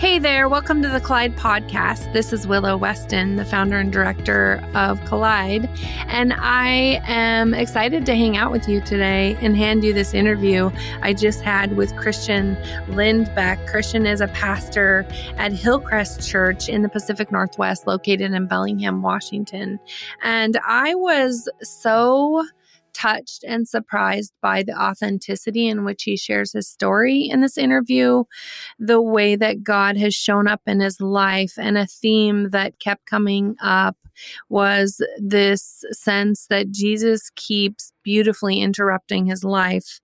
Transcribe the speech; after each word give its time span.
Hey 0.00 0.18
there, 0.18 0.48
welcome 0.48 0.80
to 0.80 0.88
the 0.88 0.98
Collide 0.98 1.36
podcast. 1.36 2.10
This 2.14 2.32
is 2.32 2.46
Willow 2.46 2.74
Weston, 2.74 3.36
the 3.36 3.44
founder 3.44 3.76
and 3.76 3.92
director 3.92 4.66
of 4.74 4.98
Collide, 5.04 5.68
and 6.06 6.32
I 6.32 7.02
am 7.06 7.52
excited 7.52 8.06
to 8.06 8.16
hang 8.16 8.34
out 8.34 8.50
with 8.50 8.66
you 8.66 8.80
today 8.80 9.36
and 9.42 9.54
hand 9.54 9.84
you 9.84 9.92
this 9.92 10.14
interview 10.14 10.70
I 11.02 11.12
just 11.12 11.42
had 11.42 11.76
with 11.76 11.94
Christian 11.96 12.56
Lindbeck. 12.86 13.68
Christian 13.68 14.06
is 14.06 14.22
a 14.22 14.28
pastor 14.28 15.06
at 15.36 15.52
Hillcrest 15.52 16.26
Church 16.26 16.70
in 16.70 16.80
the 16.80 16.88
Pacific 16.88 17.30
Northwest, 17.30 17.86
located 17.86 18.32
in 18.32 18.46
Bellingham, 18.46 19.02
Washington. 19.02 19.78
And 20.22 20.58
I 20.66 20.94
was 20.94 21.46
so 21.60 22.46
touched 23.00 23.44
and 23.44 23.68
surprised 23.68 24.32
by 24.42 24.62
the 24.62 24.78
authenticity 24.78 25.68
in 25.68 25.84
which 25.84 26.02
he 26.02 26.16
shares 26.16 26.52
his 26.52 26.68
story 26.68 27.22
in 27.22 27.40
this 27.40 27.56
interview, 27.56 28.24
the 28.78 29.00
way 29.00 29.36
that 29.36 29.62
God 29.62 29.96
has 29.96 30.14
shown 30.14 30.46
up 30.48 30.62
in 30.66 30.80
his 30.80 31.00
life, 31.00 31.54
and 31.56 31.78
a 31.78 31.86
theme 31.86 32.50
that 32.50 32.78
kept 32.78 33.06
coming 33.06 33.56
up 33.62 33.96
was 34.48 35.02
this 35.18 35.84
sense 35.92 36.46
that 36.50 36.70
Jesus 36.70 37.30
keeps 37.36 37.92
beautifully 38.10 38.60
interrupting 38.60 39.26
his 39.26 39.44
life 39.44 40.00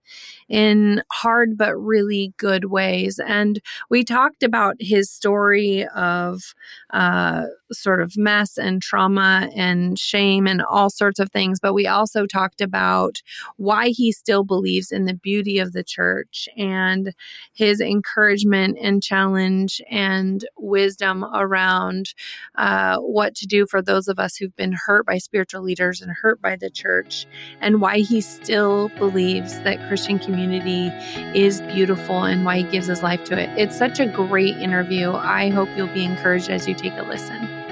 in 0.48 1.02
hard 1.10 1.59
but 1.59 1.74
really 1.77 2.33
good 2.37 2.66
ways. 2.66 3.19
And 3.19 3.60
we 3.91 4.05
talked 4.05 4.45
about 4.45 4.77
his 4.78 5.10
story 5.10 5.84
of 5.88 6.55
uh, 6.91 7.47
sort 7.73 8.00
of 8.00 8.16
mess 8.16 8.59
and 8.59 8.80
trauma 8.80 9.50
and 9.56 9.98
shame 9.98 10.47
and 10.47 10.62
all 10.62 10.89
sorts 10.89 11.19
of 11.19 11.33
things. 11.33 11.58
But 11.58 11.75
we 11.75 11.89
also 11.89 12.27
talked 12.27 12.61
about 12.61 13.22
why 13.56 13.89
he 13.89 14.12
still 14.12 14.44
believes 14.44 14.92
in 14.92 15.06
the 15.06 15.14
beauty 15.14 15.59
of 15.59 15.72
the 15.72 15.83
church 15.83 16.48
and 16.56 17.12
his 17.55 17.81
encouragement 17.81 18.78
and 18.81 19.03
challenge 19.03 19.83
and 19.91 20.47
wisdom 20.56 21.25
around 21.34 22.14
uh, 22.55 22.98
what 22.98 23.34
to 23.34 23.47
do 23.47 23.66
for 23.66 23.83
those 23.83 24.06
of 24.06 24.20
us 24.20 24.36
who've 24.36 24.55
been 24.55 24.77
hurt 24.86 25.05
by 25.05 25.19
spiritual 25.19 25.62
leaders 25.62 26.00
and 26.00 26.12
hurt 26.22 26.41
by 26.41 26.55
the 26.55 26.70
church 26.70 27.27
and 27.61 27.81
why 27.81 27.95
he 27.98 28.20
still 28.20 28.89
believes 28.97 29.61
that 29.61 29.78
Christian 29.89 30.19
community 30.19 30.89
is 31.39 31.61
beautiful 31.62 32.25
and 32.25 32.44
why 32.44 32.58
he 32.58 32.62
gives 32.64 32.86
his 32.86 33.03
life 33.03 33.25
to 33.25 33.38
it. 33.38 33.50
It's 33.58 33.77
such 33.77 34.00
a 34.00 34.06
great 34.06 34.56
interview. 34.56 35.12
I 35.12 35.50
hope 35.50 35.69
you'll 35.77 35.86
be 35.88 36.05
encouraged 36.05 36.50
as 36.50 36.66
you 36.66 36.75
take 36.75 36.94
a 36.94 37.03
listen. 37.03 37.66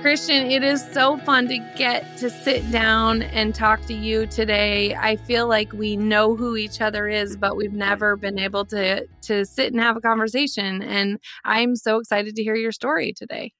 Christian, 0.00 0.46
it 0.50 0.62
is 0.62 0.82
so 0.92 1.18
fun 1.18 1.48
to 1.48 1.58
get 1.76 2.16
to 2.18 2.30
sit 2.30 2.70
down 2.70 3.22
and 3.22 3.52
talk 3.52 3.84
to 3.86 3.94
you 3.94 4.26
today. 4.26 4.94
I 4.94 5.16
feel 5.16 5.48
like 5.48 5.72
we 5.72 5.96
know 5.96 6.36
who 6.36 6.56
each 6.56 6.80
other 6.80 7.08
is, 7.08 7.36
but 7.36 7.56
we've 7.56 7.72
never 7.72 8.16
been 8.16 8.38
able 8.38 8.64
to 8.66 9.06
to 9.22 9.44
sit 9.44 9.72
and 9.72 9.80
have 9.82 9.96
a 9.96 10.00
conversation. 10.00 10.82
And 10.82 11.18
I'm 11.44 11.74
so 11.74 11.98
excited 11.98 12.36
to 12.36 12.42
hear 12.42 12.54
your 12.54 12.72
story 12.72 13.12
today. 13.12 13.52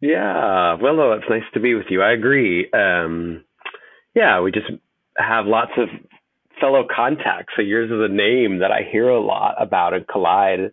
Yeah, 0.00 0.74
Willow, 0.80 1.12
it's 1.12 1.28
nice 1.28 1.42
to 1.54 1.60
be 1.60 1.74
with 1.74 1.86
you. 1.88 2.02
I 2.02 2.12
agree. 2.12 2.70
Um, 2.72 3.44
yeah, 4.14 4.40
we 4.40 4.52
just 4.52 4.66
have 5.16 5.46
lots 5.46 5.72
of 5.78 5.88
fellow 6.60 6.86
contacts. 6.94 7.54
So 7.56 7.62
yours 7.62 7.90
is 7.90 8.00
a 8.00 8.12
name 8.12 8.58
that 8.58 8.70
I 8.70 8.80
hear 8.90 9.08
a 9.08 9.20
lot 9.20 9.54
about 9.58 9.94
and 9.94 10.06
Collide, 10.06 10.70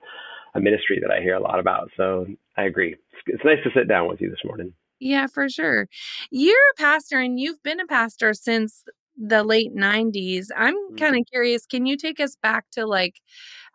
a 0.55 0.59
ministry 0.59 0.99
that 1.01 1.11
I 1.11 1.21
hear 1.21 1.35
a 1.35 1.41
lot 1.41 1.59
about. 1.59 1.89
So 1.95 2.27
I 2.57 2.63
agree. 2.63 2.95
It's 3.27 3.45
nice 3.45 3.63
to 3.63 3.69
sit 3.73 3.87
down 3.87 4.07
with 4.09 4.21
you 4.21 4.29
this 4.29 4.43
morning. 4.43 4.73
Yeah, 4.99 5.27
for 5.27 5.49
sure. 5.49 5.87
You're 6.31 6.55
a 6.55 6.81
pastor 6.81 7.19
and 7.19 7.39
you've 7.39 7.61
been 7.63 7.79
a 7.79 7.85
pastor 7.85 8.33
since 8.33 8.83
the 9.17 9.43
late 9.43 9.75
90s. 9.75 10.47
I'm 10.55 10.75
kind 10.97 11.15
of 11.15 11.21
curious, 11.31 11.65
can 11.65 11.85
you 11.85 11.97
take 11.97 12.19
us 12.19 12.35
back 12.41 12.65
to 12.71 12.85
like 12.85 13.21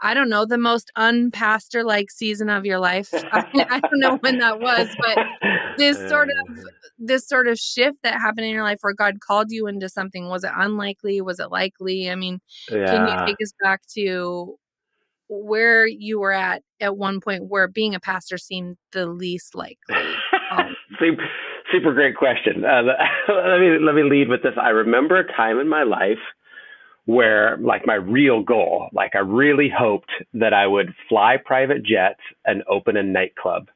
I 0.00 0.14
don't 0.14 0.28
know, 0.28 0.44
the 0.44 0.58
most 0.58 0.92
unpastor 0.96 1.84
like 1.84 2.10
season 2.10 2.48
of 2.48 2.64
your 2.64 2.78
life? 2.78 3.08
I, 3.32 3.44
I 3.54 3.80
don't 3.80 3.98
know 3.98 4.16
when 4.18 4.38
that 4.38 4.60
was, 4.60 4.88
but 5.00 5.18
this 5.76 5.96
sort 6.08 6.28
of 6.28 6.64
this 6.98 7.26
sort 7.26 7.48
of 7.48 7.58
shift 7.58 7.98
that 8.02 8.14
happened 8.20 8.46
in 8.46 8.52
your 8.52 8.62
life 8.64 8.78
where 8.80 8.94
God 8.94 9.20
called 9.20 9.50
you 9.50 9.66
into 9.66 9.88
something, 9.88 10.28
was 10.28 10.44
it 10.44 10.52
unlikely? 10.56 11.20
Was 11.20 11.40
it 11.40 11.50
likely? 11.50 12.10
I 12.10 12.14
mean, 12.14 12.40
can 12.68 13.08
you 13.08 13.26
take 13.26 13.42
us 13.42 13.52
back 13.62 13.82
to 13.94 14.56
where 15.28 15.86
you 15.86 16.18
were 16.20 16.32
at 16.32 16.62
at 16.80 16.96
one 16.96 17.20
point 17.20 17.46
where 17.46 17.68
being 17.68 17.94
a 17.94 18.00
pastor 18.00 18.38
seemed 18.38 18.76
the 18.92 19.06
least 19.06 19.54
likely? 19.54 19.76
Um, 20.50 20.74
super, 21.72 21.92
great 21.92 22.16
question. 22.16 22.64
Uh, 22.64 22.82
let 23.28 23.60
me 23.60 23.78
let 23.78 23.94
me 23.94 24.02
lead 24.02 24.28
with 24.28 24.42
this. 24.42 24.54
I 24.60 24.70
remember 24.70 25.18
a 25.18 25.32
time 25.32 25.58
in 25.58 25.68
my 25.68 25.82
life 25.82 26.18
where, 27.06 27.56
like, 27.58 27.86
my 27.86 27.94
real 27.94 28.42
goal, 28.42 28.90
like, 28.92 29.14
I 29.14 29.20
really 29.20 29.70
hoped 29.70 30.10
that 30.34 30.52
I 30.52 30.66
would 30.66 30.94
fly 31.08 31.38
private 31.42 31.82
jets 31.82 32.20
and 32.44 32.62
open 32.68 32.98
a 32.98 33.02
nightclub. 33.02 33.68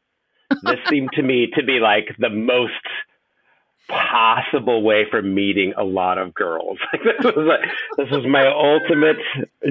This 0.63 0.79
seemed 0.91 1.13
to 1.15 1.23
me 1.23 1.49
to 1.55 1.63
be 1.63 1.81
like 1.81 2.15
the 2.19 2.29
most 2.29 2.73
possible 3.89 4.83
way 4.83 5.07
for 5.11 5.23
meeting 5.23 5.73
a 5.77 5.85
lot 5.85 6.19
of 6.19 6.35
girls. 6.35 6.79
Like, 6.93 7.03
this 7.05 7.35
was 7.35 7.47
like, 7.47 7.71
this 7.97 8.11
was 8.11 8.27
my 8.27 8.47
ultimate 8.47 9.17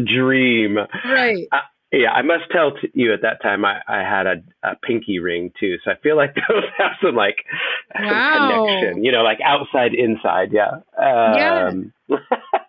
dream. 0.05 0.77
right. 1.05 1.47
Yeah, 1.91 2.12
I 2.12 2.22
must 2.22 2.44
tell 2.52 2.72
you 2.94 3.13
at 3.13 3.22
that 3.22 3.41
time 3.41 3.66
I, 3.66 3.81
I 3.88 4.00
had 4.00 4.25
a, 4.25 4.35
a 4.63 4.75
pinky 4.81 5.19
ring 5.19 5.52
too, 5.59 5.75
so 5.84 5.91
I 5.91 5.96
feel 6.02 6.16
like 6.16 6.35
those 6.35 6.63
have 6.78 6.91
some 7.03 7.16
like 7.16 7.38
Wow. 8.00 8.66
connection, 8.66 9.03
you 9.03 9.12
know, 9.12 9.24
like 9.24 9.40
outside 9.44 9.94
inside. 9.94 10.53
Yeah. 10.53 10.80
Yeah. 10.97 11.68
Um, 11.69 11.94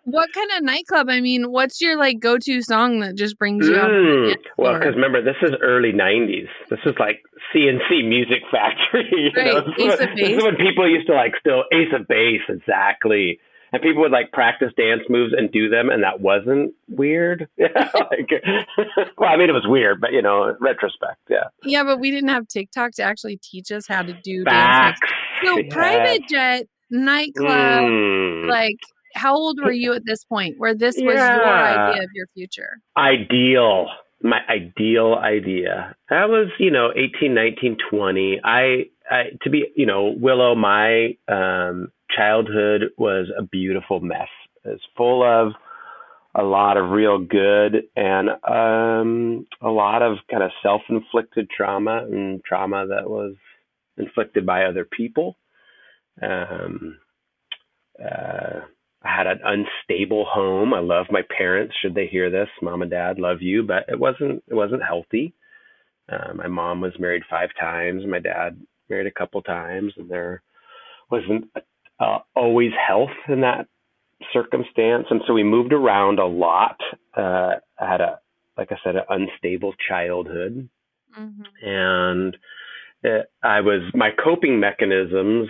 What 0.05 0.33
kind 0.33 0.49
of 0.57 0.63
nightclub? 0.63 1.07
I 1.09 1.21
mean, 1.21 1.49
what's 1.51 1.79
your 1.79 1.97
like 1.97 2.19
go-to 2.19 2.61
song 2.61 2.99
that 2.99 3.15
just 3.15 3.39
brings 3.39 3.65
you 3.65 3.75
mm, 3.75 4.35
well, 4.57 4.77
because 4.77 4.95
remember, 4.95 5.23
this 5.23 5.37
is 5.41 5.51
early 5.61 5.93
'90s. 5.93 6.49
This 6.69 6.79
is 6.85 6.93
like 6.99 7.23
C+C 7.53 8.03
Music 8.03 8.43
Factory. 8.51 9.09
You 9.33 9.43
know? 9.43 9.55
Right, 9.55 9.63
is 9.63 9.73
Ace 9.79 9.99
when, 9.99 10.09
of 10.09 10.15
this 10.17 10.29
is 10.29 10.43
when 10.43 10.55
people 10.57 10.89
used 10.89 11.07
to 11.07 11.13
like 11.13 11.33
still 11.39 11.63
Ace 11.71 11.93
of 11.97 12.05
Base, 12.09 12.41
exactly. 12.49 13.39
And 13.73 13.81
people 13.81 14.01
would 14.03 14.11
like 14.11 14.31
practice 14.31 14.71
dance 14.77 15.01
moves 15.09 15.33
and 15.35 15.51
do 15.51 15.67
them, 15.67 15.89
and 15.89 16.03
that 16.03 16.21
wasn't 16.21 16.73
weird. 16.87 17.47
Yeah, 17.57 17.67
like, 17.95 18.29
well, 19.17 19.29
I 19.29 19.35
mean, 19.35 19.49
it 19.49 19.53
was 19.53 19.65
weird, 19.67 19.99
but 19.99 20.13
you 20.13 20.21
know, 20.21 20.49
in 20.49 20.55
retrospect, 20.61 21.17
yeah. 21.29 21.45
yeah, 21.63 21.83
but 21.83 21.99
we 21.99 22.11
didn't 22.11 22.29
have 22.29 22.47
TikTok 22.47 22.91
to 22.93 23.03
actually 23.03 23.37
teach 23.37 23.71
us 23.71 23.87
how 23.87 24.03
to 24.03 24.13
do 24.23 24.43
dance. 24.43 24.99
Moves. 25.43 25.49
So 25.49 25.57
yes. 25.57 25.73
private 25.73 26.21
jet 26.29 26.67
nightclub, 26.91 27.83
Mm. 27.83 28.47
like 28.47 28.77
how 29.15 29.35
old 29.35 29.59
were 29.63 29.71
you 29.71 29.93
at 29.93 30.03
this 30.05 30.23
point 30.23 30.55
where 30.57 30.73
this 30.73 30.95
was 30.97 31.15
your 31.15 31.47
idea 31.47 32.03
of 32.03 32.09
your 32.13 32.27
future? 32.33 32.79
ideal 32.97 33.87
my 34.21 34.39
ideal 34.49 35.15
idea 35.15 35.93
that 36.09 36.29
was 36.29 36.47
you 36.57 36.71
know 36.71 36.91
18 36.95 37.33
19 37.33 37.77
20 37.89 38.39
i, 38.43 38.85
I 39.11 39.23
to 39.41 39.49
be 39.49 39.65
you 39.75 39.85
know 39.85 40.15
willow 40.17 40.55
my 40.55 41.17
um 41.27 41.91
childhood 42.15 42.83
was 42.97 43.27
a 43.37 43.43
beautiful 43.43 43.99
mess 43.99 44.29
it's 44.65 44.83
full 44.97 45.23
of 45.23 45.53
a 46.35 46.43
lot 46.43 46.77
of 46.77 46.89
real 46.91 47.19
good 47.19 47.83
and 47.95 48.29
um 48.47 49.45
a 49.61 49.69
lot 49.69 50.01
of 50.01 50.17
kind 50.29 50.43
of 50.43 50.51
self-inflicted 50.63 51.49
trauma 51.49 52.05
and 52.09 52.43
trauma 52.43 52.87
that 52.87 53.09
was 53.09 53.35
inflicted 53.97 54.45
by 54.45 54.65
other 54.65 54.85
people 54.85 55.37
um 56.21 56.97
uh 58.03 58.61
I 59.03 59.15
had 59.17 59.27
an 59.27 59.39
unstable 59.43 60.25
home. 60.25 60.73
I 60.73 60.79
love 60.79 61.07
my 61.11 61.21
parents. 61.37 61.75
Should 61.81 61.93
they 61.93 62.07
hear 62.07 62.29
this, 62.29 62.47
mom 62.61 62.81
and 62.81 62.91
dad, 62.91 63.19
love 63.19 63.41
you, 63.41 63.63
but 63.63 63.83
it 63.89 63.99
wasn't 63.99 64.43
it 64.47 64.53
wasn't 64.53 64.83
healthy. 64.83 65.33
Uh, 66.11 66.33
my 66.35 66.47
mom 66.47 66.81
was 66.81 66.93
married 66.99 67.23
five 67.29 67.49
times. 67.59 68.03
My 68.07 68.19
dad 68.19 68.59
married 68.89 69.07
a 69.07 69.11
couple 69.11 69.41
times, 69.41 69.93
and 69.97 70.09
there 70.09 70.41
wasn't 71.11 71.45
uh, 72.03 72.19
always 72.35 72.71
health 72.87 73.15
in 73.27 73.41
that 73.41 73.67
circumstance. 74.31 75.07
And 75.09 75.21
so 75.25 75.33
we 75.33 75.43
moved 75.43 75.73
around 75.73 76.19
a 76.19 76.25
lot. 76.25 76.77
Uh, 77.15 77.55
I 77.79 77.91
had 77.91 78.01
a, 78.01 78.19
like 78.57 78.71
I 78.71 78.77
said, 78.83 78.95
an 78.95 79.03
unstable 79.09 79.73
childhood, 79.87 80.69
Mhm. 81.17 81.45
and 81.61 82.37
it, 83.03 83.31
I 83.43 83.61
was 83.61 83.81
my 83.93 84.11
coping 84.11 84.59
mechanisms 84.59 85.49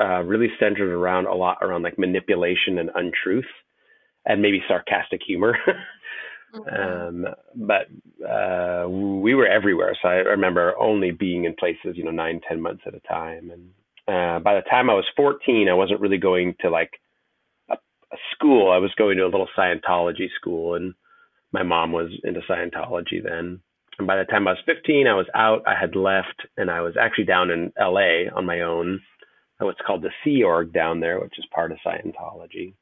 uh, 0.00 0.22
really 0.22 0.50
centered 0.58 0.92
around 0.92 1.26
a 1.26 1.34
lot 1.34 1.58
around 1.60 1.82
like 1.82 1.98
manipulation 1.98 2.78
and 2.78 2.90
untruth, 2.94 3.52
and 4.26 4.42
maybe 4.42 4.62
sarcastic 4.68 5.22
humor. 5.22 5.56
Mhm. 6.54 7.26
um, 7.26 7.34
but 7.54 7.86
uh, 8.28 8.86
we 8.86 9.34
were 9.34 9.46
everywhere, 9.46 9.96
so 10.00 10.08
I 10.08 10.16
remember 10.16 10.76
only 10.78 11.10
being 11.10 11.44
in 11.46 11.54
places, 11.54 11.96
you 11.96 12.04
know, 12.04 12.10
nine, 12.10 12.42
ten 12.46 12.60
months 12.60 12.82
at 12.86 12.94
a 12.94 13.00
time. 13.00 13.50
And 13.50 13.70
uh, 14.12 14.40
by 14.40 14.54
the 14.54 14.62
time 14.68 14.90
I 14.90 14.94
was 14.94 15.06
14, 15.16 15.68
I 15.68 15.74
wasn't 15.74 16.00
really 16.00 16.18
going 16.18 16.54
to 16.60 16.70
like 16.70 16.90
a, 17.70 17.74
a 17.74 18.16
school. 18.34 18.70
I 18.70 18.78
was 18.78 18.92
going 18.96 19.16
to 19.16 19.24
a 19.24 19.32
little 19.32 19.48
Scientology 19.56 20.28
school, 20.38 20.74
and 20.74 20.94
my 21.52 21.62
mom 21.62 21.92
was 21.92 22.10
into 22.24 22.40
Scientology 22.40 23.22
then. 23.22 23.60
And 23.98 24.06
by 24.06 24.16
the 24.16 24.24
time 24.24 24.48
I 24.48 24.52
was 24.52 24.62
15, 24.66 25.06
I 25.06 25.14
was 25.14 25.26
out. 25.34 25.62
I 25.66 25.74
had 25.78 25.96
left, 25.96 26.46
and 26.56 26.70
I 26.70 26.80
was 26.80 26.94
actually 27.00 27.24
down 27.24 27.50
in 27.50 27.72
LA 27.78 28.28
on 28.34 28.46
my 28.46 28.60
own. 28.60 29.00
At 29.60 29.64
what's 29.64 29.80
called 29.86 30.02
the 30.02 30.10
Sea 30.24 30.42
Org 30.42 30.72
down 30.72 31.00
there, 31.00 31.20
which 31.20 31.38
is 31.38 31.46
part 31.54 31.72
of 31.72 31.78
Scientology. 31.86 32.74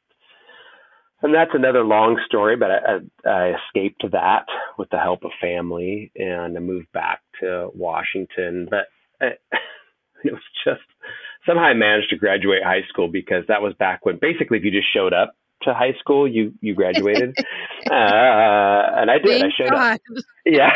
and 1.23 1.35
that's 1.35 1.51
another 1.53 1.85
long 1.85 2.19
story, 2.27 2.57
but 2.57 2.71
I, 2.71 2.79
I, 3.27 3.31
I 3.31 3.55
escaped 3.67 4.03
that 4.11 4.47
with 4.79 4.89
the 4.91 4.99
help 4.99 5.25
of 5.25 5.31
family 5.41 6.11
and 6.17 6.57
I 6.57 6.61
moved 6.61 6.91
back 6.93 7.21
to 7.41 7.69
Washington. 7.75 8.69
But 8.71 8.87
I, 9.21 9.33
it 10.25 10.33
was 10.33 10.43
just 10.65 10.83
somehow 11.47 11.65
I 11.65 11.75
managed 11.75 12.11
to 12.11 12.17
graduate 12.17 12.63
high 12.63 12.83
school 12.89 13.09
because 13.09 13.45
that 13.49 13.63
was 13.63 13.75
back 13.75 14.05
when 14.05 14.19
basically 14.19 14.59
if 14.59 14.65
you 14.65 14.71
just 14.71 14.93
showed 14.93 15.13
up 15.13 15.35
to 15.63 15.75
high 15.75 15.95
school, 15.99 16.27
you 16.27 16.55
you 16.61 16.75
graduated, 16.75 17.37
uh, 17.91 18.83
and 18.97 19.11
I 19.11 19.19
did. 19.19 19.41
Thank 19.41 19.45
I 19.45 19.57
showed 19.57 19.71
God. 19.71 19.95
up. 19.95 20.01
Yeah, 20.47 20.73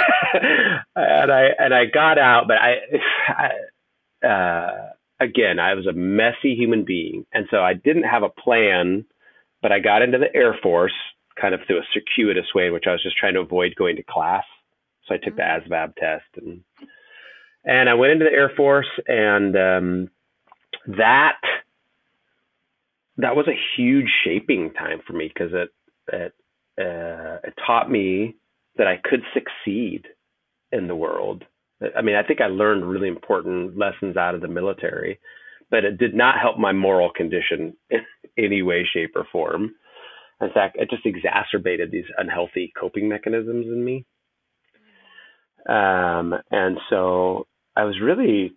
and 0.95 1.33
I 1.33 1.49
and 1.59 1.75
I 1.75 1.87
got 1.87 2.19
out, 2.19 2.47
but 2.47 2.59
I, 2.59 2.75
I 4.23 4.27
uh, 4.27 4.91
again 5.19 5.59
I 5.59 5.75
was 5.75 5.87
a 5.87 5.93
messy 5.93 6.55
human 6.55 6.85
being, 6.85 7.25
and 7.33 7.47
so 7.51 7.63
I 7.63 7.73
didn't 7.73 8.03
have 8.05 8.23
a 8.23 8.29
plan 8.29 9.07
but 9.65 9.73
I 9.73 9.81
got 9.81 10.03
into 10.03 10.19
the 10.19 10.33
Air 10.37 10.55
Force 10.63 10.93
kind 11.41 11.55
of 11.55 11.61
through 11.67 11.79
a 11.79 11.87
circuitous 11.95 12.53
way, 12.55 12.67
in 12.67 12.75
which 12.75 12.85
I 12.87 12.93
was 12.93 13.03
just 13.03 13.17
trying 13.17 13.33
to 13.33 13.41
avoid 13.41 13.75
going 13.77 13.97
to 13.97 14.03
class. 14.03 14.45
So 15.09 15.15
I 15.15 15.17
took 15.17 15.37
the 15.37 15.43
mm-hmm. 15.43 15.73
ASVAB 15.73 15.97
test 15.97 16.25
and 16.37 16.61
and 17.65 17.89
I 17.89 17.95
went 17.95 18.13
into 18.13 18.25
the 18.25 18.33
Air 18.33 18.51
Force 18.57 18.89
and 19.07 19.57
um, 19.57 20.11
that 20.87 21.41
that 23.17 23.37
was 23.37 23.47
a 23.49 23.59
huge 23.77 24.09
shaping 24.25 24.73
time 24.73 25.01
for 25.07 25.13
me 25.13 25.31
because 25.33 25.53
it 25.53 25.71
it 26.13 26.33
uh, 26.79 27.39
it 27.45 27.55
taught 27.67 27.91
me 27.91 28.37
that 28.77 28.87
I 28.87 28.97
could 29.03 29.23
succeed 29.33 30.07
in 30.73 30.89
the 30.89 30.97
world. 30.97 31.45
I 31.97 32.03
mean, 32.03 32.17
I 32.17 32.23
think 32.23 32.41
I 32.41 32.47
learned 32.47 32.85
really 32.85 33.09
important 33.09 33.79
lessons 33.79 34.17
out 34.17 34.35
of 34.35 34.41
the 34.41 34.49
military, 34.49 35.21
but 35.71 35.85
it 35.85 35.99
did 35.99 36.15
not 36.15 36.41
help 36.41 36.59
my 36.59 36.73
moral 36.73 37.11
condition 37.11 37.77
in 37.91 38.01
any 38.39 38.63
way, 38.63 38.85
shape, 38.93 39.13
or 39.15 39.27
form. 39.31 39.75
In 40.41 40.51
fact, 40.51 40.77
it 40.79 40.91
just 40.91 41.07
exacerbated 41.07 41.91
these 41.91 42.05
unhealthy 42.19 42.73
coping 42.79 43.09
mechanisms 43.09 43.67
in 43.67 43.85
me. 43.85 44.05
Um, 45.69 46.35
and 46.51 46.79
so 46.91 47.47
I 47.77 47.85
was 47.85 48.01
really, 48.01 48.55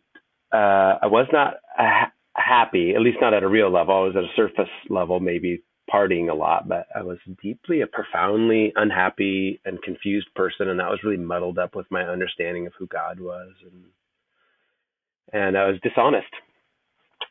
uh, 0.54 1.00
I 1.02 1.08
was 1.08 1.28
not 1.32 1.56
ha- 1.76 2.12
happy, 2.34 2.94
at 2.96 3.02
least 3.02 3.18
not 3.22 3.34
at 3.34 3.44
a 3.44 3.48
real 3.48 3.72
level. 3.72 3.96
I 3.96 4.08
was 4.08 4.16
at 4.16 4.24
a 4.24 4.36
surface 4.36 4.72
level, 4.90 5.20
maybe 5.20 5.64
partying 5.92 6.30
a 6.30 6.36
lot, 6.36 6.68
but 6.68 6.88
I 6.96 7.02
was 7.04 7.18
deeply 7.42 7.82
a 7.82 7.88
profoundly 7.88 8.74
unhappy 8.76 9.60
and 9.66 9.82
confused 9.82 10.28
person, 10.36 10.70
and 10.70 10.80
that 10.80 10.90
was 10.90 11.00
really 11.04 11.18
muddled 11.18 11.58
up 11.58 11.76
with 11.76 11.90
my 11.90 12.04
understanding 12.04 12.68
of 12.68 12.74
who 12.78 12.88
God 12.88 13.20
was, 13.20 13.52
and 13.64 13.86
and 15.34 15.58
I 15.58 15.68
was 15.68 15.78
dishonest 15.84 16.28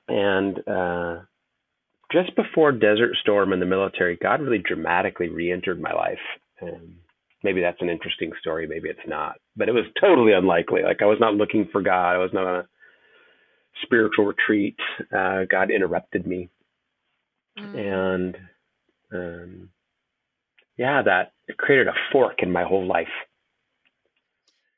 and 0.09 0.59
uh, 0.69 1.21
just 2.12 2.35
before 2.37 2.73
Desert 2.73 3.17
Storm 3.21 3.53
in 3.53 3.61
the 3.61 3.67
military, 3.67 4.17
God 4.17 4.41
really 4.41 4.62
dramatically 4.65 5.29
re-entered 5.29 5.81
my 5.81 5.93
life. 5.93 6.19
And 6.61 6.97
maybe 7.47 7.61
that's 7.61 7.81
an 7.81 7.89
interesting 7.89 8.33
story. 8.41 8.67
Maybe 8.67 8.89
it's 8.89 9.07
not, 9.07 9.37
but 9.57 9.69
it 9.69 9.73
was 9.73 9.85
totally 10.01 10.33
unlikely. 10.33 10.83
Like 10.83 11.01
I 11.01 11.07
was 11.07 11.19
not 11.21 11.35
looking 11.35 11.69
for 11.71 11.81
God. 11.81 12.17
I 12.17 12.19
was 12.19 12.33
not 12.33 12.47
on 12.47 12.57
a 12.57 12.69
spiritual 13.83 14.27
retreat. 14.27 14.77
Uh, 15.17 15.45
God 15.49 15.71
interrupted 15.71 16.27
me, 16.27 16.51
mm. 17.59 17.77
and 17.79 18.37
um, 19.13 19.69
yeah, 20.77 21.03
that 21.03 21.33
created 21.57 21.87
a 21.87 21.95
fork 22.13 22.43
in 22.43 22.51
my 22.51 22.65
whole 22.65 22.87
life. 22.87 23.07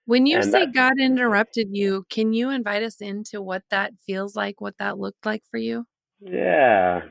When 0.05 0.27
you 0.27 0.37
and 0.37 0.45
say 0.45 0.67
that, 0.67 0.75
God 0.75 0.93
interrupted 1.01 1.69
you, 1.71 2.05
can 2.11 2.33
you 2.33 2.51
invite 2.51 2.83
us 2.83 3.01
into 3.01 3.43
what 3.43 3.63
that 3.71 3.93
feels 4.07 4.37
like, 4.37 4.61
what 4.61 4.79
that 4.79 4.99
looked 4.99 5.27
like 5.27 5.43
for 5.51 5.59
you? 5.59 5.87
Yeah. 6.21 7.03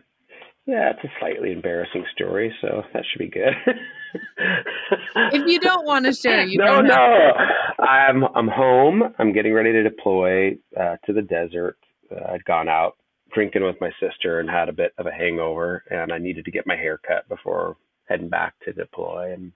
Yeah, 0.67 0.89
it's 0.89 1.03
a 1.03 1.07
slightly 1.19 1.53
embarrassing 1.53 2.03
story, 2.13 2.53
so 2.59 2.83
that 2.93 3.03
should 3.09 3.19
be 3.19 3.29
good. 3.29 3.53
if 5.33 5.47
you 5.47 5.59
don't 5.61 5.85
want 5.85 6.05
to 6.05 6.11
share, 6.11 6.43
you 6.43 6.57
no, 6.57 6.81
no. 6.81 7.31
I'm 7.79 8.25
I'm 8.35 8.49
home. 8.49 9.01
I'm 9.17 9.31
getting 9.31 9.53
ready 9.53 9.71
to 9.71 9.81
deploy 9.81 10.57
uh, 10.77 10.97
to 11.05 11.13
the 11.13 11.21
desert. 11.21 11.77
Uh, 12.11 12.33
I'd 12.33 12.43
gone 12.43 12.67
out 12.67 12.97
drinking 13.33 13.63
with 13.63 13.77
my 13.79 13.91
sister 14.01 14.41
and 14.41 14.49
had 14.49 14.67
a 14.67 14.73
bit 14.73 14.91
of 14.97 15.05
a 15.07 15.11
hangover, 15.11 15.85
and 15.89 16.11
I 16.11 16.17
needed 16.17 16.43
to 16.43 16.51
get 16.51 16.67
my 16.67 16.75
hair 16.75 16.97
cut 16.97 17.29
before 17.29 17.77
heading 18.09 18.27
back 18.27 18.53
to 18.65 18.73
deploy. 18.73 19.31
And 19.31 19.53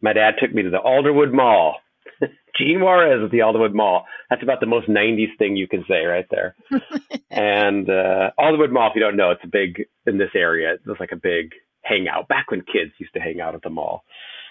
my 0.00 0.14
dad 0.14 0.36
took 0.40 0.54
me 0.54 0.62
to 0.62 0.70
the 0.70 0.78
Alderwood 0.78 1.34
Mall 1.34 1.76
Gene 2.58 2.80
Juarez 2.80 3.22
at 3.24 3.30
the 3.30 3.38
Alderwood 3.38 3.74
Mall. 3.74 4.04
That's 4.30 4.42
about 4.42 4.60
the 4.60 4.66
most 4.66 4.88
90s 4.88 5.36
thing 5.38 5.56
you 5.56 5.68
can 5.68 5.84
say 5.88 6.04
right 6.04 6.26
there. 6.30 6.54
and 7.30 7.88
uh, 7.88 8.30
Alderwood 8.38 8.72
Mall, 8.72 8.90
if 8.90 8.94
you 8.94 9.00
don't 9.00 9.16
know, 9.16 9.30
it's 9.30 9.44
a 9.44 9.48
big, 9.48 9.86
in 10.06 10.18
this 10.18 10.30
area, 10.34 10.74
it 10.74 10.80
was 10.86 10.98
like 11.00 11.12
a 11.12 11.16
big 11.16 11.52
hangout 11.82 12.28
back 12.28 12.50
when 12.50 12.60
kids 12.60 12.92
used 12.98 13.14
to 13.14 13.20
hang 13.20 13.40
out 13.40 13.54
at 13.54 13.62
the 13.62 13.70
mall. 13.70 14.04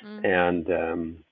Mm-hmm. 0.06 0.26
And 0.26 0.68
um, 0.70 1.24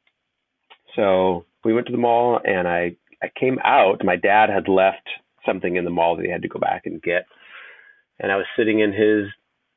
so 0.95 1.45
we 1.63 1.73
went 1.73 1.87
to 1.87 1.91
the 1.91 1.97
mall 1.97 2.39
and 2.43 2.67
I, 2.67 2.95
I 3.21 3.29
came 3.37 3.59
out. 3.63 4.03
My 4.03 4.15
dad 4.15 4.49
had 4.49 4.67
left 4.67 5.07
something 5.45 5.75
in 5.75 5.83
the 5.83 5.91
mall 5.91 6.15
that 6.15 6.25
he 6.25 6.31
had 6.31 6.43
to 6.43 6.47
go 6.47 6.59
back 6.59 6.85
and 6.85 7.01
get. 7.01 7.25
And 8.19 8.31
I 8.31 8.35
was 8.35 8.45
sitting 8.57 8.79
in 8.79 8.91
his 8.91 9.27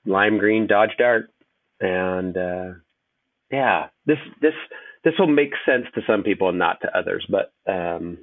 lime 0.04 0.38
green 0.38 0.66
Dodge 0.66 0.96
Dart. 0.98 1.30
And 1.80 2.36
uh, 2.36 2.72
yeah, 3.50 3.88
this, 4.06 4.18
this, 4.40 4.54
this 5.04 5.14
will 5.18 5.26
make 5.26 5.52
sense 5.66 5.86
to 5.94 6.02
some 6.06 6.22
people 6.22 6.48
and 6.48 6.58
not 6.58 6.80
to 6.82 6.96
others, 6.96 7.26
but 7.28 7.52
um, 7.70 8.18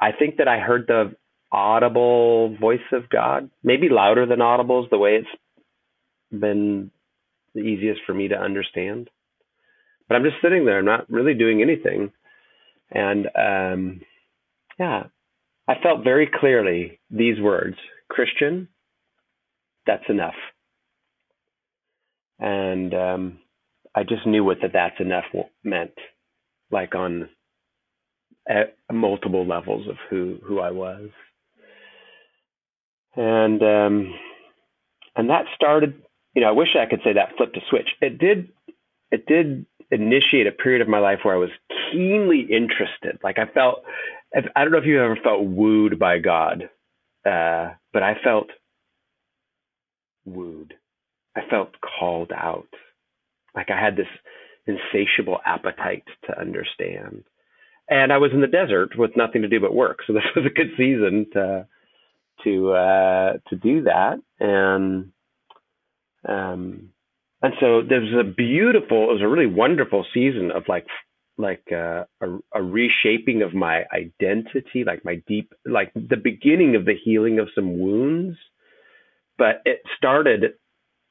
I 0.00 0.12
think 0.12 0.36
that 0.38 0.48
I 0.48 0.58
heard 0.58 0.86
the 0.86 1.14
audible 1.52 2.56
voice 2.56 2.80
of 2.92 3.08
God, 3.08 3.50
maybe 3.62 3.88
louder 3.88 4.26
than 4.26 4.40
audible 4.40 4.82
is 4.82 4.90
the 4.90 4.98
way 4.98 5.16
it's 5.16 6.40
been 6.40 6.90
the 7.54 7.60
easiest 7.60 8.00
for 8.06 8.14
me 8.14 8.28
to 8.28 8.36
understand. 8.38 9.10
But 10.08 10.16
I'm 10.16 10.24
just 10.24 10.42
sitting 10.42 10.64
there, 10.64 10.78
I'm 10.78 10.84
not 10.84 11.10
really 11.10 11.34
doing 11.34 11.62
anything. 11.62 12.12
And 12.90 13.26
um, 13.36 14.00
yeah, 14.78 15.04
I 15.68 15.74
felt 15.82 16.04
very 16.04 16.28
clearly 16.32 16.98
these 17.10 17.40
words 17.40 17.76
Christian, 18.08 18.68
that's 19.86 20.04
enough. 20.08 20.34
And 22.38 22.92
um, 22.94 23.38
I 23.94 24.04
just 24.04 24.26
knew 24.26 24.44
what 24.44 24.58
that 24.62 24.72
that's 24.72 25.00
enough 25.00 25.24
meant, 25.64 25.92
like 26.70 26.94
on 26.94 27.28
multiple 28.92 29.46
levels 29.46 29.88
of 29.88 29.96
who 30.10 30.38
who 30.46 30.60
I 30.60 30.70
was, 30.72 31.10
and 33.16 33.62
um, 33.62 34.14
and 35.16 35.30
that 35.30 35.46
started. 35.54 36.02
You 36.34 36.42
know, 36.42 36.48
I 36.48 36.52
wish 36.52 36.76
I 36.76 36.86
could 36.86 37.00
say 37.04 37.14
that 37.14 37.36
flipped 37.36 37.56
a 37.56 37.60
switch. 37.70 37.90
It 38.00 38.18
did. 38.18 38.48
It 39.10 39.26
did 39.26 39.66
initiate 39.90 40.46
a 40.46 40.52
period 40.52 40.82
of 40.82 40.88
my 40.88 41.00
life 41.00 41.20
where 41.22 41.34
I 41.34 41.38
was 41.38 41.50
keenly 41.92 42.40
interested. 42.42 43.18
Like 43.24 43.38
I 43.38 43.46
felt. 43.46 43.84
I 44.56 44.62
don't 44.64 44.72
know 44.72 44.78
if 44.78 44.86
you 44.86 45.02
ever 45.02 45.16
felt 45.22 45.44
wooed 45.44 45.98
by 45.98 46.18
God, 46.18 46.70
uh, 47.26 47.70
but 47.92 48.02
I 48.02 48.16
felt 48.24 48.48
wooed. 50.24 50.74
I 51.36 51.42
felt 51.50 51.70
called 51.80 52.32
out. 52.34 52.68
Like 53.54 53.70
I 53.70 53.80
had 53.80 53.96
this 53.96 54.08
insatiable 54.66 55.38
appetite 55.44 56.04
to 56.26 56.38
understand. 56.38 57.24
And 57.88 58.12
I 58.12 58.18
was 58.18 58.32
in 58.32 58.40
the 58.40 58.46
desert 58.46 58.96
with 58.96 59.16
nothing 59.16 59.42
to 59.42 59.48
do 59.48 59.60
but 59.60 59.74
work. 59.74 60.00
So 60.06 60.12
this 60.12 60.24
was 60.34 60.46
a 60.46 60.50
good 60.50 60.72
season 60.76 61.26
to 61.32 61.66
to 62.44 62.72
uh, 62.72 63.32
to 63.48 63.56
do 63.56 63.82
that. 63.82 64.18
And 64.40 65.12
um, 66.26 66.90
and 67.42 67.54
so 67.58 67.82
there 67.82 68.00
was 68.00 68.14
a 68.14 68.24
beautiful, 68.24 69.10
it 69.10 69.14
was 69.14 69.22
a 69.22 69.28
really 69.28 69.46
wonderful 69.46 70.06
season 70.14 70.50
of 70.52 70.68
like 70.68 70.86
like 71.38 71.72
uh, 71.72 72.04
a, 72.20 72.38
a 72.54 72.62
reshaping 72.62 73.42
of 73.42 73.54
my 73.54 73.84
identity, 73.92 74.84
like 74.84 75.04
my 75.04 75.16
deep, 75.26 75.52
like 75.64 75.90
the 75.94 76.16
beginning 76.16 76.76
of 76.76 76.84
the 76.84 76.94
healing 76.94 77.38
of 77.38 77.48
some 77.54 77.78
wounds. 77.78 78.36
But 79.38 79.62
it 79.64 79.82
started 79.96 80.54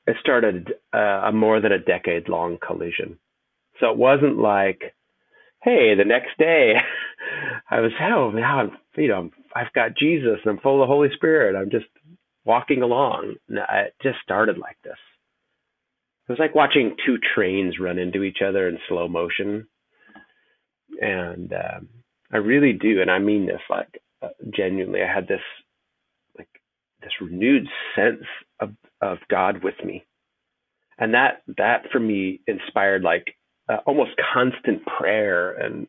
it 0.08 0.18
started 0.20 0.74
uh, 0.94 1.28
a 1.28 1.32
more 1.32 1.60
than 1.62 1.72
a 1.72 1.80
decade 1.80 2.28
long 2.28 2.58
collision. 2.66 3.18
So 3.80 3.92
it 3.92 3.98
wasn't 3.98 4.38
like, 4.38 4.96
hey, 5.64 5.96
the 5.96 6.06
next 6.06 6.38
day 6.38 6.74
I 7.70 7.82
was, 7.82 7.92
oh, 8.02 8.32
now 8.32 8.60
I'm, 8.60 8.72
you 8.98 9.08
know, 9.08 9.30
I've 9.56 9.74
got 9.74 9.98
Jesus 9.98 10.40
and 10.44 10.52
I'm 10.52 10.60
full 10.60 10.82
of 10.82 10.88
the 10.88 10.92
Holy 10.92 11.10
Spirit. 11.16 11.56
I'm 11.56 11.70
just 11.70 11.86
walking 12.46 12.82
along. 12.82 13.36
No, 13.48 13.64
it 13.72 13.96
just 14.02 14.18
started 14.24 14.58
like 14.58 14.78
this. 14.84 14.98
It 16.28 16.32
was 16.32 16.40
like 16.40 16.56
watching 16.56 16.96
two 17.06 17.18
trains 17.36 17.80
run 17.80 17.98
into 18.00 18.24
each 18.24 18.40
other 18.46 18.68
in 18.68 18.78
slow 18.88 19.08
motion. 19.08 19.68
And 21.00 21.54
um, 21.54 21.90
I 22.32 22.38
really 22.38 22.74
do, 22.74 23.02
and 23.02 23.10
I 23.10 23.20
mean 23.20 23.46
this 23.46 23.62
like 23.70 24.02
uh, 24.22 24.30
genuinely. 24.56 25.02
I 25.02 25.14
had 25.14 25.28
this 25.28 25.42
this 27.02 27.14
renewed 27.22 27.68
sense 27.96 28.24
of 28.60 28.72
of 29.02 29.20
God 29.30 29.64
with 29.64 29.76
me. 29.84 30.06
And 31.00 31.14
that 31.14 31.44
that 31.58 31.86
for 31.92 32.00
me 32.00 32.42
inspired 32.48 33.04
like 33.04 33.36
uh, 33.70 33.78
almost 33.86 34.12
constant 34.34 34.86
prayer 34.86 35.52
and 35.54 35.88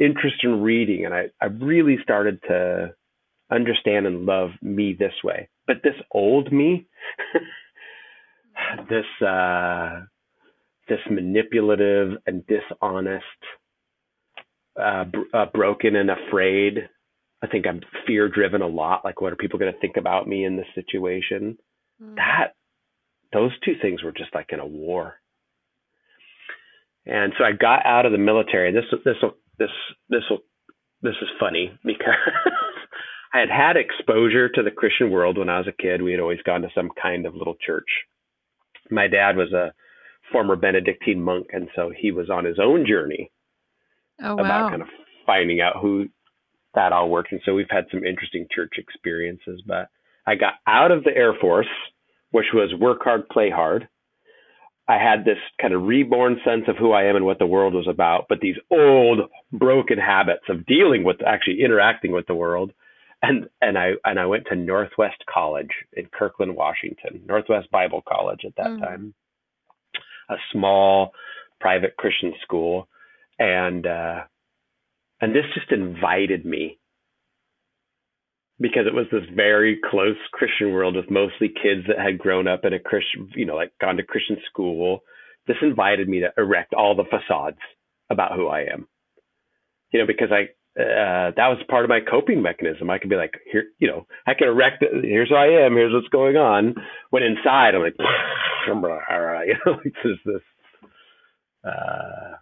interest 0.00 0.36
in 0.42 0.62
reading 0.62 1.04
and 1.04 1.14
I, 1.14 1.26
I 1.40 1.46
really 1.46 1.98
started 2.02 2.40
to 2.48 2.94
understand 3.50 4.06
and 4.06 4.26
love 4.26 4.50
me 4.62 4.96
this 4.98 5.14
way. 5.24 5.48
But 5.66 5.78
this 5.84 5.94
old 6.12 6.52
me, 6.52 6.86
this 8.88 9.26
uh 9.26 10.00
this 10.88 11.00
manipulative 11.10 12.18
and 12.26 12.44
dishonest, 12.46 13.24
uh, 14.80 15.04
br- 15.04 15.34
uh, 15.34 15.46
broken 15.54 15.96
and 15.96 16.10
afraid. 16.10 16.88
I 17.42 17.48
think 17.48 17.66
I'm 17.66 17.80
fear 18.06 18.28
driven 18.28 18.62
a 18.62 18.68
lot. 18.68 19.04
Like, 19.04 19.20
what 19.20 19.32
are 19.32 19.36
people 19.36 19.58
going 19.58 19.72
to 19.72 19.80
think 19.80 19.96
about 19.96 20.28
me 20.28 20.44
in 20.44 20.56
this 20.56 20.66
situation? 20.74 21.58
Mm. 22.00 22.16
That, 22.16 22.54
those 23.32 23.50
two 23.64 23.74
things 23.80 24.02
were 24.02 24.12
just 24.12 24.34
like 24.34 24.50
in 24.52 24.60
a 24.60 24.66
war. 24.66 25.14
And 27.04 27.32
so 27.36 27.44
I 27.44 27.52
got 27.52 27.84
out 27.84 28.06
of 28.06 28.12
the 28.12 28.18
military. 28.18 28.72
This, 28.72 28.84
this, 29.04 29.16
this, 29.58 29.68
this, 30.08 30.22
this 31.02 31.14
is 31.20 31.28
funny 31.40 31.76
because 31.84 32.14
I 33.34 33.40
had 33.40 33.50
had 33.50 33.76
exposure 33.76 34.48
to 34.50 34.62
the 34.62 34.70
Christian 34.70 35.10
world 35.10 35.38
when 35.38 35.48
I 35.48 35.58
was 35.58 35.66
a 35.66 35.82
kid. 35.82 36.00
We 36.00 36.12
had 36.12 36.20
always 36.20 36.42
gone 36.44 36.62
to 36.62 36.68
some 36.74 36.90
kind 37.00 37.26
of 37.26 37.34
little 37.34 37.56
church. 37.64 37.88
My 38.90 39.08
dad 39.08 39.36
was 39.36 39.52
a 39.52 39.72
former 40.30 40.54
Benedictine 40.54 41.20
monk, 41.20 41.48
and 41.52 41.68
so 41.74 41.90
he 41.96 42.12
was 42.12 42.30
on 42.30 42.44
his 42.44 42.58
own 42.62 42.86
journey 42.86 43.32
oh, 44.22 44.36
wow. 44.36 44.44
about 44.44 44.70
kind 44.70 44.82
of 44.82 44.88
finding 45.26 45.60
out 45.60 45.76
who 45.80 46.06
that 46.74 46.92
all 46.92 47.08
worked. 47.08 47.32
And 47.32 47.40
so 47.44 47.54
we've 47.54 47.66
had 47.70 47.86
some 47.90 48.04
interesting 48.04 48.46
church 48.54 48.74
experiences. 48.78 49.62
But 49.66 49.88
I 50.26 50.34
got 50.34 50.54
out 50.66 50.90
of 50.90 51.04
the 51.04 51.14
Air 51.16 51.34
Force, 51.40 51.68
which 52.30 52.46
was 52.54 52.72
work 52.78 53.00
hard, 53.02 53.28
play 53.28 53.50
hard. 53.50 53.88
I 54.88 54.98
had 54.98 55.24
this 55.24 55.38
kind 55.60 55.74
of 55.74 55.82
reborn 55.82 56.38
sense 56.44 56.64
of 56.66 56.76
who 56.76 56.92
I 56.92 57.04
am 57.04 57.16
and 57.16 57.24
what 57.24 57.38
the 57.38 57.46
world 57.46 57.72
was 57.72 57.86
about, 57.88 58.26
but 58.28 58.40
these 58.40 58.56
old 58.70 59.20
broken 59.52 59.98
habits 59.98 60.42
of 60.48 60.66
dealing 60.66 61.04
with 61.04 61.22
actually 61.24 61.62
interacting 61.62 62.12
with 62.12 62.26
the 62.26 62.34
world. 62.34 62.72
And 63.22 63.48
and 63.60 63.78
I 63.78 63.92
and 64.04 64.18
I 64.18 64.26
went 64.26 64.46
to 64.48 64.56
Northwest 64.56 65.22
College 65.32 65.70
in 65.92 66.06
Kirkland, 66.06 66.56
Washington, 66.56 67.22
Northwest 67.24 67.70
Bible 67.70 68.02
College 68.06 68.40
at 68.44 68.56
that 68.56 68.66
mm. 68.66 68.80
time, 68.80 69.14
a 70.28 70.34
small 70.52 71.12
private 71.60 71.96
Christian 71.96 72.34
school, 72.42 72.88
and 73.38 73.86
uh, 73.86 74.22
and 75.22 75.34
this 75.34 75.44
just 75.54 75.70
invited 75.70 76.44
me 76.44 76.78
because 78.60 78.86
it 78.86 78.94
was 78.94 79.06
this 79.10 79.22
very 79.34 79.78
close 79.90 80.16
Christian 80.32 80.72
world 80.72 80.96
with 80.96 81.10
mostly 81.10 81.48
kids 81.48 81.86
that 81.88 81.98
had 81.98 82.18
grown 82.18 82.46
up 82.46 82.64
in 82.64 82.74
a 82.74 82.78
Christian, 82.78 83.30
you 83.34 83.46
know, 83.46 83.54
like 83.54 83.72
gone 83.80 83.96
to 83.96 84.02
Christian 84.02 84.36
school. 84.50 85.00
This 85.46 85.56
invited 85.62 86.08
me 86.08 86.20
to 86.20 86.32
erect 86.36 86.74
all 86.74 86.94
the 86.94 87.04
facades 87.04 87.58
about 88.10 88.34
who 88.34 88.48
I 88.48 88.62
am. 88.72 88.88
You 89.92 90.00
know, 90.00 90.06
because 90.06 90.28
I 90.30 90.48
uh, 90.74 91.32
that 91.36 91.48
was 91.48 91.58
part 91.68 91.84
of 91.84 91.90
my 91.90 92.00
coping 92.00 92.40
mechanism. 92.42 92.88
I 92.90 92.98
could 92.98 93.10
be 93.10 93.16
like, 93.16 93.34
here, 93.50 93.64
you 93.78 93.88
know, 93.88 94.06
I 94.26 94.34
can 94.34 94.48
erect. 94.48 94.82
Here's 95.02 95.28
who 95.28 95.34
I 95.34 95.66
am. 95.66 95.74
Here's 95.74 95.92
what's 95.92 96.08
going 96.08 96.36
on. 96.36 96.74
When 97.10 97.22
inside, 97.22 97.74
I'm 97.74 97.82
like, 97.82 97.94
you 98.66 98.74
know, 98.74 99.72
like 99.84 99.94
there's 100.02 100.18
this 100.24 100.42
uh, 101.64 102.36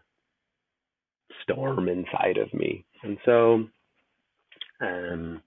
storm 1.52 1.88
inside 1.88 2.36
of 2.36 2.52
me. 2.54 2.84
And 3.02 3.18
so, 3.24 3.64
um, 4.80 5.42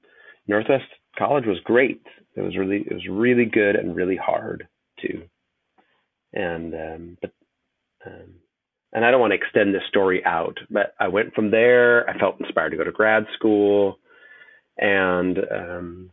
Northwest 0.48 0.86
College 1.18 1.46
was 1.46 1.60
great. 1.64 2.02
It 2.36 2.42
was 2.42 2.58
really, 2.58 2.84
it 2.90 2.94
was 2.94 3.08
really 3.10 3.46
good 3.46 3.76
and 3.76 3.96
really 3.96 4.18
hard 4.18 4.68
too. 5.00 5.24
And, 6.34 6.74
um, 6.74 7.18
but, 7.22 7.32
um, 8.06 8.34
and 8.94 9.04
I 9.04 9.12
don't 9.12 9.20
want 9.20 9.32
to 9.32 9.38
extend 9.38 9.74
this 9.74 9.82
story 9.90 10.24
out, 10.24 10.58
but 10.70 10.94
I 11.00 11.08
went 11.08 11.34
from 11.34 11.50
there. 11.50 12.08
I 12.08 12.18
felt 12.18 12.40
inspired 12.40 12.70
to 12.70 12.78
go 12.78 12.84
to 12.84 12.92
grad 12.92 13.26
school, 13.34 13.98
and 14.78 15.38
um, 15.38 16.12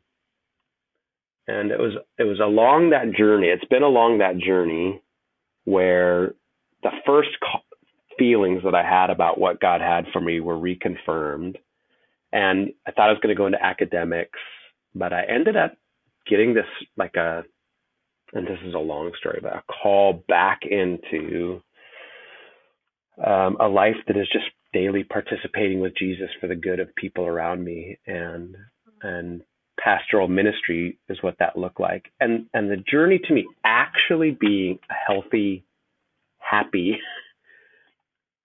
and 1.47 1.71
it 1.71 1.79
was 1.79 1.93
it 2.19 2.25
was 2.25 2.41
along 2.41 2.91
that 2.91 3.13
journey. 3.13 3.49
It's 3.49 3.65
been 3.67 3.83
along 3.83 4.19
that 4.19 4.39
journey 4.39 5.03
where 5.65 6.33
the 6.83 6.91
first 7.05 7.31
feelings 8.21 8.63
that 8.65 8.75
I 8.75 8.85
had 8.85 9.11
about 9.11 9.41
what 9.41 9.61
God 9.61 9.81
had 9.81 10.05
for 10.13 10.21
me 10.21 10.41
were 10.41 10.57
reconfirmed. 10.57 11.57
And 12.33 12.71
I 12.87 12.93
thought 12.93 13.09
I 13.09 13.13
was 13.13 13.21
going 13.23 13.35
to 13.35 13.39
go 13.39 13.47
into 13.47 13.65
academics, 13.65 14.39
but 14.95 15.13
I 15.13 15.25
ended 15.25 15.57
up 15.57 15.75
getting 16.29 16.55
this 16.55 16.67
like 16.99 17.17
a, 17.17 17.43
and 18.35 18.47
this 18.47 18.59
is 18.65 18.75
a 18.75 18.79
long 18.79 19.11
story, 19.19 19.41
but 19.43 19.57
a 19.57 19.63
call 19.83 20.23
back 20.29 20.61
into 20.71 21.63
um, 23.25 23.57
a 23.59 23.69
life 23.69 23.97
that 24.07 24.17
is 24.17 24.29
just 24.33 24.47
daily 24.73 25.03
participating 25.03 25.81
with 25.81 25.97
Jesus 25.97 26.29
for 26.41 26.47
the 26.47 26.55
good 26.55 26.79
of 26.79 26.95
people 26.95 27.27
around 27.27 27.65
me, 27.65 27.99
and 28.07 28.57
and 29.03 29.43
pastoral 29.83 30.29
ministry 30.29 30.99
is 31.09 31.23
what 31.23 31.37
that 31.41 31.59
looked 31.59 31.81
like, 31.81 32.13
and 32.21 32.47
and 32.55 32.71
the 32.71 32.77
journey 32.77 33.19
to 33.19 33.35
me 33.35 33.49
actually 33.65 34.31
being 34.31 34.79
a 34.91 34.95
healthy, 34.95 35.65
happy 36.39 36.99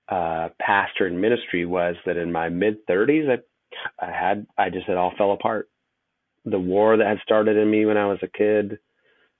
uh, 0.10 0.50
pastor 0.60 1.08
in 1.08 1.20
ministry 1.20 1.66
was 1.66 1.96
that 2.06 2.18
in 2.18 2.32
my 2.32 2.50
mid 2.50 2.86
30s, 2.88 3.30
I, 3.30 4.06
I 4.06 4.12
had, 4.12 4.46
I 4.58 4.70
just, 4.70 4.88
it 4.88 4.98
all 4.98 5.14
fell 5.18 5.32
apart. 5.32 5.70
The 6.46 6.60
war 6.60 6.98
that 6.98 7.08
had 7.08 7.20
started 7.24 7.58
in 7.58 7.70
me 7.70 7.86
when 7.86 7.98
I 7.98 8.06
was 8.06 8.20
a 8.22 8.28
kid 8.28 8.78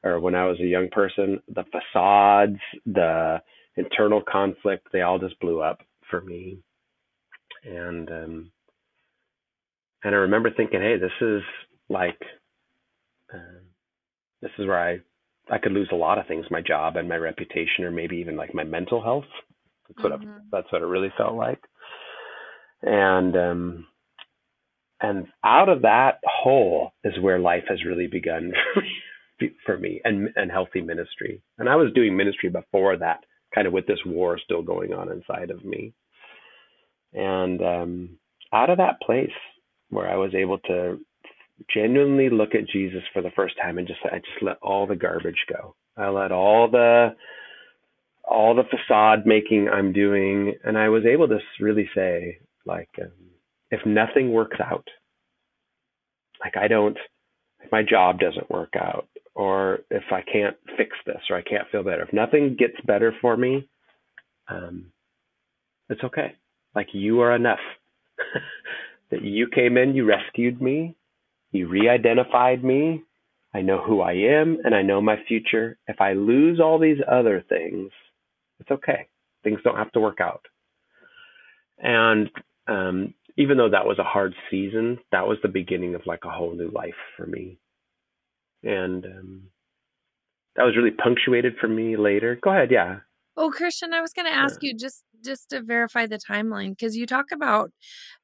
or 0.04 0.20
when 0.20 0.36
I 0.36 0.46
was 0.46 0.60
a 0.60 0.66
young 0.66 0.90
person, 0.90 1.40
the 1.48 1.64
facades, 1.72 2.60
the 2.86 3.42
internal 3.76 4.22
conflict, 4.22 4.88
they 4.92 5.02
all 5.02 5.20
just 5.20 5.40
blew 5.40 5.62
up 5.62 5.82
for 6.10 6.22
me. 6.22 6.60
And, 7.64 8.10
um, 8.10 8.52
and 10.04 10.14
I 10.14 10.20
remember 10.20 10.52
thinking, 10.52 10.82
hey, 10.82 10.98
this 10.98 11.12
is 11.22 11.42
like, 11.90 12.22
uh, 13.34 13.62
this 14.42 14.52
is 14.60 14.68
where 14.68 14.80
I, 14.80 15.00
I 15.52 15.58
could 15.58 15.72
lose 15.72 15.90
a 15.92 15.96
lot 15.96 16.20
of 16.20 16.28
things, 16.28 16.46
my 16.52 16.62
job 16.62 16.96
and 16.96 17.10
my 17.10 17.18
reputation, 17.18 17.84
or 17.84 17.92
maybe 17.92 18.18
even 18.18 18.36
like 18.36 18.54
my 18.54 18.64
mental 18.64 19.02
health. 19.02 19.26
That's 19.88 20.04
what 20.04 20.14
mm-hmm. 20.14 20.30
it, 20.30 20.44
that's 20.52 20.72
what 20.72 20.82
it 20.82 20.86
really 20.86 21.14
felt 21.18 21.36
like. 21.36 21.62
And 22.82 23.36
um, 23.36 23.88
and 25.02 25.28
out 25.44 25.70
of 25.70 25.82
that 25.84 26.20
hole 26.26 26.92
is 27.04 27.20
where 27.20 27.40
life 27.40 27.64
has 27.70 27.86
really 27.86 28.08
begun 28.08 28.54
for 29.66 29.78
me 29.78 30.02
and 30.04 30.30
and 30.36 30.52
healthy 30.52 30.82
ministry. 30.82 31.42
And 31.58 31.70
I 31.70 31.76
was 31.76 31.94
doing 31.94 32.16
ministry 32.16 32.50
before 32.50 32.98
that, 32.98 33.24
kind 33.54 33.68
of 33.68 33.74
with 33.74 33.88
this 33.88 34.00
war 34.06 34.40
still 34.44 34.62
going 34.62 34.94
on 34.94 35.12
inside 35.12 35.52
of 35.52 35.64
me. 35.64 35.94
And 37.14 37.62
um, 37.62 38.10
out 38.54 38.70
of 38.70 38.78
that 38.78 39.02
place 39.02 39.30
where 39.90 40.10
I 40.10 40.16
was 40.16 40.34
able 40.34 40.58
to 40.60 41.00
genuinely 41.74 42.30
look 42.30 42.54
at 42.54 42.68
Jesus 42.68 43.04
for 43.14 43.22
the 43.22 43.32
first 43.36 43.56
time 43.62 43.78
and 43.78 43.88
just 43.88 44.00
I 44.06 44.18
just 44.18 44.42
let 44.42 44.58
all 44.62 44.88
the 44.88 44.96
garbage 44.96 45.46
go. 45.52 45.76
I 45.98 46.10
let 46.10 46.32
all 46.32 46.70
the 46.70 47.16
all 48.28 48.56
the 48.56 48.64
facade 48.64 49.26
making 49.26 49.70
I'm 49.70 49.94
doing, 49.94 50.56
and 50.64 50.78
I 50.78 50.90
was 50.90 51.06
able 51.06 51.28
to 51.28 51.40
really 51.60 51.90
say, 51.96 52.40
like, 52.66 52.90
um, 53.02 53.12
if 53.72 53.86
nothing 53.86 54.32
works 54.32 54.58
out, 54.60 54.88
like 56.44 56.58
I 56.58 56.68
don't, 56.68 56.98
if 57.64 57.72
my 57.72 57.84
job 57.84 58.20
doesn't 58.20 58.50
work 58.50 58.74
out, 58.76 59.08
or 59.34 59.80
if 59.90 60.04
I 60.12 60.22
can't 60.22 60.56
fix 60.78 60.92
this, 61.06 61.22
or 61.30 61.38
I 61.38 61.42
can't 61.42 61.68
feel 61.72 61.84
better, 61.84 62.04
if 62.04 62.14
nothing 62.14 62.56
gets 62.58 62.80
better 62.86 63.14
for 63.22 63.36
me, 63.36 63.68
um, 64.48 64.88
it's 65.90 66.04
okay. 66.04 66.36
Like 66.74 66.88
you 66.94 67.22
are 67.22 67.36
enough. 67.36 67.60
that 69.12 69.22
you 69.24 69.48
came 69.48 69.78
in, 69.78 69.96
you 69.96 70.06
rescued 70.06 70.62
me, 70.62 70.96
you 71.52 71.68
re-identified 71.68 72.64
me. 72.64 73.04
I 73.54 73.62
know 73.62 73.82
who 73.82 74.02
I 74.02 74.14
am, 74.14 74.58
and 74.64 74.76
I 74.76 74.82
know 74.82 75.02
my 75.02 75.16
future. 75.28 75.78
If 75.88 76.02
I 76.02 76.14
lose 76.14 76.60
all 76.60 76.78
these 76.80 76.98
other 77.10 77.44
things, 77.48 77.92
it's 78.60 78.72
okay. 78.72 79.08
Things 79.44 79.60
don't 79.64 79.78
have 79.78 79.92
to 79.94 80.00
work 80.00 80.20
out. 80.22 80.46
And 81.78 82.30
um, 82.68 83.14
even 83.38 83.58
though 83.58 83.70
that 83.70 83.86
was 83.86 84.00
a 84.00 84.04
hard 84.04 84.34
season, 84.50 84.98
that 85.12 85.28
was 85.28 85.38
the 85.42 85.50
beginning 85.50 85.96
of 85.96 86.02
like 86.06 86.26
a 86.26 86.30
whole 86.30 86.56
new 86.56 86.70
life 86.70 86.96
for 87.18 87.26
me. 87.26 87.60
And 88.64 89.06
um, 89.06 89.42
that 90.56 90.64
was 90.64 90.76
really 90.76 90.92
punctuated 90.92 91.56
for 91.60 91.68
me 91.68 91.98
later. 91.98 92.38
Go 92.42 92.52
ahead, 92.52 92.72
yeah. 92.72 93.00
Oh, 93.38 93.52
Christian, 93.52 93.94
I 93.94 94.02
was 94.02 94.14
going 94.14 94.28
to 94.28 94.34
ask 94.34 94.64
yeah. 94.64 94.70
you 94.70 94.78
just 94.78 95.04
just 95.24 95.50
to 95.50 95.62
verify 95.62 96.06
the 96.06 96.20
timeline 96.20 96.70
because 96.70 96.96
you 96.96 97.06
talk 97.06 97.26
about 97.34 97.72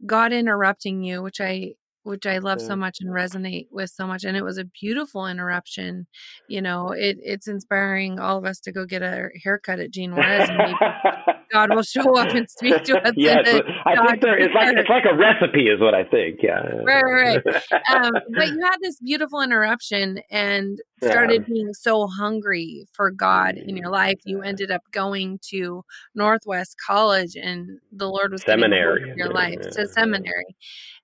God 0.06 0.32
interrupting 0.32 1.04
you, 1.04 1.22
which 1.22 1.42
I 1.42 1.74
which 2.04 2.26
I 2.26 2.40
love 2.40 2.62
so 2.62 2.76
much 2.76 2.98
and 3.02 3.10
resonate 3.12 3.68
with 3.72 3.90
so 3.90 4.08
much. 4.08 4.24
And 4.24 4.36
it 4.36 4.44
was 4.44 4.58
a 4.58 4.66
beautiful 4.66 5.28
interruption. 5.28 6.08
You 6.48 6.62
know, 6.62 6.92
it 6.92 7.18
it's 7.22 7.48
inspiring 7.48 8.20
all 8.20 8.38
of 8.38 8.46
us 8.46 8.60
to 8.62 8.72
go 8.72 8.86
get 8.86 9.02
a 9.02 9.30
haircut 9.44 9.80
at 9.80 9.92
Gene 9.92 10.16
Juarez 10.16 10.50
God 11.52 11.74
will 11.74 11.84
show 11.84 12.18
up 12.18 12.30
and 12.30 12.50
speak 12.50 12.84
to 12.84 13.02
us. 13.02 13.14
yes, 13.18 13.48
I 13.86 14.08
think 14.08 14.22
there, 14.22 14.38
it's 14.38 14.54
like 14.54 14.76
it's 14.78 14.90
like 14.90 15.06
a 15.06 15.16
recipe, 15.16 15.68
is 15.68 15.80
what 15.80 15.94
I 15.94 16.04
think. 16.04 16.40
Yeah, 16.42 16.62
right, 16.84 17.04
right. 17.04 17.46
um, 17.92 18.12
but 18.36 18.48
you 18.48 18.60
had 18.64 18.78
this 18.82 19.00
beautiful 19.00 19.42
interruption 19.42 20.20
and 20.30 20.80
started 21.04 21.46
yeah. 21.48 21.54
being 21.54 21.74
so 21.74 22.08
hungry 22.08 22.86
for 22.94 23.12
God 23.12 23.58
in 23.58 23.76
your 23.76 23.90
life. 23.90 24.20
You 24.24 24.42
ended 24.42 24.72
up 24.72 24.82
going 24.92 25.40
to 25.50 25.84
Northwest 26.16 26.76
College, 26.86 27.36
and 27.36 27.80
the 27.92 28.08
Lord 28.08 28.32
was 28.32 28.44
seminary 28.44 29.14
your 29.16 29.30
life 29.30 29.60
yeah. 29.62 29.70
to 29.70 29.88
seminary. 29.88 30.56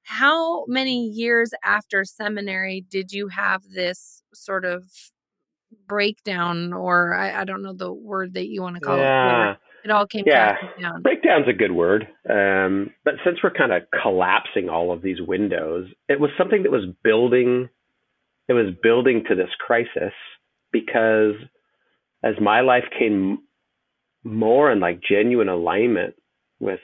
How 0.03 0.65
many 0.67 1.07
years 1.07 1.51
after 1.63 2.05
seminary 2.05 2.85
did 2.89 3.11
you 3.11 3.27
have 3.27 3.61
this 3.73 4.23
sort 4.33 4.65
of 4.65 4.85
breakdown, 5.87 6.73
or 6.73 7.13
I, 7.13 7.41
I 7.41 7.43
don't 7.43 7.61
know 7.61 7.73
the 7.73 7.91
word 7.91 8.33
that 8.35 8.47
you 8.47 8.61
want 8.61 8.75
to 8.75 8.81
call 8.81 8.97
yeah. 8.97 9.51
it? 9.51 9.57
It 9.87 9.91
all 9.93 10.05
came 10.05 10.23
yeah. 10.25 10.57
down. 10.79 11.01
Breakdown's 11.01 11.47
a 11.47 11.53
good 11.53 11.71
word. 11.71 12.07
Um, 12.29 12.91
but 13.05 13.15
since 13.23 13.37
we're 13.41 13.51
kind 13.51 13.71
of 13.71 13.83
collapsing 14.01 14.67
all 14.69 14.91
of 14.91 15.01
these 15.01 15.21
windows, 15.21 15.87
it 16.09 16.19
was 16.19 16.29
something 16.37 16.63
that 16.63 16.71
was 16.71 16.85
building. 17.03 17.69
It 18.49 18.53
was 18.53 18.73
building 18.83 19.23
to 19.29 19.35
this 19.35 19.49
crisis 19.65 20.13
because 20.71 21.35
as 22.23 22.35
my 22.41 22.61
life 22.61 22.83
came 22.97 23.39
more 24.23 24.71
in 24.71 24.79
like 24.81 24.99
genuine 25.01 25.49
alignment 25.49 26.15
with 26.59 26.79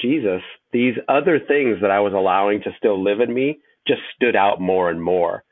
Jesus, 0.00 0.42
these 0.72 0.94
other 1.08 1.38
things 1.40 1.78
that 1.80 1.90
I 1.90 2.00
was 2.00 2.12
allowing 2.12 2.60
to 2.62 2.70
still 2.78 3.02
live 3.02 3.20
in 3.20 3.32
me 3.34 3.58
just 3.86 4.00
stood 4.14 4.36
out 4.36 4.60
more 4.60 4.90
and 4.90 5.02
more. 5.02 5.42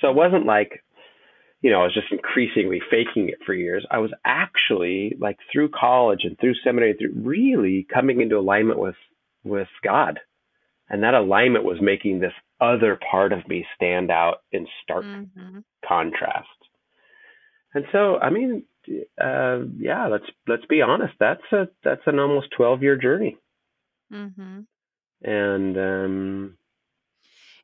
So 0.00 0.08
it 0.08 0.16
wasn't 0.16 0.46
like, 0.46 0.84
you 1.62 1.70
know, 1.70 1.80
I 1.80 1.84
was 1.84 1.94
just 1.94 2.12
increasingly 2.12 2.80
faking 2.90 3.28
it 3.28 3.38
for 3.44 3.54
years. 3.54 3.86
I 3.90 3.98
was 3.98 4.12
actually 4.24 5.16
like 5.18 5.38
through 5.50 5.70
college 5.70 6.20
and 6.24 6.38
through 6.38 6.54
seminary, 6.62 6.94
through 6.94 7.14
really 7.14 7.86
coming 7.92 8.20
into 8.20 8.38
alignment 8.38 8.78
with 8.78 8.96
with 9.44 9.68
God, 9.82 10.20
and 10.88 11.02
that 11.02 11.14
alignment 11.14 11.64
was 11.64 11.78
making 11.80 12.20
this 12.20 12.32
other 12.60 12.98
part 13.10 13.32
of 13.32 13.46
me 13.48 13.64
stand 13.74 14.10
out 14.10 14.38
in 14.52 14.66
stark 14.82 15.04
mm-hmm. 15.04 15.58
contrast. 15.86 16.48
And 17.74 17.84
so, 17.92 18.16
I 18.18 18.30
mean, 18.30 18.64
uh, 19.20 19.58
yeah, 19.78 20.08
let's 20.08 20.24
let's 20.46 20.64
be 20.66 20.82
honest. 20.82 21.14
That's 21.18 21.42
a 21.52 21.68
that's 21.84 22.06
an 22.06 22.18
almost 22.18 22.48
twelve 22.56 22.82
year 22.82 22.96
journey. 22.96 23.36
Mm-hmm. 24.12 24.60
And 25.22 25.76
um, 25.78 26.56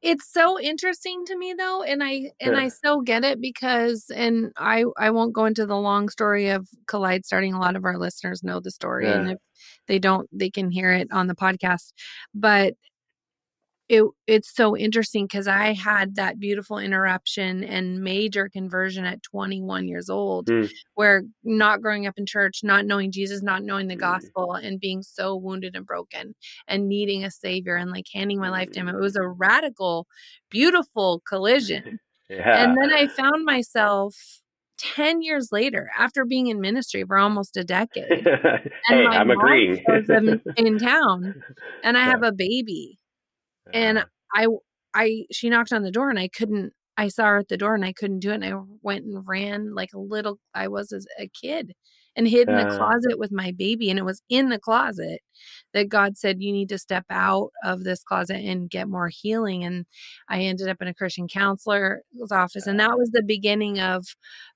it's 0.02 0.32
so 0.32 0.60
interesting 0.60 1.24
to 1.26 1.36
me 1.38 1.54
though, 1.56 1.82
and 1.82 2.02
I 2.02 2.32
and 2.40 2.56
I 2.56 2.68
so 2.68 3.00
get 3.00 3.24
it 3.24 3.40
because 3.40 4.10
and 4.14 4.52
I 4.56 4.84
I 4.98 5.10
won't 5.10 5.32
go 5.32 5.44
into 5.44 5.64
the 5.64 5.76
long 5.76 6.08
story 6.08 6.50
of 6.50 6.68
Collide 6.86 7.24
starting. 7.24 7.54
A 7.54 7.60
lot 7.60 7.76
of 7.76 7.84
our 7.84 7.96
listeners 7.96 8.42
know 8.42 8.58
the 8.58 8.72
story, 8.72 9.06
yeah. 9.06 9.20
and 9.20 9.30
if 9.32 9.38
they 9.86 10.00
don't, 10.00 10.28
they 10.32 10.50
can 10.50 10.70
hear 10.70 10.92
it 10.92 11.08
on 11.12 11.28
the 11.28 11.36
podcast. 11.36 11.92
But 12.34 12.74
it 13.92 14.04
it's 14.26 14.54
so 14.56 14.74
interesting 14.74 15.26
because 15.26 15.46
I 15.46 15.74
had 15.74 16.16
that 16.16 16.38
beautiful 16.38 16.78
interruption 16.78 17.62
and 17.62 18.02
major 18.02 18.48
conversion 18.48 19.04
at 19.04 19.22
21 19.22 19.86
years 19.86 20.08
old, 20.08 20.46
mm. 20.46 20.70
where 20.94 21.24
not 21.44 21.82
growing 21.82 22.06
up 22.06 22.14
in 22.16 22.24
church, 22.24 22.60
not 22.62 22.86
knowing 22.86 23.12
Jesus, 23.12 23.42
not 23.42 23.62
knowing 23.62 23.88
the 23.88 23.96
mm. 23.96 24.00
gospel, 24.00 24.54
and 24.54 24.80
being 24.80 25.02
so 25.02 25.36
wounded 25.36 25.76
and 25.76 25.84
broken 25.84 26.34
and 26.66 26.88
needing 26.88 27.22
a 27.22 27.30
savior 27.30 27.76
and 27.76 27.90
like 27.90 28.06
handing 28.14 28.40
my 28.40 28.48
life 28.48 28.70
to 28.70 28.80
him. 28.80 28.88
It 28.88 28.98
was 28.98 29.14
a 29.14 29.28
radical, 29.28 30.06
beautiful 30.50 31.22
collision. 31.28 32.00
Yeah. 32.30 32.64
And 32.64 32.78
then 32.80 32.90
I 32.94 33.08
found 33.08 33.44
myself 33.44 34.16
10 34.78 35.20
years 35.20 35.50
later 35.52 35.90
after 35.98 36.24
being 36.24 36.46
in 36.46 36.62
ministry 36.62 37.04
for 37.06 37.18
almost 37.18 37.58
a 37.58 37.64
decade. 37.64 38.26
And 38.26 38.70
hey, 38.88 39.06
I'm 39.06 39.30
agreeing. 39.30 39.84
in, 39.86 40.40
in 40.56 40.78
town 40.78 41.42
and 41.84 41.98
I 41.98 42.06
yeah. 42.06 42.10
have 42.10 42.22
a 42.22 42.32
baby 42.32 42.98
and. 43.72 44.04
I, 44.34 44.46
I, 44.94 45.24
she 45.30 45.50
knocked 45.50 45.72
on 45.72 45.82
the 45.82 45.90
door 45.90 46.10
and 46.10 46.18
I 46.18 46.28
couldn't, 46.28 46.72
I 46.96 47.08
saw 47.08 47.24
her 47.24 47.38
at 47.38 47.48
the 47.48 47.56
door 47.56 47.74
and 47.74 47.84
I 47.84 47.92
couldn't 47.92 48.20
do 48.20 48.30
it. 48.30 48.42
And 48.42 48.44
I 48.44 48.58
went 48.82 49.04
and 49.04 49.26
ran 49.26 49.74
like 49.74 49.90
a 49.94 49.98
little, 49.98 50.38
I 50.54 50.68
was 50.68 50.92
as 50.92 51.06
a 51.18 51.28
kid 51.28 51.72
and 52.14 52.28
hid 52.28 52.48
in 52.48 52.56
the 52.56 52.76
closet 52.76 53.18
with 53.18 53.32
my 53.32 53.52
baby. 53.52 53.88
And 53.88 53.98
it 53.98 54.04
was 54.04 54.22
in 54.28 54.50
the 54.50 54.58
closet 54.58 55.20
that 55.72 55.88
God 55.88 56.18
said, 56.18 56.42
You 56.42 56.52
need 56.52 56.68
to 56.68 56.78
step 56.78 57.06
out 57.08 57.50
of 57.64 57.84
this 57.84 58.02
closet 58.04 58.36
and 58.36 58.68
get 58.68 58.88
more 58.88 59.08
healing. 59.08 59.64
And 59.64 59.86
I 60.28 60.40
ended 60.40 60.68
up 60.68 60.82
in 60.82 60.88
a 60.88 60.94
Christian 60.94 61.26
counselor's 61.26 62.02
office. 62.30 62.66
And 62.66 62.78
that 62.80 62.98
was 62.98 63.10
the 63.10 63.22
beginning 63.22 63.80
of 63.80 64.04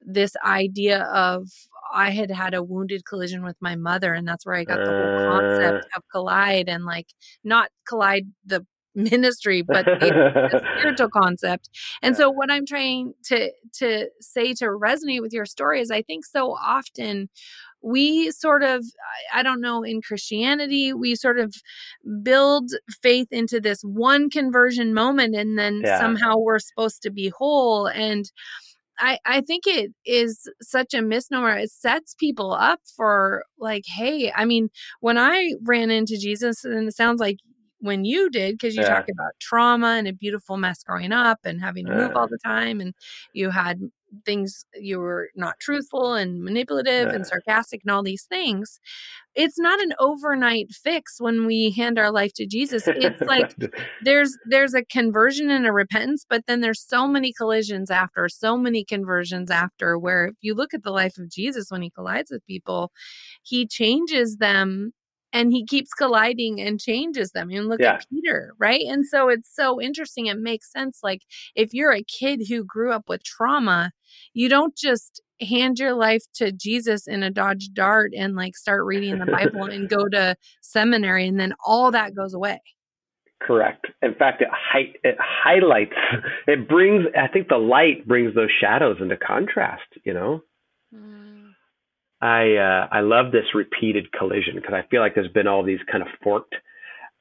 this 0.02 0.32
idea 0.44 1.04
of 1.04 1.48
I 1.94 2.10
had 2.10 2.30
had 2.30 2.52
a 2.52 2.62
wounded 2.62 3.06
collision 3.06 3.42
with 3.42 3.56
my 3.60 3.76
mother. 3.76 4.12
And 4.12 4.28
that's 4.28 4.44
where 4.44 4.56
I 4.56 4.64
got 4.64 4.84
the 4.84 4.90
whole 4.90 5.30
concept 5.30 5.86
uh. 5.94 5.96
of 5.96 6.02
collide 6.12 6.68
and 6.68 6.84
like 6.84 7.08
not 7.42 7.70
collide 7.88 8.26
the 8.44 8.66
ministry, 8.96 9.62
but 9.62 9.84
the 10.00 10.62
spiritual 10.78 11.10
concept. 11.10 11.68
And 12.02 12.14
yeah. 12.14 12.18
so 12.18 12.30
what 12.30 12.50
I'm 12.50 12.66
trying 12.66 13.14
to 13.26 13.52
to 13.74 14.08
say 14.20 14.54
to 14.54 14.64
resonate 14.66 15.20
with 15.20 15.32
your 15.32 15.46
story 15.46 15.80
is 15.80 15.90
I 15.90 16.02
think 16.02 16.24
so 16.24 16.52
often 16.52 17.28
we 17.82 18.30
sort 18.30 18.62
of 18.62 18.82
i 19.34 19.42
don't 19.42 19.60
know 19.60 19.82
in 19.82 20.00
christianity 20.00 20.94
we 20.94 21.14
sort 21.14 21.38
of 21.38 21.54
build 22.22 22.70
faith 23.02 23.28
into 23.30 23.60
this 23.60 23.82
one 23.82 24.30
conversion 24.30 24.94
moment 24.94 25.36
and 25.36 25.58
then 25.58 25.82
yeah. 25.84 25.98
somehow 25.98 26.36
we're 26.36 26.58
supposed 26.58 27.02
to 27.02 27.10
be 27.10 27.30
whole 27.36 27.86
and 27.86 28.32
I, 28.98 29.18
I 29.26 29.40
think 29.42 29.66
it 29.66 29.92
is 30.04 30.50
such 30.62 30.94
a 30.94 31.02
misnomer. 31.02 31.56
It 31.56 31.70
sets 31.70 32.14
people 32.14 32.52
up 32.52 32.80
for 32.96 33.44
like, 33.58 33.84
hey, 33.86 34.32
I 34.34 34.44
mean, 34.44 34.70
when 35.00 35.18
I 35.18 35.52
ran 35.62 35.90
into 35.90 36.16
Jesus, 36.16 36.64
and 36.64 36.88
it 36.88 36.96
sounds 36.96 37.20
like 37.20 37.36
when 37.86 38.04
you 38.04 38.30
did 38.30 38.54
because 38.54 38.76
you 38.76 38.82
yeah. 38.82 38.88
talk 38.88 39.08
about 39.08 39.32
trauma 39.40 39.94
and 39.96 40.08
a 40.08 40.12
beautiful 40.12 40.56
mess 40.56 40.82
growing 40.82 41.12
up 41.12 41.38
and 41.44 41.60
having 41.60 41.86
to 41.86 41.94
move 41.94 42.16
all 42.16 42.28
the 42.28 42.38
time 42.44 42.80
and 42.80 42.94
you 43.32 43.50
had 43.50 43.80
things 44.24 44.64
you 44.74 44.98
were 44.98 45.28
not 45.34 45.58
truthful 45.60 46.14
and 46.14 46.42
manipulative 46.42 47.08
yeah. 47.08 47.14
and 47.14 47.26
sarcastic 47.26 47.82
and 47.84 47.90
all 47.90 48.02
these 48.02 48.24
things 48.24 48.78
it's 49.34 49.58
not 49.58 49.80
an 49.80 49.92
overnight 49.98 50.70
fix 50.70 51.20
when 51.20 51.44
we 51.44 51.70
hand 51.70 51.98
our 51.98 52.10
life 52.10 52.32
to 52.32 52.46
jesus 52.46 52.84
it's 52.86 53.20
like 53.26 53.54
there's 54.02 54.36
there's 54.46 54.74
a 54.74 54.84
conversion 54.84 55.50
and 55.50 55.66
a 55.66 55.72
repentance 55.72 56.24
but 56.28 56.42
then 56.46 56.60
there's 56.60 56.80
so 56.80 57.06
many 57.06 57.32
collisions 57.32 57.90
after 57.90 58.28
so 58.28 58.56
many 58.56 58.84
conversions 58.84 59.50
after 59.50 59.98
where 59.98 60.28
if 60.28 60.36
you 60.40 60.54
look 60.54 60.72
at 60.72 60.82
the 60.82 60.92
life 60.92 61.18
of 61.18 61.28
jesus 61.28 61.70
when 61.70 61.82
he 61.82 61.90
collides 61.90 62.30
with 62.30 62.44
people 62.46 62.90
he 63.42 63.66
changes 63.66 64.36
them 64.36 64.92
and 65.36 65.52
he 65.52 65.66
keeps 65.66 65.92
colliding 65.92 66.62
and 66.62 66.80
changes 66.80 67.32
them. 67.32 67.50
And 67.50 67.68
look 67.68 67.80
yeah. 67.80 67.94
at 67.94 68.06
Peter, 68.10 68.54
right? 68.58 68.80
And 68.86 69.06
so 69.06 69.28
it's 69.28 69.54
so 69.54 69.78
interesting. 69.78 70.26
It 70.26 70.38
makes 70.38 70.72
sense. 70.72 71.00
Like 71.02 71.22
if 71.54 71.74
you're 71.74 71.92
a 71.92 72.02
kid 72.02 72.46
who 72.48 72.64
grew 72.64 72.90
up 72.90 73.04
with 73.06 73.22
trauma, 73.22 73.92
you 74.32 74.48
don't 74.48 74.74
just 74.74 75.20
hand 75.42 75.78
your 75.78 75.92
life 75.92 76.22
to 76.36 76.52
Jesus 76.52 77.06
in 77.06 77.22
a 77.22 77.30
Dodge 77.30 77.68
Dart 77.74 78.12
and 78.16 78.34
like 78.34 78.56
start 78.56 78.86
reading 78.86 79.18
the 79.18 79.26
Bible 79.26 79.64
and 79.64 79.90
go 79.90 80.08
to 80.08 80.36
seminary 80.62 81.28
and 81.28 81.38
then 81.38 81.52
all 81.66 81.90
that 81.90 82.14
goes 82.14 82.32
away. 82.32 82.62
Correct. 83.42 83.84
In 84.00 84.14
fact, 84.14 84.40
it, 84.40 84.48
hi- 84.50 84.94
it 85.04 85.16
highlights, 85.20 85.92
it 86.46 86.66
brings, 86.66 87.04
I 87.14 87.28
think 87.28 87.48
the 87.48 87.58
light 87.58 88.08
brings 88.08 88.34
those 88.34 88.48
shadows 88.58 88.96
into 89.02 89.18
contrast, 89.18 89.84
you 90.04 90.14
know? 90.14 90.40
Mm. 90.94 91.35
I 92.20 92.56
uh, 92.56 92.88
I 92.90 93.00
love 93.00 93.32
this 93.32 93.54
repeated 93.54 94.12
collision 94.12 94.54
because 94.56 94.74
I 94.74 94.88
feel 94.90 95.00
like 95.00 95.14
there's 95.14 95.32
been 95.32 95.46
all 95.46 95.62
these 95.62 95.80
kind 95.90 96.02
of 96.02 96.08
forked. 96.22 96.54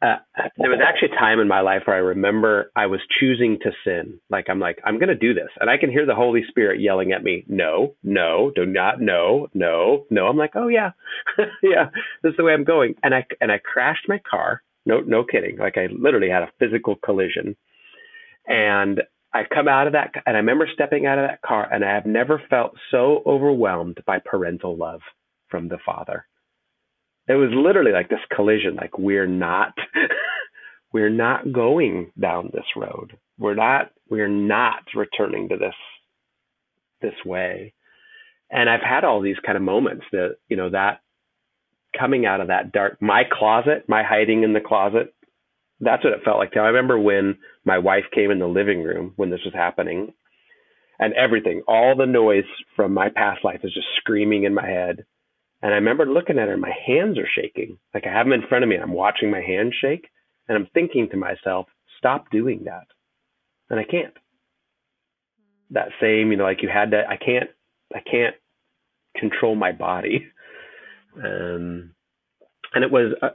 Uh, 0.01 0.17
there 0.57 0.69
was 0.69 0.81
actually 0.85 1.15
a 1.15 1.19
time 1.19 1.39
in 1.39 1.47
my 1.47 1.61
life 1.61 1.83
where 1.85 1.95
I 1.95 1.99
remember 1.99 2.71
I 2.75 2.85
was 2.85 2.99
choosing 3.19 3.57
to 3.63 3.71
sin. 3.83 4.19
Like 4.29 4.45
I'm 4.49 4.59
like 4.59 4.79
I'm 4.85 4.99
going 4.99 5.09
to 5.09 5.15
do 5.15 5.33
this, 5.33 5.49
and 5.59 5.69
I 5.69 5.77
can 5.77 5.89
hear 5.89 6.05
the 6.05 6.15
Holy 6.15 6.43
Spirit 6.47 6.79
yelling 6.81 7.11
at 7.11 7.23
me, 7.23 7.43
"No, 7.47 7.95
no, 8.03 8.51
do 8.55 8.65
not, 8.65 9.01
no, 9.01 9.47
no, 9.53 10.05
no." 10.09 10.27
I'm 10.27 10.37
like, 10.37 10.51
"Oh 10.55 10.67
yeah, 10.67 10.91
yeah, 11.63 11.89
this 12.23 12.31
is 12.31 12.37
the 12.37 12.43
way 12.43 12.53
I'm 12.53 12.63
going." 12.65 12.95
And 13.03 13.13
I 13.13 13.25
and 13.41 13.51
I 13.51 13.57
crashed 13.57 14.07
my 14.07 14.19
car. 14.29 14.61
No, 14.85 14.99
no 14.99 15.23
kidding. 15.23 15.57
Like 15.57 15.77
I 15.77 15.87
literally 15.87 16.29
had 16.29 16.43
a 16.43 16.51
physical 16.59 16.95
collision, 17.03 17.55
and 18.47 19.01
I 19.35 19.43
come 19.53 19.67
out 19.67 19.85
of 19.85 19.93
that, 19.93 20.13
and 20.25 20.37
I 20.37 20.39
remember 20.39 20.65
stepping 20.73 21.05
out 21.05 21.19
of 21.19 21.27
that 21.27 21.41
car, 21.41 21.67
and 21.69 21.83
I 21.83 21.93
have 21.93 22.05
never 22.05 22.41
felt 22.49 22.71
so 22.89 23.21
overwhelmed 23.25 23.97
by 24.07 24.19
parental 24.23 24.77
love 24.77 25.01
from 25.49 25.67
the 25.67 25.77
father. 25.85 26.25
It 27.27 27.33
was 27.33 27.49
literally 27.51 27.91
like 27.91 28.07
this 28.07 28.19
collision. 28.33 28.75
Like 28.75 28.97
we're 28.97 29.27
not, 29.27 29.73
we're 30.93 31.09
not 31.09 31.51
going 31.51 32.13
down 32.17 32.51
this 32.53 32.65
road. 32.77 33.17
We're 33.37 33.55
not, 33.55 33.91
we're 34.09 34.29
not 34.29 34.83
returning 34.95 35.49
to 35.49 35.57
this, 35.57 35.75
this 37.01 37.25
way. 37.25 37.73
And 38.49 38.69
I've 38.69 38.87
had 38.87 39.03
all 39.03 39.19
these 39.19 39.39
kind 39.45 39.57
of 39.57 39.63
moments 39.63 40.05
that 40.13 40.37
you 40.47 40.55
know 40.55 40.69
that 40.69 41.01
coming 41.99 42.25
out 42.25 42.41
of 42.41 42.47
that 42.47 42.71
dark, 42.71 43.01
my 43.01 43.23
closet, 43.29 43.83
my 43.87 44.03
hiding 44.03 44.43
in 44.43 44.53
the 44.53 44.61
closet 44.61 45.13
that's 45.79 46.03
what 46.03 46.13
it 46.13 46.23
felt 46.23 46.37
like. 46.37 46.55
I 46.55 46.67
remember 46.67 46.97
when 46.99 47.37
my 47.65 47.77
wife 47.77 48.05
came 48.13 48.31
in 48.31 48.39
the 48.39 48.47
living 48.47 48.83
room 48.83 49.13
when 49.15 49.29
this 49.29 49.43
was 49.43 49.53
happening, 49.53 50.13
and 50.99 51.13
everything, 51.13 51.63
all 51.67 51.95
the 51.95 52.05
noise 52.05 52.45
from 52.75 52.93
my 52.93 53.09
past 53.09 53.43
life 53.43 53.59
is 53.63 53.73
just 53.73 53.87
screaming 53.97 54.43
in 54.45 54.53
my 54.53 54.65
head. 54.65 55.05
And 55.61 55.73
I 55.73 55.75
remember 55.77 56.05
looking 56.05 56.37
at 56.37 56.47
her, 56.47 56.53
and 56.53 56.61
my 56.61 56.73
hands 56.85 57.17
are 57.17 57.27
shaking. 57.35 57.77
Like 57.93 58.05
I 58.05 58.13
have 58.13 58.25
them 58.25 58.33
in 58.33 58.47
front 58.47 58.63
of 58.63 58.69
me, 58.69 58.75
and 58.75 58.83
I'm 58.83 58.93
watching 58.93 59.31
my 59.31 59.41
hands 59.41 59.73
shake, 59.79 60.07
and 60.47 60.57
I'm 60.57 60.67
thinking 60.73 61.09
to 61.09 61.17
myself, 61.17 61.67
"Stop 61.97 62.29
doing 62.31 62.63
that," 62.65 62.87
and 63.69 63.79
I 63.79 63.83
can't. 63.83 64.13
That 65.71 65.89
same, 65.99 66.31
you 66.31 66.37
know, 66.37 66.43
like 66.43 66.61
you 66.61 66.69
had 66.69 66.91
to. 66.91 67.03
I 67.09 67.17
can't. 67.17 67.49
I 67.93 67.99
can't 67.99 68.35
control 69.17 69.55
my 69.55 69.71
body. 69.71 70.27
Um, 71.17 71.95
and 72.73 72.83
it 72.83 72.91
was 72.91 73.13
uh, 73.21 73.29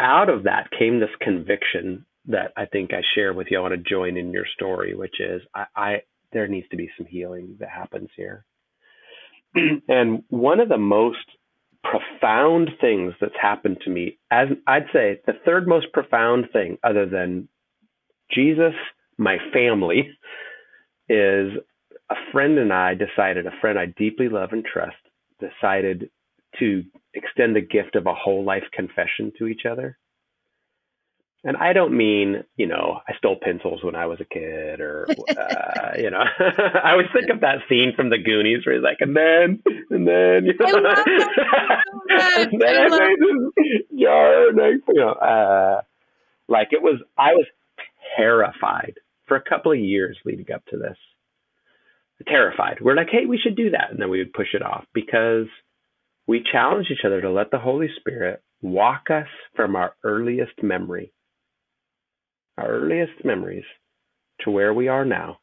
out 0.00 0.28
of 0.28 0.44
that 0.44 0.70
came 0.76 1.00
this 1.00 1.08
conviction 1.20 2.04
that 2.26 2.52
I 2.56 2.66
think 2.66 2.92
I 2.92 3.02
share 3.14 3.32
with 3.32 3.48
you. 3.50 3.58
I 3.58 3.62
want 3.62 3.74
to 3.74 3.90
join 3.90 4.16
in 4.16 4.32
your 4.32 4.46
story, 4.54 4.94
which 4.94 5.20
is 5.20 5.42
I, 5.54 5.64
I 5.76 6.02
there 6.32 6.48
needs 6.48 6.68
to 6.70 6.76
be 6.76 6.90
some 6.96 7.06
healing 7.06 7.56
that 7.60 7.68
happens 7.68 8.08
here. 8.16 8.44
and 9.88 10.24
one 10.28 10.60
of 10.60 10.68
the 10.68 10.78
most 10.78 11.24
profound 11.82 12.70
things 12.80 13.12
that's 13.20 13.34
happened 13.40 13.78
to 13.84 13.90
me, 13.90 14.18
as 14.30 14.48
I'd 14.66 14.86
say, 14.92 15.20
the 15.26 15.34
third 15.44 15.68
most 15.68 15.92
profound 15.92 16.46
thing, 16.52 16.78
other 16.82 17.06
than 17.06 17.48
Jesus, 18.32 18.74
my 19.18 19.36
family, 19.52 20.08
is 21.08 21.52
a 22.10 22.14
friend 22.32 22.58
and 22.58 22.72
I 22.72 22.94
decided, 22.94 23.46
a 23.46 23.60
friend 23.60 23.78
I 23.78 23.86
deeply 23.86 24.28
love 24.28 24.50
and 24.52 24.64
trust, 24.64 24.96
decided 25.38 26.10
to 26.58 26.84
extend 27.14 27.54
the 27.56 27.60
gift 27.60 27.96
of 27.96 28.06
a 28.06 28.14
whole 28.14 28.44
life 28.44 28.64
confession 28.72 29.32
to 29.38 29.46
each 29.46 29.62
other. 29.70 29.98
And 31.46 31.58
I 31.58 31.74
don't 31.74 31.94
mean, 31.94 32.42
you 32.56 32.66
know, 32.66 33.00
I 33.06 33.12
stole 33.18 33.36
pencils 33.40 33.84
when 33.84 33.94
I 33.94 34.06
was 34.06 34.18
a 34.20 34.24
kid 34.24 34.80
or, 34.80 35.06
uh, 35.10 35.90
you 35.98 36.10
know, 36.10 36.24
I 36.82 36.92
always 36.92 37.08
think 37.12 37.28
of 37.30 37.40
that 37.40 37.58
scene 37.68 37.92
from 37.94 38.08
the 38.08 38.16
Goonies 38.18 38.64
where 38.64 38.74
he's 38.74 38.82
like, 38.82 38.96
and 39.00 39.14
then, 39.14 39.62
and 39.90 40.08
then, 40.08 40.46
you 40.46 40.54
know, 40.58 40.66
I 40.66 40.70
love 40.72 40.82
that 42.08 42.34
so 42.34 42.42
and 42.42 42.60
then 42.62 42.76
I, 42.76 42.84
I 42.86 42.88
love- 42.88 43.52
this 43.56 44.00
jar 44.00 44.48
and 44.48 44.60
I, 44.60 44.68
you 44.68 44.94
know, 44.94 45.10
uh, 45.10 45.80
like 46.48 46.68
it 46.72 46.82
was, 46.82 47.00
I 47.18 47.34
was 47.34 47.46
terrified 48.16 48.94
for 49.26 49.36
a 49.36 49.42
couple 49.42 49.72
of 49.72 49.78
years 49.78 50.16
leading 50.24 50.50
up 50.52 50.64
to 50.66 50.78
this. 50.78 50.96
Terrified. 52.26 52.78
We're 52.80 52.94
like, 52.94 53.08
hey, 53.10 53.26
we 53.26 53.38
should 53.38 53.56
do 53.56 53.70
that. 53.70 53.90
And 53.90 54.00
then 54.00 54.08
we 54.08 54.18
would 54.18 54.32
push 54.32 54.54
it 54.54 54.62
off 54.62 54.84
because 54.94 55.46
we 56.26 56.44
challenge 56.50 56.86
each 56.90 57.04
other 57.04 57.20
to 57.20 57.30
let 57.30 57.50
the 57.50 57.58
Holy 57.58 57.88
Spirit 57.98 58.42
walk 58.62 59.10
us 59.10 59.28
from 59.54 59.76
our 59.76 59.94
earliest 60.04 60.62
memory, 60.62 61.12
our 62.56 62.68
earliest 62.68 63.24
memories, 63.24 63.64
to 64.40 64.50
where 64.50 64.72
we 64.72 64.88
are 64.88 65.04
now, 65.04 65.38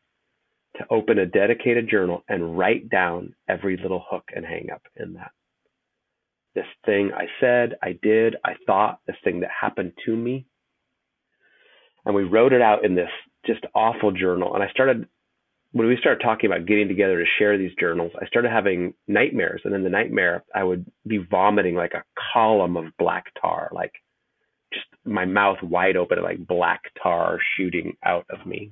to 0.78 0.86
open 0.89 1.20
a 1.20 1.26
dedicated 1.26 1.89
journal 1.89 2.24
and 2.28 2.58
write 2.58 2.89
down 2.89 3.36
every 3.48 3.78
little 3.78 4.04
hook 4.10 4.24
and 4.36 4.46
hang 4.46 4.70
up 4.74 4.82
in 4.96 5.13
that. 5.13 5.32
This 6.56 6.65
thing 6.86 7.12
I 7.15 7.26
said, 7.39 7.76
I 7.82 7.98
did, 8.02 8.36
I 8.44 8.54
thought, 8.65 9.00
this 9.08 9.15
thing 9.24 9.41
that 9.41 9.50
happened 9.50 9.94
to 10.06 10.15
me. 10.15 10.46
And 12.06 12.15
we 12.15 12.24
wrote 12.24 12.54
it 12.54 12.62
out 12.62 12.84
in 12.84 12.96
this 12.96 13.10
just 13.46 13.65
awful 13.76 14.12
journal. 14.12 14.54
And 14.54 14.63
I 14.63 14.70
started 14.70 15.08
when 15.73 15.88
we 15.88 15.97
started 15.97 16.21
talking 16.23 16.51
about 16.51 16.65
getting 16.65 16.88
together 16.88 17.17
to 17.17 17.25
share 17.39 17.57
these 17.57 17.71
journals, 17.79 18.12
I 18.21 18.25
started 18.27 18.51
having 18.51 18.93
nightmares. 19.07 19.62
And 19.63 19.73
in 19.73 19.84
the 19.84 19.89
nightmare, 19.89 20.43
I 20.53 20.63
would 20.63 20.86
be 21.07 21.17
vomiting 21.17 21.75
like 21.75 21.93
a 21.93 22.03
column 22.34 22.75
of 22.75 22.86
black 22.99 23.25
tar, 23.39 23.69
like 23.73 23.93
just 24.73 24.86
my 25.05 25.25
mouth 25.25 25.57
wide 25.63 25.95
open, 25.95 26.21
like 26.21 26.45
black 26.45 26.81
tar 27.01 27.39
shooting 27.55 27.95
out 28.05 28.25
of 28.29 28.45
me. 28.45 28.71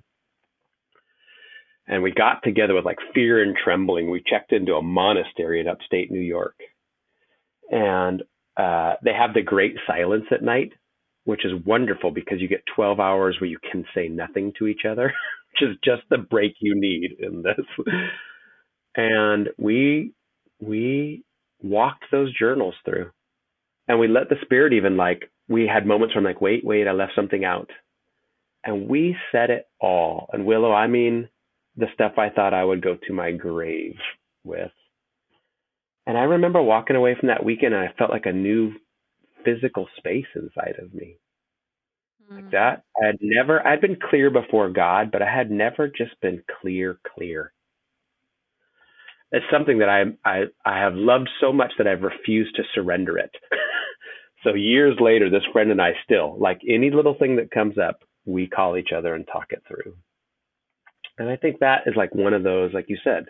And 1.87 2.03
we 2.03 2.11
got 2.11 2.43
together 2.43 2.75
with 2.75 2.85
like 2.85 2.99
fear 3.13 3.41
and 3.41 3.55
trembling. 3.55 4.11
We 4.11 4.21
checked 4.25 4.51
into 4.51 4.75
a 4.75 4.81
monastery 4.81 5.61
in 5.61 5.67
upstate 5.67 6.11
New 6.11 6.19
York. 6.19 6.55
And 7.71 8.23
uh, 8.57 8.95
they 9.03 9.13
have 9.13 9.33
the 9.33 9.41
great 9.41 9.75
silence 9.87 10.25
at 10.31 10.43
night, 10.43 10.73
which 11.23 11.45
is 11.45 11.65
wonderful 11.65 12.11
because 12.11 12.41
you 12.41 12.49
get 12.49 12.63
12 12.75 12.99
hours 12.99 13.37
where 13.39 13.49
you 13.49 13.57
can 13.71 13.85
say 13.95 14.09
nothing 14.09 14.51
to 14.59 14.67
each 14.67 14.81
other 14.85 15.13
which 15.51 15.69
is 15.69 15.77
just 15.83 16.03
the 16.09 16.17
break 16.17 16.55
you 16.59 16.75
need 16.79 17.17
in 17.19 17.43
this. 17.43 17.85
And 18.95 19.49
we 19.57 20.13
we 20.59 21.23
walked 21.61 22.05
those 22.11 22.37
journals 22.37 22.75
through. 22.83 23.11
And 23.87 23.99
we 23.99 24.07
let 24.07 24.29
the 24.29 24.35
spirit 24.41 24.73
even 24.73 24.97
like 24.97 25.31
we 25.47 25.67
had 25.67 25.85
moments 25.85 26.13
where 26.13 26.19
I'm 26.19 26.25
like, 26.25 26.41
wait, 26.41 26.65
wait, 26.65 26.87
I 26.87 26.91
left 26.91 27.13
something 27.15 27.43
out. 27.45 27.69
And 28.63 28.87
we 28.87 29.15
said 29.31 29.49
it 29.49 29.67
all. 29.79 30.29
And 30.33 30.45
Willow, 30.45 30.73
I 30.73 30.87
mean 30.87 31.29
the 31.75 31.87
stuff 31.93 32.13
I 32.17 32.29
thought 32.29 32.53
I 32.53 32.63
would 32.63 32.83
go 32.83 32.97
to 33.07 33.13
my 33.13 33.31
grave 33.31 33.95
with. 34.43 34.71
And 36.05 36.17
I 36.17 36.23
remember 36.23 36.61
walking 36.61 36.95
away 36.95 37.15
from 37.19 37.27
that 37.27 37.45
weekend 37.45 37.73
and 37.73 37.83
I 37.83 37.93
felt 37.97 38.11
like 38.11 38.25
a 38.25 38.33
new 38.33 38.73
physical 39.45 39.87
space 39.97 40.25
inside 40.35 40.75
of 40.79 40.93
me 40.93 41.17
like 42.29 42.45
mm-hmm. 42.45 42.49
that. 42.51 42.83
I 43.01 43.07
had 43.07 43.17
never, 43.21 43.65
I'd 43.65 43.81
been 43.81 43.97
clear 44.09 44.29
before 44.29 44.69
God, 44.69 45.11
but 45.11 45.21
I 45.21 45.33
had 45.33 45.49
never 45.49 45.87
just 45.87 46.19
been 46.21 46.43
clear, 46.61 46.99
clear. 47.15 47.53
It's 49.31 49.45
something 49.51 49.79
that 49.79 49.89
I, 49.89 50.03
I, 50.27 50.43
I 50.65 50.79
have 50.79 50.95
loved 50.95 51.29
so 51.39 51.51
much 51.53 51.71
that 51.77 51.87
I've 51.87 52.01
refused 52.01 52.55
to 52.55 52.63
surrender 52.73 53.17
it. 53.17 53.31
so 54.43 54.53
years 54.53 54.97
later, 54.99 55.29
this 55.29 55.43
friend 55.53 55.71
and 55.71 55.81
I 55.81 55.91
still, 56.03 56.37
like 56.39 56.61
any 56.67 56.89
little 56.91 57.15
thing 57.15 57.35
that 57.37 57.51
comes 57.51 57.77
up, 57.77 58.01
we 58.25 58.47
call 58.47 58.77
each 58.77 58.89
other 58.95 59.15
and 59.15 59.25
talk 59.27 59.47
it 59.49 59.63
through. 59.67 59.95
And 61.17 61.29
I 61.29 61.35
think 61.35 61.59
that 61.59 61.81
is 61.85 61.95
like 61.95 62.13
one 62.15 62.33
of 62.33 62.43
those, 62.43 62.73
like 62.73 62.85
you 62.89 62.97
said, 63.03 63.25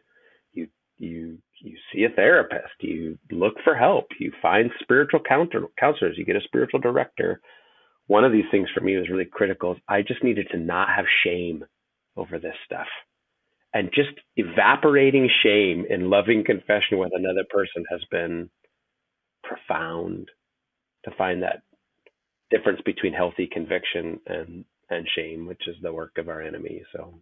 you, 0.53 0.67
you, 0.97 1.37
you 1.61 1.75
see 1.93 2.03
a 2.03 2.09
therapist, 2.09 2.73
you 2.79 3.17
look 3.31 3.55
for 3.63 3.75
help, 3.75 4.07
you 4.19 4.31
find 4.41 4.69
spiritual 4.81 5.19
counter, 5.27 5.63
counselors, 5.79 6.17
you 6.17 6.25
get 6.25 6.35
a 6.35 6.41
spiritual 6.41 6.79
director 6.79 7.41
one 8.09 8.25
of 8.25 8.31
these 8.31 8.49
things 8.49 8.67
for 8.73 8.81
me 8.81 8.97
was 8.97 9.07
really 9.07 9.29
critical. 9.31 9.75
I 9.87 10.01
just 10.01 10.23
needed 10.23 10.47
to 10.51 10.57
not 10.57 10.89
have 10.89 11.05
shame 11.23 11.63
over 12.17 12.39
this 12.39 12.55
stuff. 12.65 12.87
And 13.71 13.91
just 13.93 14.09
evaporating 14.35 15.29
shame 15.43 15.85
in 15.87 16.09
loving 16.09 16.43
confession 16.43 16.97
with 16.97 17.11
another 17.13 17.43
person 17.51 17.85
has 17.91 18.01
been 18.09 18.49
profound 19.43 20.27
to 21.05 21.11
find 21.19 21.43
that 21.43 21.61
difference 22.49 22.81
between 22.83 23.13
healthy 23.13 23.45
conviction 23.45 24.19
and, 24.25 24.65
and 24.89 25.07
shame, 25.15 25.45
which 25.45 25.67
is 25.67 25.75
the 25.83 25.93
work 25.93 26.17
of 26.17 26.29
our 26.29 26.41
enemy. 26.41 26.81
So 26.91 27.21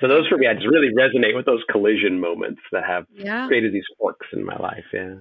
so 0.00 0.08
those 0.08 0.26
for 0.26 0.38
me, 0.38 0.48
I 0.48 0.54
just 0.54 0.66
really 0.66 0.92
resonate 0.92 1.36
with 1.36 1.46
those 1.46 1.62
collision 1.70 2.18
moments 2.18 2.60
that 2.72 2.82
have 2.84 3.06
yeah. 3.12 3.46
created 3.46 3.72
these 3.72 3.86
forks 3.96 4.26
in 4.32 4.44
my 4.44 4.56
life. 4.56 4.84
Yeah. 4.92 5.14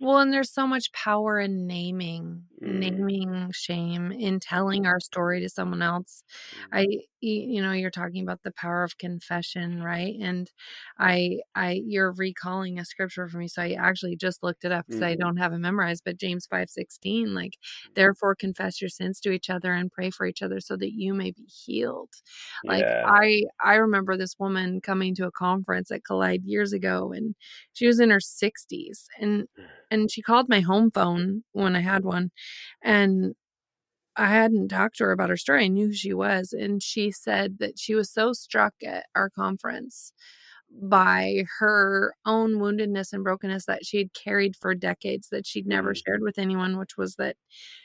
Well, 0.00 0.18
and 0.18 0.32
there's 0.32 0.50
so 0.50 0.66
much 0.66 0.90
power 0.92 1.38
in 1.38 1.66
naming, 1.66 2.46
Mm. 2.62 2.78
naming 3.00 3.50
shame, 3.52 4.10
in 4.12 4.40
telling 4.40 4.86
our 4.86 4.98
story 4.98 5.40
to 5.42 5.48
someone 5.50 5.82
else. 5.82 6.24
I, 6.72 6.86
y- 6.88 6.98
you 7.20 7.62
know, 7.62 7.72
you're 7.72 7.90
talking 7.90 8.22
about 8.22 8.42
the 8.42 8.52
power 8.52 8.82
of 8.84 8.98
confession, 8.98 9.82
right? 9.82 10.14
And 10.20 10.50
I, 10.98 11.40
I, 11.54 11.82
you're 11.84 12.12
recalling 12.12 12.78
a 12.78 12.84
scripture 12.84 13.28
for 13.28 13.38
me, 13.38 13.48
so 13.48 13.62
I 13.62 13.72
actually 13.72 14.16
just 14.16 14.42
looked 14.42 14.64
it 14.64 14.72
up 14.72 14.86
because 14.86 15.02
I 15.02 15.14
Mhm. 15.14 15.20
don't 15.20 15.36
have 15.36 15.52
it 15.52 15.58
memorized. 15.58 16.02
But 16.04 16.18
James 16.18 16.46
five 16.46 16.70
sixteen, 16.70 17.34
like, 17.34 17.54
therefore 17.94 18.34
confess 18.34 18.80
your 18.80 18.90
sins 18.90 19.20
to 19.20 19.30
each 19.32 19.50
other 19.50 19.72
and 19.72 19.90
pray 19.92 20.10
for 20.10 20.26
each 20.26 20.42
other 20.42 20.60
so 20.60 20.76
that 20.76 20.92
you 20.92 21.14
may 21.14 21.30
be 21.32 21.44
healed. 21.44 22.10
Like 22.66 22.88
yeah. 22.88 23.04
I, 23.04 23.44
I 23.60 23.74
remember 23.76 24.16
this 24.16 24.36
woman 24.38 24.80
coming 24.80 25.14
to 25.16 25.26
a 25.26 25.32
conference 25.32 25.90
at 25.90 26.04
Collide 26.04 26.44
years 26.44 26.72
ago, 26.72 27.12
and 27.12 27.34
she 27.72 27.86
was 27.86 28.00
in 28.00 28.10
her 28.10 28.20
60s, 28.20 29.06
and 29.20 29.46
and 29.90 30.10
she 30.10 30.22
called 30.22 30.48
my 30.48 30.60
home 30.60 30.90
phone 30.90 31.44
when 31.52 31.76
I 31.76 31.80
had 31.80 32.04
one, 32.04 32.30
and 32.82 33.34
I 34.20 34.26
hadn't 34.28 34.68
talked 34.68 34.98
to 34.98 35.04
her 35.04 35.12
about 35.12 35.30
her 35.30 35.36
story. 35.36 35.64
I 35.64 35.68
knew 35.68 35.86
who 35.88 35.92
she 35.94 36.12
was, 36.12 36.52
and 36.52 36.82
she 36.82 37.10
said 37.10 37.58
that 37.58 37.78
she 37.78 37.94
was 37.94 38.10
so 38.12 38.32
struck 38.32 38.74
at 38.86 39.06
our 39.14 39.30
conference 39.30 40.12
by 40.82 41.44
her 41.58 42.14
own 42.26 42.56
woundedness 42.56 43.12
and 43.12 43.24
brokenness 43.24 43.64
that 43.66 43.84
she 43.84 43.98
had 43.98 44.12
carried 44.14 44.54
for 44.56 44.74
decades 44.74 45.28
that 45.30 45.46
she'd 45.46 45.66
never 45.66 45.94
Mhm. 45.94 46.02
shared 46.04 46.20
with 46.22 46.38
anyone, 46.38 46.76
which 46.78 46.96
was 46.96 47.16
that 47.16 47.36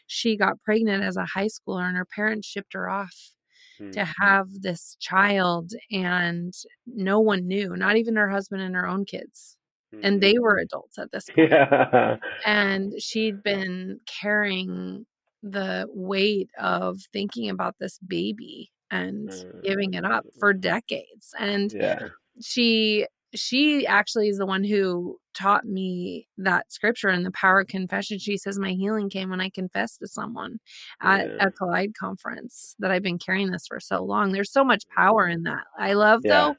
she 0.07 0.35
got 0.37 0.61
pregnant 0.61 1.03
as 1.03 1.17
a 1.17 1.25
high 1.25 1.47
schooler 1.47 1.87
and 1.87 1.97
her 1.97 2.05
parents 2.05 2.47
shipped 2.47 2.73
her 2.73 2.87
off 2.89 3.31
Mm. 3.79 3.91
to 3.93 4.05
have 4.21 4.47
this 4.61 4.95
child 4.99 5.71
and 5.91 6.53
no 6.85 7.19
one 7.19 7.47
knew, 7.47 7.75
not 7.75 7.97
even 7.97 8.15
her 8.17 8.29
husband 8.29 8.61
and 8.61 8.75
her 8.75 8.87
own 8.87 9.03
kids. 9.05 9.57
And 10.03 10.21
they 10.21 10.37
were 10.39 10.57
adults 10.59 10.97
at 10.99 11.11
this 11.11 11.25
point 11.35 11.51
yeah. 11.51 12.17
and 12.45 12.93
she'd 13.01 13.41
been 13.41 13.99
carrying 14.05 15.05
the 15.43 15.87
weight 15.89 16.49
of 16.59 16.97
thinking 17.13 17.49
about 17.49 17.75
this 17.79 17.99
baby 17.99 18.71
and 18.91 19.31
giving 19.63 19.93
it 19.93 20.05
up 20.05 20.25
mm. 20.25 20.39
for 20.39 20.53
decades 20.53 21.33
and 21.39 21.73
yeah. 21.73 22.07
she 22.41 23.05
she 23.33 23.85
actually 23.85 24.29
is 24.29 24.37
the 24.37 24.45
one 24.45 24.63
who 24.63 25.17
taught 25.33 25.65
me 25.65 26.27
that 26.37 26.71
scripture 26.71 27.09
and 27.09 27.25
the 27.25 27.31
power 27.31 27.61
of 27.61 27.67
confession 27.67 28.17
she 28.17 28.37
says 28.37 28.57
my 28.59 28.71
healing 28.71 29.09
came 29.09 29.29
when 29.29 29.41
i 29.41 29.49
confessed 29.49 29.99
to 29.99 30.07
someone 30.07 30.59
at 31.01 31.27
Yeah. 31.27 31.47
a 31.47 31.51
collide 31.51 31.93
conference 31.95 32.75
that 32.79 32.91
i've 32.91 33.03
been 33.03 33.19
carrying 33.19 33.51
this 33.51 33.67
for 33.67 33.79
so 33.79 34.03
long 34.03 34.31
there's 34.31 34.51
so 34.51 34.63
much 34.63 34.83
power 34.95 35.27
mm. 35.27 35.33
in 35.33 35.43
that 35.43 35.65
i 35.77 35.93
love 35.93 36.21
Yeah. 36.23 36.49
though 36.49 36.55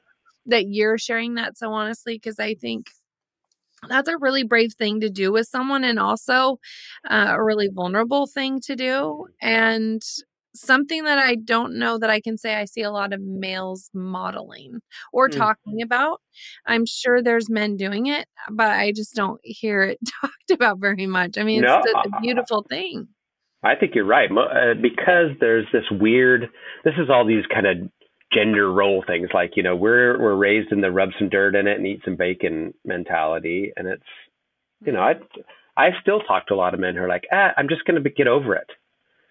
that 0.47 0.67
you're 0.67 0.97
sharing 0.97 1.35
that 1.35 1.57
so 1.57 1.71
honestly 1.71 2.15
because 2.15 2.39
i 2.39 2.53
think 2.53 2.87
that's 3.89 4.09
a 4.09 4.17
really 4.17 4.43
brave 4.43 4.73
thing 4.73 4.99
to 5.01 5.09
do 5.09 5.31
with 5.31 5.47
someone 5.47 5.83
and 5.83 5.99
also 5.99 6.59
uh, 7.09 7.27
a 7.29 7.43
really 7.43 7.69
vulnerable 7.71 8.25
thing 8.27 8.59
to 8.61 8.75
do 8.75 9.25
and 9.41 10.01
something 10.55 11.03
that 11.03 11.19
i 11.19 11.35
don't 11.35 11.73
know 11.77 11.99
that 11.99 12.09
i 12.09 12.19
can 12.19 12.35
say 12.37 12.55
i 12.55 12.65
see 12.65 12.81
a 12.81 12.89
lot 12.89 13.13
of 13.13 13.21
males 13.21 13.91
modeling 13.93 14.79
or 15.13 15.27
Hmm. 15.29 15.37
talking 15.37 15.81
about 15.83 16.19
i'm 16.65 16.85
sure 16.85 17.21
there's 17.21 17.49
men 17.49 17.75
doing 17.77 18.07
it 18.07 18.27
but 18.49 18.71
i 18.71 18.91
just 18.91 19.13
don't 19.13 19.39
hear 19.43 19.83
it 19.83 19.99
talked 20.21 20.49
about 20.51 20.79
very 20.79 21.05
much 21.05 21.37
i 21.37 21.43
mean 21.43 21.61
No. 21.61 21.79
it's 21.83 21.93
a, 21.93 22.09
a 22.09 22.19
beautiful 22.21 22.65
thing 22.69 23.07
I 23.63 23.75
think 23.75 23.95
you're 23.95 24.05
right. 24.05 24.29
Uh, 24.31 24.75
because 24.79 25.31
there's 25.39 25.65
this 25.73 25.83
weird, 25.91 26.47
this 26.85 26.93
is 26.99 27.09
all 27.09 27.25
these 27.25 27.43
kind 27.51 27.65
of 27.65 27.77
gender 28.33 28.71
role 28.71 29.03
things. 29.05 29.29
Like, 29.33 29.51
you 29.55 29.63
know, 29.63 29.75
we're, 29.75 30.19
we're 30.19 30.35
raised 30.35 30.71
in 30.71 30.81
the 30.81 30.91
rub 30.91 31.09
some 31.17 31.29
dirt 31.29 31.55
in 31.55 31.67
it 31.67 31.77
and 31.77 31.87
eat 31.87 32.01
some 32.03 32.15
bacon 32.15 32.73
mentality. 32.85 33.71
And 33.75 33.87
it's, 33.87 34.03
you 34.85 34.91
know, 34.91 35.01
I, 35.01 35.13
I 35.75 35.89
still 36.01 36.19
talk 36.21 36.47
to 36.47 36.53
a 36.53 36.55
lot 36.55 36.73
of 36.73 36.79
men 36.79 36.95
who 36.95 37.03
are 37.03 37.09
like, 37.09 37.27
ah, 37.31 37.51
I'm 37.55 37.69
just 37.69 37.85
going 37.85 38.01
to 38.01 38.09
get 38.09 38.27
over 38.27 38.55
it. 38.55 38.69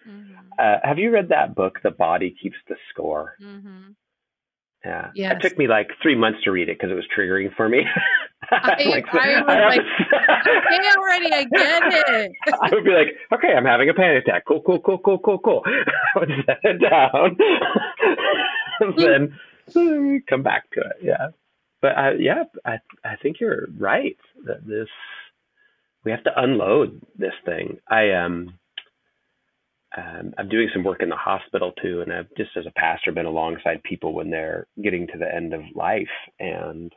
Mm-hmm. 0.07 0.33
Uh, 0.57 0.77
have 0.83 0.97
you 0.97 1.11
read 1.11 1.29
that 1.29 1.55
book, 1.55 1.79
The 1.83 1.91
Body 1.91 2.35
Keeps 2.41 2.57
the 2.67 2.75
Score? 2.91 3.35
Mm-hmm. 3.41 3.91
Yeah. 4.85 5.11
Yes. 5.15 5.35
It 5.37 5.49
took 5.49 5.57
me 5.57 5.67
like 5.67 5.89
three 6.01 6.15
months 6.15 6.39
to 6.43 6.51
read 6.51 6.69
it 6.69 6.77
because 6.79 6.91
it 6.91 6.95
was 6.95 7.05
triggering 7.15 7.53
for 7.55 7.67
me. 7.67 7.81
I, 8.51 8.83
like, 8.85 9.05
I 9.11 9.41
was 9.41 9.75
like, 9.75 9.81
okay, 9.81 10.89
already, 10.97 11.33
I 11.33 11.43
get 11.43 11.83
it. 12.09 12.31
I 12.61 12.69
would 12.71 12.85
be 12.85 12.91
like, 12.91 13.07
okay, 13.33 13.53
I'm 13.53 13.65
having 13.65 13.89
a 13.89 13.93
panic 13.93 14.23
attack. 14.23 14.43
Cool, 14.47 14.61
cool, 14.65 14.79
cool, 14.79 14.99
cool, 14.99 15.19
cool, 15.19 15.39
cool. 15.39 15.63
I 16.15 16.19
would 16.19 16.29
set 16.45 16.59
it 16.63 16.79
down, 16.79 17.35
then 18.97 20.23
come 20.29 20.43
back 20.43 20.69
to 20.71 20.81
it. 20.81 20.97
Yeah, 21.03 21.29
but 21.81 21.97
I, 21.97 22.11
yeah, 22.19 22.43
I 22.65 22.77
I 23.03 23.15
think 23.21 23.37
you're 23.39 23.67
right 23.77 24.17
that 24.45 24.65
this 24.65 24.87
we 26.03 26.11
have 26.11 26.23
to 26.23 26.31
unload 26.41 27.01
this 27.17 27.33
thing. 27.45 27.79
I 27.89 28.11
um 28.11 28.53
um, 29.97 30.33
I'm 30.37 30.49
doing 30.49 30.69
some 30.73 30.83
work 30.83 31.01
in 31.01 31.09
the 31.09 31.15
hospital 31.15 31.71
too, 31.81 32.01
and 32.01 32.13
I've 32.13 32.29
just 32.37 32.51
as 32.57 32.65
a 32.67 32.79
pastor 32.79 33.11
been 33.11 33.25
alongside 33.25 33.81
people 33.83 34.13
when 34.13 34.29
they're 34.29 34.67
getting 34.83 35.07
to 35.07 35.17
the 35.17 35.33
end 35.33 35.53
of 35.53 35.61
life, 35.75 36.07
and 36.39 36.93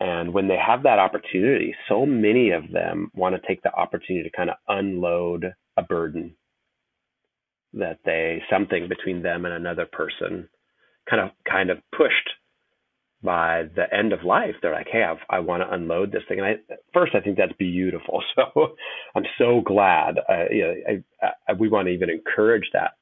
and 0.00 0.34
when 0.34 0.48
they 0.48 0.56
have 0.56 0.82
that 0.82 0.98
opportunity, 0.98 1.74
so 1.88 2.04
many 2.04 2.50
of 2.50 2.70
them 2.72 3.10
want 3.14 3.36
to 3.36 3.46
take 3.46 3.62
the 3.62 3.72
opportunity 3.72 4.28
to 4.28 4.36
kind 4.36 4.50
of 4.50 4.56
unload 4.68 5.52
a 5.76 5.82
burden 5.82 6.34
that 7.74 7.98
they 8.04 8.42
something 8.50 8.88
between 8.88 9.22
them 9.22 9.44
and 9.44 9.54
another 9.54 9.86
person, 9.90 10.48
kind 11.08 11.22
of 11.22 11.30
kind 11.48 11.70
of 11.70 11.78
pushed 11.96 12.30
by 13.22 13.64
the 13.76 13.92
end 13.94 14.12
of 14.12 14.24
life, 14.24 14.54
they're 14.60 14.72
like, 14.72 14.88
"Hey, 14.90 15.04
I've, 15.04 15.18
i 15.30 15.38
want 15.38 15.62
to 15.62 15.72
unload 15.72 16.10
this 16.10 16.22
thing." 16.28 16.40
And 16.40 16.46
I, 16.46 16.74
first, 16.92 17.14
I 17.14 17.20
think 17.20 17.36
that's 17.36 17.52
beautiful. 17.58 18.22
So 18.34 18.74
I'm 19.14 19.24
so 19.38 19.60
glad. 19.60 20.18
Uh, 20.28 20.44
you 20.50 20.62
know, 20.62 20.74
I, 21.22 21.26
I, 21.48 21.52
we 21.52 21.68
want 21.68 21.86
to 21.86 21.92
even 21.92 22.10
encourage 22.10 22.68
that. 22.72 22.92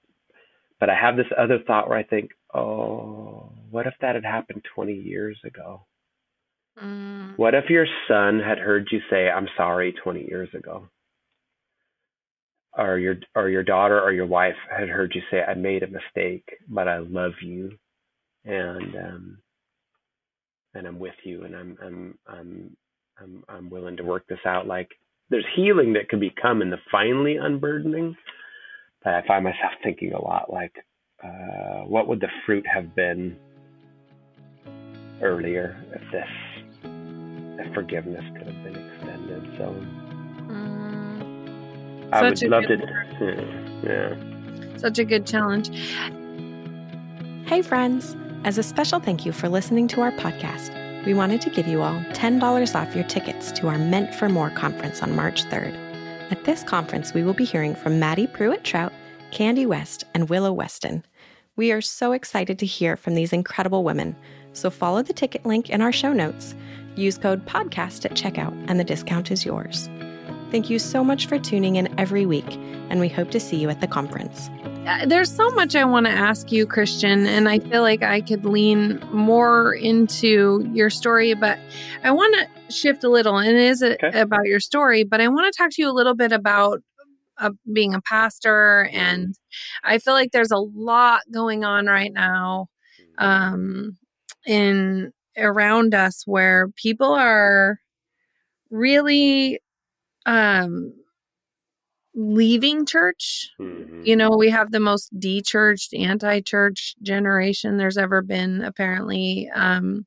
But 0.79 0.91
I 0.91 0.95
have 0.95 1.17
this 1.17 1.27
other 1.39 1.59
thought 1.67 1.89
where 1.89 1.99
I 1.99 2.03
think, 2.03 2.31
"Oh, 2.55 3.53
what 3.71 3.87
if 3.87 3.95
that 4.01 4.15
had 4.15 4.25
happened 4.25 4.65
20 4.75 4.93
years 4.93 5.39
ago? 5.45 5.87
Mm. 6.83 7.39
What 7.39 7.55
if 7.55 7.71
your 7.71 7.87
son 8.09 8.41
had 8.41 8.59
heard 8.59 8.89
you 8.91 9.01
say, 9.11 9.31
"I'm 9.31 9.49
sorry," 9.57 9.93
20 9.93 10.27
years 10.27 10.49
ago?" 10.55 10.89
Or 12.77 12.99
your 12.99 13.17
or 13.35 13.49
your 13.49 13.63
daughter 13.63 14.01
or 14.01 14.13
your 14.13 14.27
wife 14.27 14.57
had 14.71 14.89
heard 14.89 15.15
you 15.15 15.23
say, 15.31 15.43
"I 15.43 15.55
made 15.55 15.83
a 15.83 15.87
mistake, 15.87 16.59
but 16.69 16.89
I 16.89 16.99
love 16.99 17.33
you," 17.43 17.79
and 18.45 18.97
um, 18.97 19.39
and 20.75 20.87
I'm 20.87 20.99
with 20.99 21.15
you 21.25 21.45
and 21.45 21.55
I'm 21.55 21.79
I'm 21.83 22.19
I'm 22.27 22.77
I'm 23.19 23.45
I'm 23.49 23.71
willing 23.71 23.97
to 23.97 24.05
work 24.05 24.27
this 24.29 24.39
out. 24.47 24.67
Like 24.67 24.89
there's 25.31 25.47
healing 25.57 25.93
that 25.95 26.09
can 26.09 26.21
become 26.21 26.63
in 26.63 26.71
the 26.71 26.79
finally 26.91 27.37
unburdening. 27.37 28.17
But 29.03 29.15
I 29.15 29.27
find 29.27 29.45
myself 29.45 29.73
thinking 29.83 30.13
a 30.13 30.23
lot 30.23 30.53
like, 30.53 30.75
uh, 31.25 31.85
what 31.87 32.07
would 32.09 32.21
the 32.21 32.29
fruit 32.45 32.67
have 32.67 32.95
been 32.95 33.37
earlier 35.23 35.83
if 35.95 36.03
this 36.13 36.29
if 37.59 37.75
forgiveness 37.75 38.25
could 38.37 38.47
have 38.47 38.63
been 38.63 38.77
extended? 38.77 39.43
So 39.57 39.75
mm, 40.53 42.13
I 42.13 42.23
would 42.23 42.43
love 42.43 42.65
to. 42.65 42.77
Yeah, 43.21 44.17
yeah. 44.17 44.79
Such 44.79 44.99
a 44.99 45.05
good 45.05 45.27
challenge. 45.27 45.69
Hey, 47.47 47.61
friends. 47.61 48.17
As 48.43 48.57
a 48.57 48.63
special 48.63 49.01
thank 49.01 49.27
you 49.27 49.33
for 49.33 49.51
listening 49.51 49.87
to 49.89 50.01
our 50.01 50.13
podcast, 50.13 50.75
we 51.05 51.13
wanted 51.13 51.43
to 51.43 51.51
give 51.51 51.67
you 51.67 51.83
all 51.83 52.01
$10 52.15 52.75
off 52.75 52.95
your 52.95 53.05
tickets 53.05 53.53
to 53.53 53.69
our 53.69 53.77
Meant 53.77 54.15
for 54.15 54.31
More 54.31 54.49
conference 54.49 55.03
on 55.03 55.15
March 55.15 55.45
3rd. 55.45 55.75
At 56.31 56.45
this 56.45 56.63
conference, 56.63 57.13
we 57.13 57.23
will 57.23 57.35
be 57.35 57.45
hearing 57.45 57.75
from 57.75 57.99
Maddie 57.99 58.27
Prewett 58.27 58.63
Troutt, 58.63 58.93
Candy 59.31 59.67
West, 59.67 60.05
and 60.15 60.31
Willow 60.31 60.55
Weston. 60.55 61.05
We 61.57 61.71
are 61.71 61.83
so 61.83 62.13
excited 62.13 62.59
to 62.61 62.67
hear 62.67 62.97
from 62.97 63.15
these 63.15 63.35
incredible 63.35 63.85
women, 63.85 64.17
so 64.55 64.71
follow 64.71 65.03
the 65.03 65.13
ticket 65.13 65.45
link 65.45 65.69
in 65.69 65.83
our 65.83 65.93
show 65.93 66.15
notes. 66.15 66.55
Use 66.97 67.19
code 67.19 67.45
PODCAST 67.45 68.07
at 68.07 68.13
checkout, 68.13 68.57
and 68.69 68.81
the 68.81 68.85
discount 68.85 69.31
is 69.31 69.45
yours. 69.45 69.91
Thank 70.51 70.71
you 70.71 70.79
so 70.79 71.05
much 71.05 71.27
for 71.27 71.39
tuning 71.39 71.77
in 71.77 72.01
every 72.01 72.25
week, 72.25 72.57
and 72.89 73.01
we 73.01 73.09
hope 73.11 73.31
to 73.33 73.41
see 73.41 73.59
you 73.59 73.69
at 73.69 73.83
the 73.83 73.87
conference. 73.87 74.49
Uh, 74.87 75.05
there's 75.07 75.31
so 75.31 75.49
much 75.51 75.77
I 75.77 75.85
want 75.85 76.07
to 76.07 76.13
ask 76.13 76.51
you, 76.51 76.67
Christian, 76.67 77.27
and 77.27 77.49
I 77.49 77.59
feel 77.59 77.83
like 77.83 78.03
I 78.03 78.23
could 78.23 78.47
lean 78.47 78.99
more 79.13 79.75
into 79.75 80.67
your 80.73 80.89
story, 80.89 81.35
but 81.35 81.59
I 82.03 82.11
want 82.11 82.35
to 82.35 82.73
shift 82.73 83.05
a 83.05 83.11
little. 83.11 83.37
And 83.37 83.51
it 83.51 83.63
is 83.63 83.83
a, 83.83 84.05
okay. 84.05 84.19
about 84.19 84.47
your 84.47 84.59
story, 84.59 85.05
but 85.05 85.21
I 85.21 85.29
want 85.29 85.53
to 85.53 85.57
talk 85.57 85.71
to 85.73 85.83
you 85.83 85.91
a 85.91 85.93
little 85.93 86.15
bit 86.15 86.33
about 86.33 86.81
uh, 87.39 87.51
being 87.71 87.95
a 87.95 88.01
pastor. 88.01 88.89
And 88.93 89.35
I 89.85 89.99
feel 89.99 90.15
like 90.15 90.33
there's 90.33 90.51
a 90.51 90.57
lot 90.59 91.23
going 91.31 91.63
on 91.63 91.87
right 91.87 92.13
now 92.13 92.69
um, 93.19 93.99
in 94.47 95.13
around 95.37 95.95
us 95.95 96.23
where 96.27 96.69
people 96.77 97.13
are 97.13 97.81
really 98.71 99.61
um 100.27 100.93
leaving 102.15 102.87
church. 102.87 103.51
Mm-hmm. 103.61 104.03
You 104.05 104.17
know, 104.17 104.31
we 104.31 104.51
have 104.51 104.73
the 104.73 104.81
most 104.81 105.11
de-churched, 105.19 105.95
anti-church 105.95 106.97
generation 107.03 107.77
there's 107.77 107.99
ever 107.99 108.23
been. 108.23 108.63
Apparently, 108.63 109.51
um, 109.55 110.07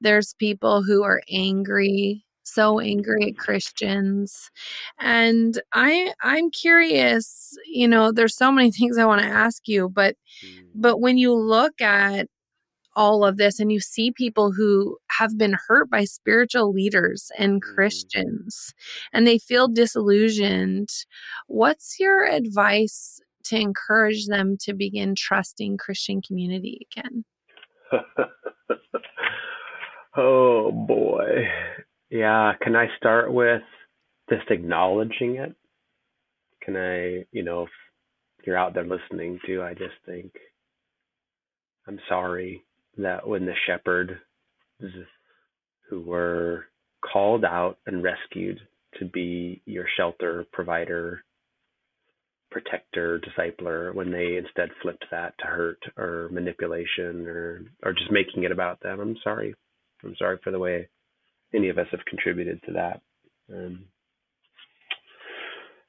there's 0.00 0.34
people 0.34 0.82
who 0.82 1.02
are 1.02 1.22
angry, 1.30 2.24
so 2.42 2.80
angry 2.80 3.28
at 3.28 3.38
Christians, 3.38 4.50
and 4.98 5.60
I 5.72 6.12
I'm 6.22 6.50
curious. 6.50 7.56
You 7.66 7.88
know, 7.88 8.12
there's 8.12 8.36
so 8.36 8.50
many 8.50 8.70
things 8.78 8.98
I 8.98 9.04
want 9.04 9.22
to 9.22 9.28
ask 9.28 9.68
you, 9.68 9.88
but 9.88 10.16
mm-hmm. 10.44 10.66
but 10.74 11.00
when 11.00 11.18
you 11.18 11.34
look 11.34 11.80
at 11.80 12.28
all 12.96 13.24
of 13.24 13.36
this 13.36 13.60
and 13.60 13.72
you 13.72 13.80
see 13.80 14.10
people 14.10 14.52
who 14.52 14.98
have 15.18 15.36
been 15.38 15.56
hurt 15.68 15.90
by 15.90 16.04
spiritual 16.04 16.72
leaders 16.72 17.30
and 17.38 17.62
mm-hmm. 17.62 17.74
Christians 17.74 18.74
and 19.12 19.26
they 19.26 19.38
feel 19.38 19.68
disillusioned, 19.68 20.88
what's 21.46 21.98
your 21.98 22.26
advice 22.26 23.20
to 23.44 23.56
encourage 23.56 24.26
them 24.26 24.56
to 24.60 24.74
begin 24.74 25.14
trusting 25.14 25.76
Christian 25.78 26.20
community 26.22 26.86
again? 26.92 27.24
oh 30.16 30.72
boy. 30.72 31.48
Yeah, 32.10 32.54
can 32.60 32.74
I 32.74 32.88
start 32.96 33.32
with 33.32 33.62
just 34.28 34.50
acknowledging 34.50 35.36
it? 35.36 35.54
Can 36.62 36.76
I, 36.76 37.24
you 37.32 37.42
know, 37.42 37.62
if 38.38 38.46
you're 38.46 38.58
out 38.58 38.74
there 38.74 38.84
listening 38.84 39.38
to, 39.46 39.62
I 39.62 39.74
just 39.74 39.94
think 40.06 40.32
I'm 41.86 41.98
sorry 42.08 42.64
that 43.02 43.26
when 43.26 43.46
the 43.46 43.54
shepherds 43.66 44.12
who 45.88 46.00
were 46.00 46.66
called 47.12 47.44
out 47.44 47.78
and 47.86 48.02
rescued 48.02 48.60
to 48.98 49.04
be 49.04 49.62
your 49.66 49.86
shelter 49.96 50.44
provider, 50.52 51.22
protector, 52.50 53.20
discipler, 53.20 53.94
when 53.94 54.10
they 54.10 54.36
instead 54.36 54.70
flipped 54.82 55.04
that 55.10 55.34
to 55.38 55.46
hurt 55.46 55.78
or 55.96 56.28
manipulation 56.32 57.26
or 57.26 57.62
or 57.82 57.92
just 57.92 58.10
making 58.10 58.44
it 58.44 58.52
about 58.52 58.80
them. 58.80 59.00
I'm 59.00 59.16
sorry. 59.22 59.54
I'm 60.04 60.16
sorry 60.18 60.38
for 60.42 60.50
the 60.50 60.58
way 60.58 60.88
any 61.54 61.68
of 61.68 61.78
us 61.78 61.86
have 61.90 62.04
contributed 62.08 62.60
to 62.64 62.72
that. 62.72 63.00
Um, 63.52 63.84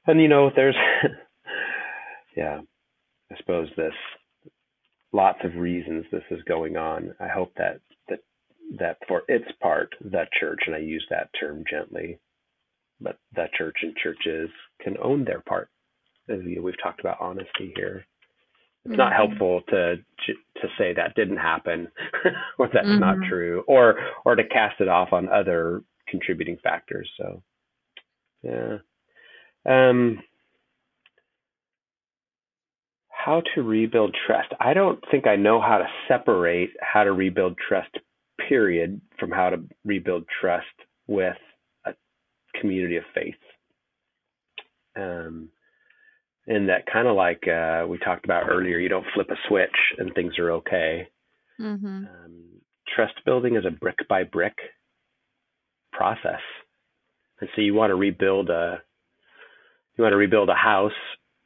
and 0.06 0.20
you 0.20 0.28
know, 0.28 0.50
there's 0.54 0.76
yeah, 2.36 2.60
I 3.30 3.36
suppose 3.38 3.68
this 3.76 3.94
lots 5.12 5.38
of 5.44 5.54
reasons 5.56 6.04
this 6.10 6.24
is 6.30 6.42
going 6.44 6.76
on. 6.76 7.14
I 7.20 7.28
hope 7.28 7.52
that 7.56 7.80
that 8.08 8.20
that 8.78 8.98
for 9.06 9.22
its 9.28 9.50
part, 9.60 9.94
the 10.00 10.24
church, 10.38 10.60
and 10.66 10.74
I 10.74 10.78
use 10.78 11.06
that 11.10 11.30
term 11.38 11.64
gently, 11.70 12.18
but 13.00 13.18
the 13.34 13.46
church 13.56 13.76
and 13.82 13.94
churches 13.96 14.50
can 14.82 14.96
own 15.02 15.24
their 15.24 15.40
part. 15.40 15.68
As 16.28 16.38
we've 16.44 16.82
talked 16.82 17.00
about 17.00 17.20
honesty 17.20 17.72
here. 17.76 18.06
It's 18.84 18.92
mm-hmm. 18.92 18.98
not 18.98 19.12
helpful 19.12 19.62
to 19.68 19.96
to 19.96 20.68
say 20.78 20.92
that 20.94 21.14
didn't 21.14 21.36
happen 21.36 21.88
or 22.58 22.68
that's 22.72 22.86
mm-hmm. 22.86 22.98
not 22.98 23.16
true, 23.28 23.64
or 23.68 23.96
or 24.24 24.34
to 24.34 24.44
cast 24.44 24.80
it 24.80 24.88
off 24.88 25.12
on 25.12 25.28
other 25.28 25.82
contributing 26.08 26.58
factors. 26.62 27.08
So, 27.16 27.42
yeah. 28.42 28.78
Um, 29.64 30.18
how 33.24 33.42
to 33.54 33.62
rebuild 33.62 34.16
trust. 34.26 34.48
I 34.60 34.74
don't 34.74 35.02
think 35.10 35.26
I 35.26 35.36
know 35.36 35.60
how 35.60 35.78
to 35.78 35.86
separate 36.08 36.70
how 36.80 37.04
to 37.04 37.12
rebuild 37.12 37.56
trust, 37.56 37.90
period, 38.48 39.00
from 39.18 39.30
how 39.30 39.50
to 39.50 39.62
rebuild 39.84 40.24
trust 40.40 40.66
with 41.06 41.36
a 41.86 41.92
community 42.60 42.96
of 42.96 43.04
faith. 43.14 43.34
Um, 44.96 45.50
and 46.46 46.68
that 46.68 46.86
kind 46.92 47.06
of 47.06 47.16
like 47.16 47.46
uh, 47.46 47.86
we 47.88 47.98
talked 47.98 48.24
about 48.24 48.48
earlier, 48.48 48.78
you 48.78 48.88
don't 48.88 49.06
flip 49.14 49.30
a 49.30 49.36
switch 49.48 49.70
and 49.98 50.12
things 50.14 50.38
are 50.38 50.50
okay. 50.52 51.08
Mm-hmm. 51.60 51.86
Um, 51.86 52.42
trust 52.94 53.14
building 53.24 53.56
is 53.56 53.64
a 53.64 53.70
brick 53.70 53.98
by 54.08 54.24
brick 54.24 54.56
process. 55.92 56.40
And 57.40 57.48
so 57.54 57.62
you 57.62 57.74
want 57.74 57.90
to 57.90 57.94
rebuild 57.94 58.50
a 58.50 58.82
you 59.96 60.02
want 60.02 60.12
to 60.12 60.16
rebuild 60.16 60.48
a 60.48 60.54
house. 60.54 60.92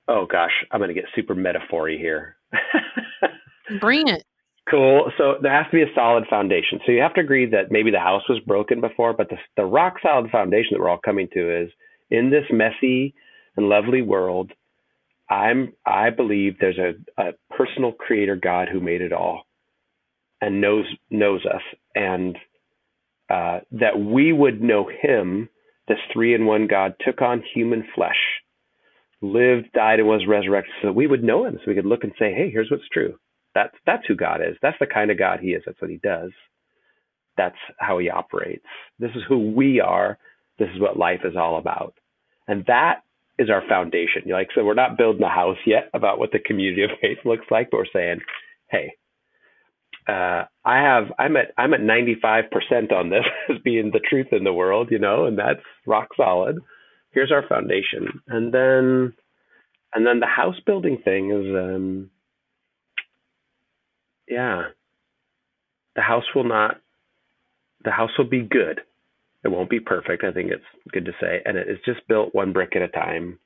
Oh 0.08 0.26
gosh, 0.26 0.52
I'm 0.70 0.80
going 0.80 0.88
to 0.88 0.94
get 0.94 1.04
super 1.14 1.34
metaphory 1.34 1.98
here. 1.98 2.36
Bring 3.80 4.08
it. 4.08 4.24
Cool. 4.70 5.12
So 5.16 5.36
there 5.40 5.52
has 5.52 5.70
to 5.70 5.76
be 5.76 5.82
a 5.82 5.94
solid 5.94 6.24
foundation. 6.28 6.80
So 6.84 6.92
you 6.92 7.00
have 7.00 7.14
to 7.14 7.20
agree 7.20 7.46
that 7.46 7.70
maybe 7.70 7.90
the 7.90 8.00
house 8.00 8.22
was 8.28 8.40
broken 8.40 8.80
before, 8.80 9.12
but 9.12 9.28
the, 9.28 9.36
the 9.56 9.64
rock 9.64 9.94
solid 10.02 10.30
foundation 10.30 10.70
that 10.72 10.80
we're 10.80 10.88
all 10.88 10.98
coming 11.04 11.28
to 11.34 11.62
is 11.62 11.70
in 12.10 12.30
this 12.30 12.44
messy 12.50 13.14
and 13.56 13.68
lovely 13.68 14.02
world. 14.02 14.52
I'm 15.28 15.72
I 15.84 16.10
believe 16.10 16.58
there's 16.58 16.78
a, 16.78 16.94
a 17.20 17.32
personal 17.56 17.92
creator 17.92 18.36
God 18.36 18.68
who 18.68 18.80
made 18.80 19.02
it 19.02 19.12
all 19.12 19.42
and 20.40 20.60
knows 20.60 20.86
knows 21.10 21.44
us 21.46 21.62
and 21.94 22.36
uh, 23.28 23.60
that 23.72 23.98
we 23.98 24.32
would 24.32 24.62
know 24.62 24.88
him, 24.88 25.48
this 25.88 25.98
three 26.12 26.34
in 26.34 26.46
one 26.46 26.66
God 26.66 26.94
took 27.04 27.22
on 27.22 27.42
human 27.54 27.84
flesh, 27.94 28.16
lived, 29.32 29.72
died, 29.72 30.00
and 30.00 30.08
was 30.08 30.26
resurrected, 30.28 30.72
so 30.82 30.92
we 30.92 31.06
would 31.06 31.24
know 31.24 31.44
him, 31.46 31.54
so 31.56 31.64
we 31.66 31.74
could 31.74 31.86
look 31.86 32.04
and 32.04 32.12
say, 32.18 32.32
hey, 32.32 32.50
here's 32.50 32.70
what's 32.70 32.88
true. 32.92 33.16
That's 33.56 33.74
that's 33.86 34.04
who 34.06 34.14
God 34.14 34.42
is. 34.42 34.56
That's 34.60 34.78
the 34.78 34.86
kind 34.86 35.10
of 35.10 35.18
God 35.18 35.40
He 35.40 35.48
is. 35.48 35.62
That's 35.64 35.80
what 35.80 35.90
He 35.90 35.96
does. 35.96 36.30
That's 37.38 37.56
how 37.78 37.98
He 37.98 38.10
operates. 38.10 38.66
This 38.98 39.12
is 39.16 39.22
who 39.26 39.52
we 39.52 39.80
are. 39.80 40.18
This 40.58 40.68
is 40.74 40.80
what 40.80 40.98
life 40.98 41.20
is 41.24 41.36
all 41.36 41.56
about, 41.58 41.94
and 42.46 42.64
that 42.66 43.00
is 43.38 43.48
our 43.48 43.62
foundation. 43.66 44.22
Like 44.28 44.48
so, 44.54 44.62
we're 44.62 44.74
not 44.74 44.98
building 44.98 45.22
a 45.22 45.30
house 45.30 45.56
yet 45.66 45.88
about 45.94 46.18
what 46.18 46.32
the 46.32 46.38
community 46.38 46.82
of 46.84 46.90
faith 47.00 47.18
looks 47.24 47.46
like, 47.50 47.70
but 47.70 47.78
we're 47.78 47.86
saying, 47.94 48.20
hey, 48.70 48.92
uh, 50.06 50.44
I 50.64 50.76
have 50.82 51.04
I'm 51.18 51.36
at 51.38 51.52
I'm 51.56 51.72
at 51.72 51.80
95% 51.80 52.92
on 52.92 53.08
this 53.08 53.24
as 53.50 53.56
being 53.64 53.90
the 53.90 54.00
truth 54.00 54.28
in 54.32 54.44
the 54.44 54.52
world, 54.52 54.88
you 54.90 54.98
know, 54.98 55.24
and 55.24 55.38
that's 55.38 55.60
rock 55.86 56.08
solid. 56.14 56.58
Here's 57.16 57.32
our 57.32 57.48
foundation, 57.48 58.22
and 58.28 58.54
then 58.54 59.14
and 59.94 60.06
then 60.06 60.20
the 60.20 60.26
house 60.26 60.60
building 60.66 60.98
thing 61.04 61.32
is 61.32 61.46
um, 61.56 62.10
yeah, 64.28 64.64
the 65.94 66.02
house 66.02 66.24
will 66.34 66.44
not, 66.44 66.80
the 67.84 67.90
house 67.90 68.10
will 68.18 68.28
be 68.28 68.42
good. 68.42 68.80
It 69.44 69.48
won't 69.48 69.70
be 69.70 69.80
perfect. 69.80 70.24
I 70.24 70.32
think 70.32 70.50
it's 70.50 70.64
good 70.92 71.06
to 71.06 71.12
say. 71.20 71.40
And 71.44 71.56
it 71.56 71.68
is 71.68 71.78
just 71.84 72.06
built 72.08 72.34
one 72.34 72.52
brick 72.52 72.74
at 72.76 72.82
a 72.82 72.88
time. 72.88 73.38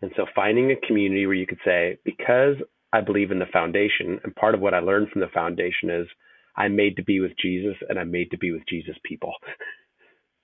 And 0.00 0.12
so 0.16 0.26
finding 0.34 0.70
a 0.70 0.86
community 0.86 1.26
where 1.26 1.34
you 1.34 1.46
could 1.46 1.58
say, 1.64 1.98
because 2.04 2.56
I 2.92 3.00
believe 3.00 3.30
in 3.30 3.38
the 3.38 3.46
foundation, 3.52 4.20
and 4.22 4.34
part 4.36 4.54
of 4.54 4.60
what 4.60 4.74
I 4.74 4.78
learned 4.78 5.08
from 5.10 5.20
the 5.20 5.28
foundation 5.28 5.90
is 5.90 6.06
I'm 6.56 6.76
made 6.76 6.96
to 6.96 7.04
be 7.04 7.20
with 7.20 7.32
Jesus 7.40 7.74
and 7.88 7.98
I'm 7.98 8.12
made 8.12 8.30
to 8.30 8.38
be 8.38 8.52
with 8.52 8.62
Jesus 8.68 8.96
people. 9.02 9.34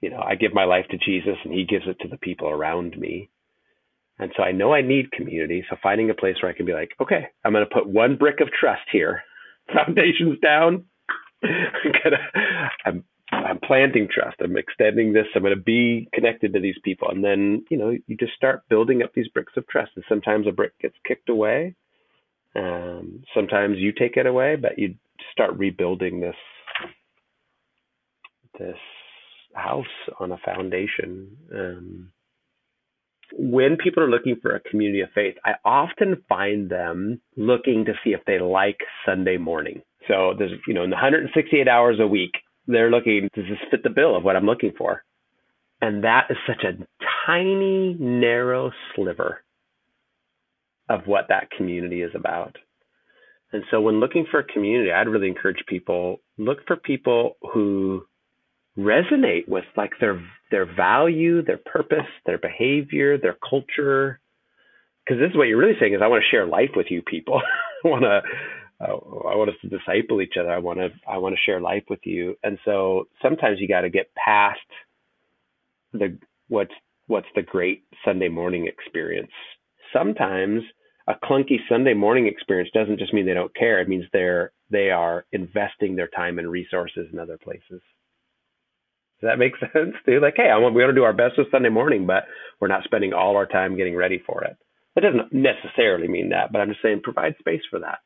you 0.00 0.10
know, 0.10 0.20
I 0.20 0.34
give 0.34 0.54
my 0.54 0.64
life 0.64 0.86
to 0.90 0.98
Jesus 0.98 1.36
and 1.44 1.52
he 1.52 1.64
gives 1.64 1.86
it 1.86 1.98
to 2.00 2.08
the 2.08 2.18
people 2.18 2.48
around 2.48 2.98
me. 2.98 3.28
And 4.18 4.32
so 4.36 4.42
I 4.42 4.52
know 4.52 4.74
I 4.74 4.82
need 4.82 5.12
community. 5.12 5.64
So 5.68 5.76
finding 5.82 6.10
a 6.10 6.14
place 6.14 6.36
where 6.42 6.50
I 6.50 6.54
can 6.54 6.66
be 6.66 6.74
like, 6.74 6.90
okay, 7.00 7.28
I'm 7.44 7.52
going 7.52 7.66
to 7.66 7.74
put 7.74 7.88
one 7.88 8.16
brick 8.16 8.40
of 8.40 8.48
trust 8.58 8.82
here 8.92 9.22
foundation's 9.74 10.38
down. 10.40 10.84
I'm, 11.42 11.92
gonna, 12.04 12.70
I'm 12.84 13.04
I'm 13.32 13.60
planting 13.60 14.08
trust. 14.12 14.36
I'm 14.42 14.56
extending 14.56 15.12
this. 15.12 15.26
I'm 15.34 15.42
going 15.42 15.54
to 15.54 15.62
be 15.62 16.08
connected 16.12 16.52
to 16.52 16.60
these 16.60 16.76
people, 16.84 17.08
and 17.10 17.24
then 17.24 17.64
you 17.70 17.78
know 17.78 17.96
you 18.06 18.16
just 18.16 18.34
start 18.34 18.68
building 18.68 19.02
up 19.02 19.12
these 19.14 19.28
bricks 19.28 19.52
of 19.56 19.66
trust. 19.68 19.92
And 19.94 20.04
sometimes 20.08 20.46
a 20.46 20.52
brick 20.52 20.78
gets 20.80 20.96
kicked 21.06 21.28
away. 21.28 21.74
Um, 22.56 23.22
sometimes 23.34 23.78
you 23.78 23.92
take 23.92 24.16
it 24.16 24.26
away, 24.26 24.56
but 24.56 24.78
you 24.78 24.96
start 25.32 25.56
rebuilding 25.56 26.20
this 26.20 26.34
this 28.58 28.76
house 29.54 29.86
on 30.18 30.32
a 30.32 30.38
foundation. 30.38 31.36
Um, 31.54 32.12
when 33.32 33.76
people 33.76 34.02
are 34.02 34.10
looking 34.10 34.36
for 34.42 34.54
a 34.54 34.60
community 34.60 35.00
of 35.00 35.10
faith, 35.14 35.36
I 35.44 35.52
often 35.64 36.22
find 36.28 36.68
them 36.68 37.20
looking 37.36 37.84
to 37.84 37.92
see 38.02 38.10
if 38.10 38.20
they 38.26 38.40
like 38.40 38.78
Sunday 39.06 39.36
morning. 39.36 39.82
So 40.08 40.34
there's, 40.36 40.52
you 40.66 40.74
know, 40.74 40.82
in 40.82 40.90
the 40.90 40.96
168 40.96 41.68
hours 41.68 41.98
a 42.00 42.06
week, 42.06 42.32
they're 42.66 42.90
looking, 42.90 43.28
does 43.34 43.44
this 43.48 43.58
fit 43.70 43.82
the 43.82 43.90
bill 43.90 44.16
of 44.16 44.24
what 44.24 44.36
I'm 44.36 44.46
looking 44.46 44.72
for? 44.76 45.02
And 45.80 46.04
that 46.04 46.26
is 46.30 46.36
such 46.46 46.64
a 46.64 46.76
tiny, 47.26 47.96
narrow 47.98 48.70
sliver 48.94 49.42
of 50.88 51.06
what 51.06 51.26
that 51.28 51.50
community 51.56 52.02
is 52.02 52.10
about. 52.14 52.56
And 53.52 53.64
so 53.70 53.80
when 53.80 54.00
looking 54.00 54.26
for 54.30 54.40
a 54.40 54.44
community, 54.44 54.92
I'd 54.92 55.08
really 55.08 55.28
encourage 55.28 55.64
people 55.68 56.20
look 56.38 56.58
for 56.66 56.76
people 56.76 57.36
who 57.52 58.04
resonate 58.78 59.48
with 59.48 59.64
like 59.76 59.92
their 60.00 60.22
their 60.50 60.66
value, 60.66 61.42
their 61.42 61.58
purpose, 61.58 62.08
their 62.26 62.38
behavior, 62.38 63.18
their 63.18 63.36
culture. 63.48 64.20
Because 65.04 65.20
this 65.20 65.30
is 65.30 65.36
what 65.36 65.48
you're 65.48 65.58
really 65.58 65.78
saying 65.80 65.94
is 65.94 66.00
I 66.02 66.08
want 66.08 66.22
to 66.22 66.30
share 66.30 66.46
life 66.46 66.70
with 66.76 66.86
you 66.90 67.02
people. 67.02 67.40
I 67.84 67.88
want 67.88 68.02
to 68.02 68.22
uh, 68.80 68.96
I 69.28 69.36
want 69.36 69.50
us 69.50 69.56
to 69.62 69.68
disciple 69.68 70.22
each 70.22 70.34
other. 70.38 70.50
I 70.50 70.58
want 70.58 70.78
to 70.78 70.88
I 71.08 71.18
want 71.18 71.34
to 71.34 71.40
share 71.44 71.60
life 71.60 71.84
with 71.88 72.00
you. 72.04 72.36
And 72.42 72.58
so 72.64 73.08
sometimes 73.22 73.58
you 73.60 73.68
got 73.68 73.82
to 73.82 73.90
get 73.90 74.10
past 74.14 74.58
the 75.92 76.18
what's 76.48 76.72
what's 77.06 77.28
the 77.34 77.42
great 77.42 77.84
Sunday 78.04 78.28
morning 78.28 78.66
experience. 78.66 79.32
Sometimes 79.92 80.62
a 81.08 81.14
clunky 81.14 81.56
Sunday 81.68 81.94
morning 81.94 82.26
experience 82.26 82.70
doesn't 82.72 82.98
just 82.98 83.12
mean 83.12 83.26
they 83.26 83.34
don't 83.34 83.54
care. 83.54 83.80
It 83.80 83.88
means 83.88 84.04
they're 84.12 84.52
they 84.70 84.90
are 84.90 85.26
investing 85.32 85.96
their 85.96 86.08
time 86.08 86.38
and 86.38 86.50
resources 86.50 87.08
in 87.12 87.18
other 87.18 87.36
places. 87.36 87.82
Does 89.20 89.28
that 89.30 89.38
make 89.38 89.52
sense? 89.60 89.94
Dude, 90.06 90.22
like, 90.22 90.34
hey, 90.36 90.50
I 90.50 90.58
want 90.58 90.74
we 90.74 90.82
want 90.82 90.90
to 90.90 91.00
do 91.00 91.04
our 91.04 91.12
best 91.12 91.38
with 91.38 91.50
Sunday 91.50 91.68
morning, 91.68 92.06
but 92.06 92.24
we're 92.60 92.68
not 92.68 92.84
spending 92.84 93.12
all 93.12 93.36
our 93.36 93.46
time 93.46 93.76
getting 93.76 93.96
ready 93.96 94.22
for 94.26 94.44
it. 94.44 94.56
That 94.94 95.02
doesn't 95.02 95.32
necessarily 95.32 96.08
mean 96.08 96.30
that, 96.30 96.52
but 96.52 96.60
I'm 96.60 96.68
just 96.68 96.82
saying 96.82 97.00
provide 97.02 97.36
space 97.38 97.62
for 97.70 97.78
that. 97.80 97.98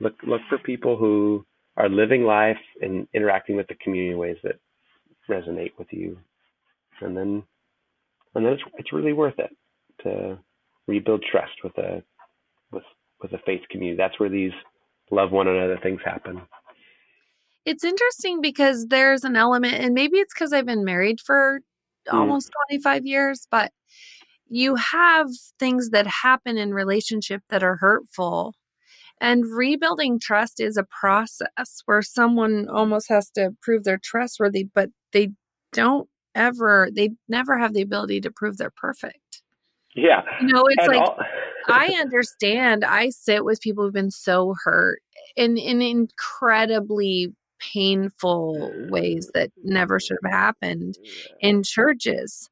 Look 0.00 0.14
look 0.26 0.40
for 0.48 0.58
people 0.58 0.96
who 0.96 1.44
are 1.76 1.88
living 1.88 2.24
life 2.24 2.58
and 2.80 3.06
interacting 3.14 3.56
with 3.56 3.68
the 3.68 3.74
community 3.76 4.12
in 4.12 4.18
ways 4.18 4.36
that 4.44 4.58
resonate 5.28 5.72
with 5.78 5.88
you, 5.90 6.18
and 7.00 7.16
then 7.16 7.42
and 8.34 8.44
then 8.44 8.52
it's 8.52 8.62
it's 8.78 8.92
really 8.92 9.12
worth 9.12 9.38
it 9.38 9.50
to 10.04 10.38
rebuild 10.86 11.24
trust 11.30 11.52
with 11.64 11.76
a 11.78 12.02
with 12.72 12.84
with 13.22 13.32
a 13.32 13.38
faith 13.44 13.62
community. 13.70 13.96
That's 13.96 14.18
where 14.20 14.30
these 14.30 14.52
love 15.10 15.32
one 15.32 15.48
another 15.48 15.78
things 15.82 16.00
happen. 16.04 16.42
It's 17.64 17.84
interesting 17.84 18.40
because 18.40 18.86
there's 18.86 19.24
an 19.24 19.36
element, 19.36 19.74
and 19.74 19.94
maybe 19.94 20.18
it's 20.18 20.32
because 20.34 20.52
I've 20.52 20.66
been 20.66 20.84
married 20.84 21.20
for 21.20 21.60
mm. 22.08 22.14
almost 22.14 22.50
25 22.68 23.06
years, 23.06 23.46
but 23.50 23.72
you 24.48 24.74
have 24.74 25.28
things 25.58 25.90
that 25.90 26.06
happen 26.06 26.58
in 26.58 26.74
relationship 26.74 27.42
that 27.50 27.62
are 27.62 27.76
hurtful. 27.76 28.54
And 29.20 29.44
rebuilding 29.54 30.18
trust 30.18 30.60
is 30.60 30.76
a 30.76 30.84
process 30.84 31.82
where 31.84 32.02
someone 32.02 32.68
almost 32.68 33.08
has 33.10 33.30
to 33.32 33.50
prove 33.62 33.84
they're 33.84 34.00
trustworthy, 34.02 34.64
but 34.74 34.88
they 35.12 35.32
don't 35.72 36.08
ever, 36.34 36.88
they 36.94 37.10
never 37.28 37.58
have 37.58 37.74
the 37.74 37.82
ability 37.82 38.22
to 38.22 38.30
prove 38.30 38.56
they're 38.56 38.72
perfect. 38.74 39.42
Yeah. 39.94 40.22
You 40.40 40.48
know, 40.48 40.64
it's 40.66 40.86
and 40.86 40.96
like, 40.96 41.08
all- 41.08 41.18
I 41.68 41.86
understand. 42.00 42.84
I 42.84 43.10
sit 43.10 43.44
with 43.44 43.60
people 43.60 43.84
who've 43.84 43.92
been 43.92 44.10
so 44.10 44.54
hurt 44.64 45.00
in, 45.36 45.58
in 45.58 45.82
incredibly 45.82 47.34
painful 47.60 48.72
ways 48.90 49.30
that 49.34 49.50
never 49.64 50.00
should 50.00 50.18
have 50.24 50.32
happened 50.32 50.96
in 51.40 51.62
churches 51.62 52.50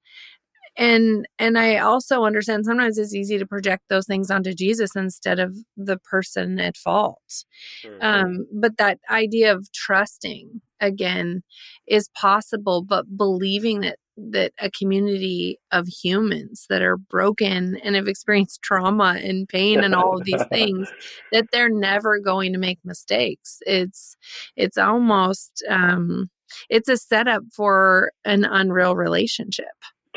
and 0.78 1.26
and 1.38 1.58
i 1.58 1.76
also 1.76 2.24
understand 2.24 2.64
sometimes 2.64 2.96
it's 2.96 3.14
easy 3.14 3.36
to 3.36 3.46
project 3.46 3.82
those 3.90 4.06
things 4.06 4.30
onto 4.30 4.54
jesus 4.54 4.96
instead 4.96 5.38
of 5.38 5.56
the 5.76 5.98
person 5.98 6.58
at 6.58 6.76
fault. 6.76 7.44
Mm-hmm. 7.84 8.02
um, 8.02 8.46
but 8.52 8.78
that 8.78 8.98
idea 9.10 9.52
of 9.52 9.70
trusting 9.72 10.62
again 10.80 11.42
is 11.86 12.08
possible 12.14 12.82
but 12.82 13.04
believing 13.16 13.80
that 13.80 13.98
that 14.30 14.52
a 14.60 14.70
community 14.70 15.58
of 15.70 15.86
humans 15.86 16.66
that 16.68 16.82
are 16.82 16.96
broken 16.96 17.76
and 17.84 17.94
have 17.94 18.08
experienced 18.08 18.62
trauma 18.62 19.16
and 19.22 19.48
pain 19.48 19.82
and 19.82 19.94
all 19.94 20.18
of 20.18 20.24
these 20.24 20.44
things 20.50 20.90
that 21.32 21.46
they're 21.52 21.70
never 21.70 22.18
going 22.18 22.52
to 22.52 22.58
make 22.58 22.78
mistakes. 22.84 23.58
It's 23.64 24.16
it's 24.56 24.76
almost 24.76 25.64
um 25.70 26.28
it's 26.68 26.88
a 26.88 26.96
setup 26.96 27.42
for 27.54 28.10
an 28.24 28.44
unreal 28.44 28.96
relationship 28.96 29.66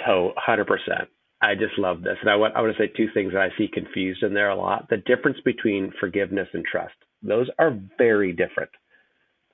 to 0.06 0.32
100% 0.48 0.66
i 1.42 1.56
just 1.56 1.78
love 1.78 2.02
this 2.02 2.18
and 2.22 2.30
i 2.30 2.36
want 2.36 2.56
i 2.56 2.62
want 2.62 2.76
to 2.76 2.82
say 2.82 2.92
two 2.96 3.08
things 3.14 3.34
that 3.34 3.42
i 3.42 3.50
see 3.58 3.68
confused 3.72 4.24
in 4.24 4.34
there 4.34 4.50
a 4.50 4.56
lot 4.56 4.88
the 4.90 4.98
difference 4.98 5.38
between 5.44 5.92
forgiveness 6.00 6.48
and 6.54 6.66
trust 6.66 6.94
those 7.24 7.48
are 7.60 7.80
very 7.98 8.32
different 8.32 8.72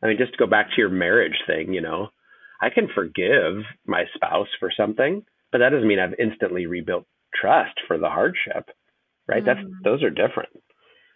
i 0.03 0.07
mean 0.07 0.17
just 0.17 0.31
to 0.31 0.37
go 0.37 0.47
back 0.47 0.67
to 0.67 0.81
your 0.81 0.89
marriage 0.89 1.37
thing 1.47 1.73
you 1.73 1.81
know 1.81 2.09
I 2.61 2.69
can 2.69 2.87
forgive 2.93 3.63
my 3.85 4.05
spouse 4.15 4.47
for 4.59 4.71
something, 4.75 5.23
but 5.51 5.59
that 5.59 5.69
doesn't 5.69 5.87
mean 5.87 5.99
I've 5.99 6.19
instantly 6.19 6.65
rebuilt 6.65 7.05
trust 7.33 7.79
for 7.87 7.97
the 7.97 8.09
hardship, 8.09 8.69
right? 9.27 9.43
Mm-hmm. 9.43 9.45
That's 9.45 9.83
those 9.83 10.03
are 10.03 10.09
different. 10.09 10.49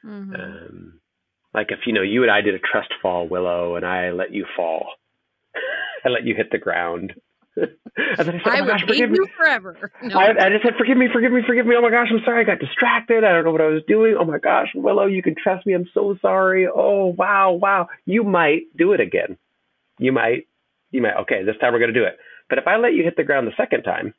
Mm-hmm. 0.06 0.36
Um, 0.36 1.00
like 1.54 1.68
if 1.70 1.80
you 1.86 1.94
know 1.94 2.02
you 2.02 2.22
and 2.24 2.32
I 2.32 2.42
did 2.42 2.56
a 2.56 2.60
trust 2.60 2.90
fall, 3.02 3.28
Willow, 3.28 3.76
and 3.76 3.86
I 3.86 4.12
let 4.12 4.34
you 4.34 4.46
fall, 4.56 4.88
I 6.06 6.10
let 6.10 6.26
you 6.26 6.36
hit 6.36 6.52
the 6.52 6.58
ground. 6.58 7.14
and 7.58 7.70
then 8.18 8.42
I, 8.42 8.44
said, 8.44 8.48
I 8.48 8.60
oh 8.62 8.66
will 8.66 8.78
hate 8.78 8.98
you 8.98 9.28
forever. 9.38 9.92
No. 10.02 10.18
I, 10.18 10.30
I, 10.30 10.50
just 10.50 10.64
said, 10.64 10.74
forgive 10.78 10.98
me, 10.98 11.08
forgive 11.12 11.32
me, 11.32 11.42
forgive 11.46 11.66
me. 11.66 11.76
Oh 11.78 11.82
my 11.82 11.90
gosh, 11.90 12.08
I'm 12.10 12.22
sorry. 12.24 12.42
I 12.42 12.44
got 12.46 12.60
distracted. 12.60 13.24
I 13.24 13.34
don't 13.34 13.44
know 13.44 13.52
what 13.52 13.62
I 13.62 13.68
was 13.68 13.84
doing. 13.88 14.16
Oh 14.18 14.24
my 14.24 14.40
gosh, 14.40 14.68
Willow, 14.74 15.06
you 15.06 15.22
can 15.22 15.36
trust 15.36 15.66
me. 15.66 15.74
I'm 15.74 15.90
so 15.94 16.16
sorry. 16.22 16.68
Oh, 16.74 17.08
wow, 17.18 17.52
wow. 17.52 17.88
You 18.06 18.24
might 18.24 18.64
do 18.78 18.94
it 18.94 19.02
again. 19.02 19.38
You 20.00 20.12
might, 20.14 20.48
you 20.92 21.02
might, 21.02 21.16
okay, 21.22 21.44
this 21.44 21.56
time 21.60 21.74
we're 21.74 21.80
going 21.80 21.94
to 21.94 22.00
do 22.00 22.06
it. 22.06 22.18
But 22.50 22.58
if 22.58 22.68
I 22.68 22.78
let 22.78 22.94
you 22.94 23.04
hit 23.04 23.18
the 23.18 23.24
ground 23.24 23.48
the 23.48 23.52
second 23.58 23.84
time, 23.84 24.14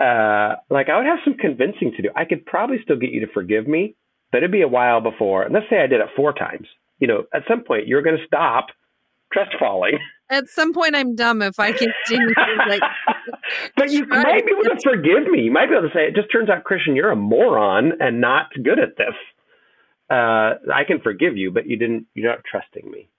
uh, 0.00 0.56
like 0.70 0.88
I 0.88 0.96
would 0.96 1.06
have 1.06 1.20
some 1.24 1.34
convincing 1.34 1.92
to 1.96 2.02
do. 2.02 2.08
I 2.16 2.24
could 2.24 2.46
probably 2.46 2.78
still 2.82 2.96
get 2.96 3.10
you 3.10 3.20
to 3.20 3.32
forgive 3.32 3.68
me, 3.68 3.94
but 4.32 4.38
it'd 4.38 4.50
be 4.50 4.62
a 4.62 4.68
while 4.68 5.00
before. 5.00 5.46
Let's 5.50 5.66
say 5.70 5.80
I 5.80 5.86
did 5.86 6.00
it 6.00 6.08
four 6.16 6.32
times. 6.32 6.66
You 6.98 7.08
know, 7.08 7.24
at 7.32 7.42
some 7.46 7.62
point 7.62 7.86
you're 7.86 8.02
going 8.02 8.16
to 8.16 8.26
stop 8.26 8.66
trust 9.32 9.50
falling. 9.58 9.98
At 10.30 10.48
some 10.48 10.72
point, 10.72 10.96
I'm 10.96 11.14
dumb 11.14 11.42
if 11.42 11.60
I 11.60 11.72
continue. 11.72 12.34
like, 12.68 12.82
but 13.76 13.90
you 13.90 14.06
might 14.06 14.46
be 14.46 14.52
able 14.52 14.64
to 14.64 14.80
forgive 14.82 15.30
me. 15.30 15.42
You 15.42 15.52
might 15.52 15.68
be 15.68 15.76
able 15.76 15.88
to 15.88 15.94
say, 15.94 16.08
"It 16.08 16.14
just 16.14 16.32
turns 16.32 16.48
out, 16.48 16.64
Christian, 16.64 16.96
you're 16.96 17.10
a 17.10 17.16
moron 17.16 17.92
and 18.00 18.20
not 18.20 18.46
good 18.54 18.78
at 18.78 18.96
this." 18.96 19.14
Uh, 20.10 20.56
I 20.72 20.84
can 20.86 21.00
forgive 21.00 21.36
you, 21.36 21.50
but 21.50 21.66
you 21.66 21.76
didn't. 21.76 22.06
You're 22.14 22.30
not 22.30 22.44
trusting 22.50 22.90
me. 22.90 23.10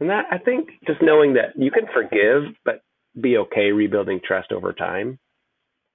And 0.00 0.10
that 0.10 0.24
I 0.30 0.38
think 0.38 0.68
just 0.86 1.00
knowing 1.00 1.34
that 1.34 1.54
you 1.56 1.70
can 1.70 1.86
forgive, 1.92 2.54
but 2.64 2.82
be 3.20 3.38
okay 3.38 3.70
rebuilding 3.72 4.20
trust 4.26 4.52
over 4.52 4.72
time. 4.72 5.18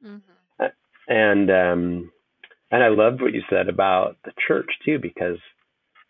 Mm-hmm. 0.03 0.65
And 1.07 1.49
um, 1.49 2.11
and 2.71 2.83
I 2.83 2.89
loved 2.89 3.21
what 3.21 3.33
you 3.33 3.41
said 3.49 3.67
about 3.67 4.17
the 4.25 4.31
church 4.47 4.69
too, 4.85 4.99
because 4.99 5.37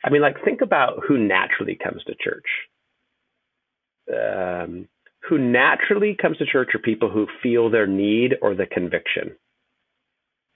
I 0.04 0.10
mean, 0.10 0.22
like 0.22 0.44
think 0.44 0.62
about 0.62 1.04
who 1.08 1.18
naturally 1.18 1.78
comes 1.82 2.04
to 2.04 2.16
church. 2.22 2.46
Um, 4.12 4.88
who 5.28 5.38
naturally 5.38 6.16
comes 6.20 6.38
to 6.38 6.46
church 6.46 6.70
are 6.74 6.80
people 6.80 7.10
who 7.10 7.28
feel 7.44 7.70
their 7.70 7.88
need 7.88 8.36
or 8.42 8.56
the 8.56 8.66
conviction, 8.66 9.36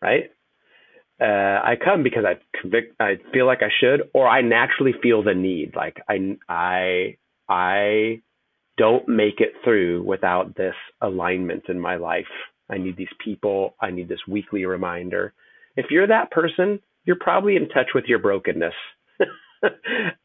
right? 0.02 0.32
Uh, 1.22 1.26
I 1.64 1.76
come 1.84 2.02
because 2.02 2.26
I 2.26 2.40
convict, 2.60 2.96
I 3.00 3.18
feel 3.32 3.46
like 3.46 3.62
I 3.62 3.70
should, 3.80 4.10
or 4.14 4.28
I 4.28 4.42
naturally 4.42 4.94
feel 5.02 5.22
the 5.24 5.36
need. 5.36 5.74
Like 5.76 5.98
I, 6.10 6.38
I, 6.50 7.18
I 7.48 8.22
don't 8.78 9.08
make 9.08 9.40
it 9.40 9.54
through 9.64 10.04
without 10.04 10.56
this 10.56 10.76
alignment 11.02 11.66
in 11.70 11.80
my 11.80 11.98
life. 11.98 12.26
I 12.70 12.78
need 12.78 12.98
these 12.98 13.08
people. 13.24 13.76
I 13.80 13.92
need 13.92 14.10
this 14.10 14.26
weekly 14.28 14.66
reminder. 14.66 15.34
If 15.76 15.88
you're 15.92 16.08
that 16.08 16.32
person, 16.32 16.80
you're 17.06 17.18
probably 17.20 17.56
in 17.56 17.70
touch 17.70 17.90
with 17.94 18.06
your 18.08 18.20
brokenness 18.20 18.74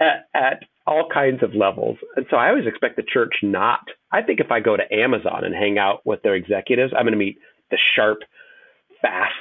at, 0.00 0.28
at 0.34 0.62
all 0.88 1.06
kinds 1.12 1.42
of 1.42 1.54
levels. 1.54 1.98
And 2.16 2.24
so 2.30 2.36
I 2.36 2.48
always 2.48 2.66
expect 2.66 2.96
the 2.96 3.02
church 3.02 3.34
not. 3.42 3.86
I 4.10 4.22
think 4.22 4.40
if 4.40 4.50
I 4.50 4.60
go 4.60 4.74
to 4.74 4.92
Amazon 4.92 5.44
and 5.44 5.54
hang 5.54 5.78
out 5.78 6.04
with 6.06 6.22
their 6.22 6.34
executives, 6.34 6.94
I'm 6.96 7.04
going 7.04 7.12
to 7.12 7.18
meet 7.18 7.38
the 7.70 7.76
sharp, 7.94 8.20
fast, 9.02 9.34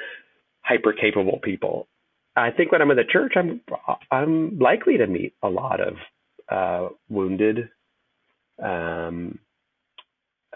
hyper 0.62 0.92
capable 0.92 1.40
people. 1.42 1.88
I 2.36 2.52
think 2.52 2.70
when 2.70 2.80
I'm 2.80 2.90
in 2.90 2.96
the 2.96 3.04
church, 3.04 3.34
I'm 3.36 3.60
I'm 4.10 4.58
likely 4.58 4.96
to 4.98 5.06
meet 5.06 5.34
a 5.42 5.48
lot 5.48 5.80
of 5.80 5.94
uh, 6.48 6.88
wounded, 7.08 7.68
um, 8.62 9.38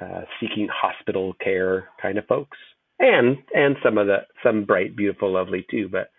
uh, 0.01 0.22
seeking 0.41 0.68
hospital 0.72 1.34
care 1.43 1.89
kind 2.01 2.18
of 2.18 2.26
folks, 2.26 2.59
and 2.99 3.39
and 3.55 3.76
some 3.82 3.97
of 3.97 4.09
the 4.09 4.18
some 4.43 4.64
bright, 4.64 4.97
beautiful, 4.97 5.32
lovely 5.32 5.66
too. 5.70 5.89
But 5.89 6.11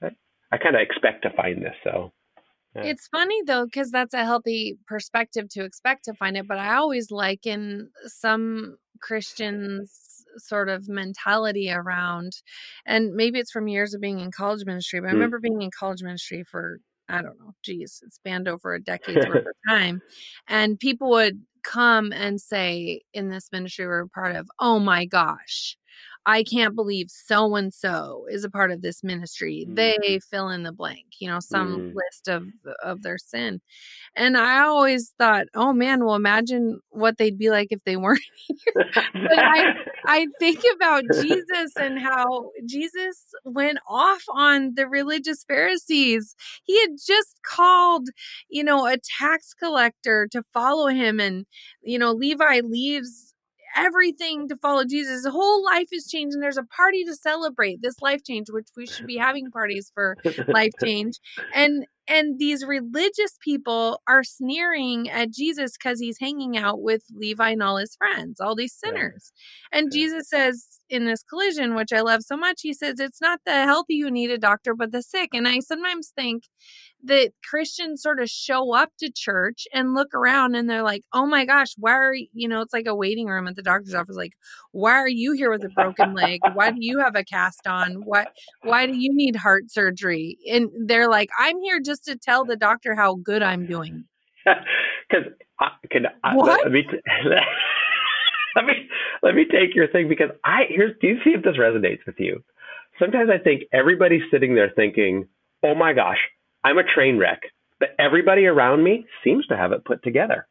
I, 0.00 0.10
I 0.52 0.58
kind 0.58 0.76
of 0.76 0.82
expect 0.82 1.22
to 1.22 1.30
find 1.30 1.62
this. 1.62 1.74
So 1.82 2.12
yeah. 2.82 2.90
it's 2.90 3.08
funny 3.08 3.42
though 3.46 3.64
because 3.64 3.90
that's 3.90 4.14
a 4.14 4.24
healthy 4.24 4.78
perspective 4.86 5.48
to 5.50 5.64
expect 5.64 6.04
to 6.04 6.14
find 6.14 6.36
it. 6.36 6.46
But 6.48 6.58
I 6.58 6.76
always 6.76 7.10
liken 7.10 7.90
some 8.06 8.76
Christians 9.00 10.24
sort 10.36 10.68
of 10.68 10.88
mentality 10.88 11.70
around 11.70 12.32
and 12.86 13.14
maybe 13.14 13.38
it's 13.40 13.50
from 13.50 13.66
years 13.66 13.92
of 13.92 14.00
being 14.00 14.20
in 14.20 14.30
college 14.30 14.64
ministry 14.64 15.00
but 15.00 15.08
i 15.08 15.10
mm. 15.10 15.14
remember 15.14 15.40
being 15.40 15.62
in 15.62 15.70
college 15.76 16.00
ministry 16.00 16.44
for 16.44 16.78
I 17.08 17.22
don't 17.22 17.38
know, 17.38 17.54
geez, 17.62 18.02
it 18.04 18.12
spanned 18.12 18.48
over 18.48 18.74
a 18.74 18.80
decade's 18.84 19.26
worth 19.26 19.46
of 19.46 19.54
time. 19.68 20.02
And 20.46 20.78
people 20.78 21.10
would 21.10 21.40
come 21.64 22.12
and 22.12 22.40
say 22.40 23.02
in 23.12 23.28
this 23.28 23.48
ministry 23.52 23.86
we're 23.86 24.06
part 24.06 24.36
of, 24.36 24.48
oh 24.58 24.78
my 24.78 25.06
gosh, 25.06 25.76
I 26.26 26.42
can't 26.42 26.74
believe 26.74 27.10
so 27.10 27.54
and 27.56 27.72
so 27.72 28.26
is 28.30 28.44
a 28.44 28.50
part 28.50 28.70
of 28.70 28.82
this 28.82 29.02
ministry. 29.02 29.66
Mm. 29.68 29.76
They 29.76 30.20
fill 30.30 30.48
in 30.50 30.62
the 30.62 30.72
blank, 30.72 31.06
you 31.18 31.28
know, 31.28 31.40
some 31.40 31.78
mm. 31.78 31.94
list 31.94 32.28
of 32.28 32.46
of 32.82 33.02
their 33.02 33.18
sin. 33.18 33.60
And 34.14 34.36
I 34.36 34.60
always 34.60 35.14
thought, 35.18 35.46
oh 35.54 35.72
man, 35.72 36.04
well 36.04 36.14
imagine 36.14 36.80
what 36.90 37.18
they'd 37.18 37.38
be 37.38 37.50
like 37.50 37.68
if 37.70 37.82
they 37.84 37.96
weren't 37.96 38.20
here. 38.46 38.90
but 38.94 39.38
I 39.38 39.72
I 40.06 40.26
think 40.38 40.62
about 40.74 41.04
Jesus 41.20 41.72
and 41.78 41.98
how 41.98 42.50
Jesus 42.66 43.26
went 43.44 43.78
off 43.88 44.22
on 44.30 44.74
the 44.74 44.88
religious 44.88 45.44
Pharisees. 45.44 46.34
He 46.64 46.80
had 46.80 46.92
just 47.06 47.40
called, 47.42 48.08
you 48.48 48.64
know, 48.64 48.86
a 48.86 48.96
tax 49.18 49.54
collector 49.54 50.28
to 50.32 50.42
follow 50.52 50.88
him 50.88 51.20
and 51.20 51.46
you 51.82 51.98
know, 51.98 52.12
Levi 52.12 52.60
leaves 52.64 53.27
everything 53.78 54.48
to 54.48 54.56
follow 54.56 54.84
Jesus. 54.84 55.24
His 55.24 55.32
whole 55.32 55.64
life 55.64 55.88
is 55.92 56.08
changed, 56.08 56.34
and 56.34 56.42
there's 56.42 56.58
a 56.58 56.64
party 56.64 57.04
to 57.04 57.14
celebrate 57.14 57.80
this 57.82 58.00
life 58.00 58.22
change, 58.24 58.48
which 58.50 58.68
we 58.76 58.86
should 58.86 59.06
be 59.06 59.16
having 59.16 59.50
parties 59.50 59.90
for 59.94 60.16
life 60.48 60.72
change. 60.82 61.14
And 61.54 61.86
and 62.08 62.38
these 62.38 62.64
religious 62.64 63.36
people 63.44 64.00
are 64.08 64.24
sneering 64.24 65.10
at 65.10 65.30
Jesus 65.30 65.72
because 65.76 66.00
he's 66.00 66.18
hanging 66.18 66.56
out 66.56 66.80
with 66.80 67.02
Levi 67.14 67.50
and 67.50 67.62
all 67.62 67.76
his 67.76 67.96
friends, 67.96 68.40
all 68.40 68.56
these 68.56 68.72
sinners. 68.72 69.32
And 69.70 69.88
yeah. 69.92 70.00
Jesus 70.00 70.30
says 70.30 70.80
in 70.88 71.04
this 71.04 71.22
collision, 71.22 71.74
which 71.74 71.92
I 71.92 72.00
love 72.00 72.22
so 72.22 72.36
much, 72.36 72.60
he 72.62 72.72
says, 72.72 72.98
It's 72.98 73.20
not 73.20 73.40
the 73.44 73.64
healthy 73.64 74.00
who 74.00 74.10
need 74.10 74.30
a 74.30 74.38
doctor, 74.38 74.74
but 74.74 74.90
the 74.90 75.02
sick. 75.02 75.30
And 75.34 75.46
I 75.46 75.60
sometimes 75.60 76.10
think 76.16 76.44
that 77.04 77.30
Christians 77.48 78.02
sort 78.02 78.20
of 78.20 78.28
show 78.28 78.74
up 78.74 78.90
to 78.98 79.10
church 79.10 79.68
and 79.72 79.94
look 79.94 80.14
around 80.14 80.56
and 80.56 80.68
they're 80.68 80.82
like, 80.82 81.02
oh 81.12 81.26
my 81.26 81.44
gosh, 81.44 81.74
why 81.78 81.92
are 81.92 82.14
you 82.14 82.48
know, 82.48 82.60
it's 82.60 82.72
like 82.72 82.86
a 82.86 82.94
waiting 82.94 83.26
room 83.26 83.46
at 83.46 83.56
the 83.56 83.62
doctor's 83.62 83.94
office. 83.94 84.16
Like, 84.16 84.34
why 84.72 84.94
are 84.94 85.08
you 85.08 85.32
here 85.32 85.50
with 85.50 85.64
a 85.64 85.68
broken 85.68 86.14
leg? 86.14 86.40
Why 86.54 86.70
do 86.70 86.78
you 86.80 86.98
have 87.00 87.14
a 87.14 87.24
cast 87.24 87.66
on? 87.66 88.04
What, 88.04 88.32
why 88.62 88.86
do 88.86 88.96
you 88.96 89.14
need 89.14 89.36
heart 89.36 89.70
surgery? 89.70 90.38
And 90.50 90.70
they're 90.86 91.08
like, 91.08 91.30
I'm 91.38 91.60
here 91.62 91.80
just 91.80 92.04
to 92.06 92.16
tell 92.16 92.44
the 92.44 92.56
doctor 92.56 92.94
how 92.94 93.14
good 93.16 93.42
I'm 93.42 93.66
doing. 93.66 94.04
Because 95.10 95.32
I 95.58 95.68
can, 95.90 96.04
I, 96.22 96.36
let, 96.36 96.70
me, 96.70 96.82
t- 96.82 96.98
let 98.56 98.66
me, 98.66 98.74
let 99.22 99.34
me 99.34 99.46
take 99.50 99.74
your 99.74 99.88
thing 99.88 100.06
because 100.06 100.28
I, 100.44 100.64
here's, 100.68 100.94
do 101.00 101.06
you 101.06 101.16
see 101.24 101.30
if 101.30 101.42
this 101.42 101.56
resonates 101.56 102.04
with 102.06 102.16
you? 102.18 102.44
Sometimes 102.98 103.30
I 103.30 103.38
think 103.38 103.62
everybody's 103.72 104.20
sitting 104.30 104.54
there 104.54 104.70
thinking, 104.76 105.26
oh 105.62 105.74
my 105.74 105.94
gosh, 105.94 106.18
I'm 106.64 106.78
a 106.78 106.84
train 106.84 107.18
wreck, 107.18 107.42
but 107.80 107.90
everybody 107.98 108.46
around 108.46 108.82
me 108.82 109.06
seems 109.24 109.46
to 109.46 109.56
have 109.56 109.72
it 109.72 109.84
put 109.84 110.02
together. 110.02 110.46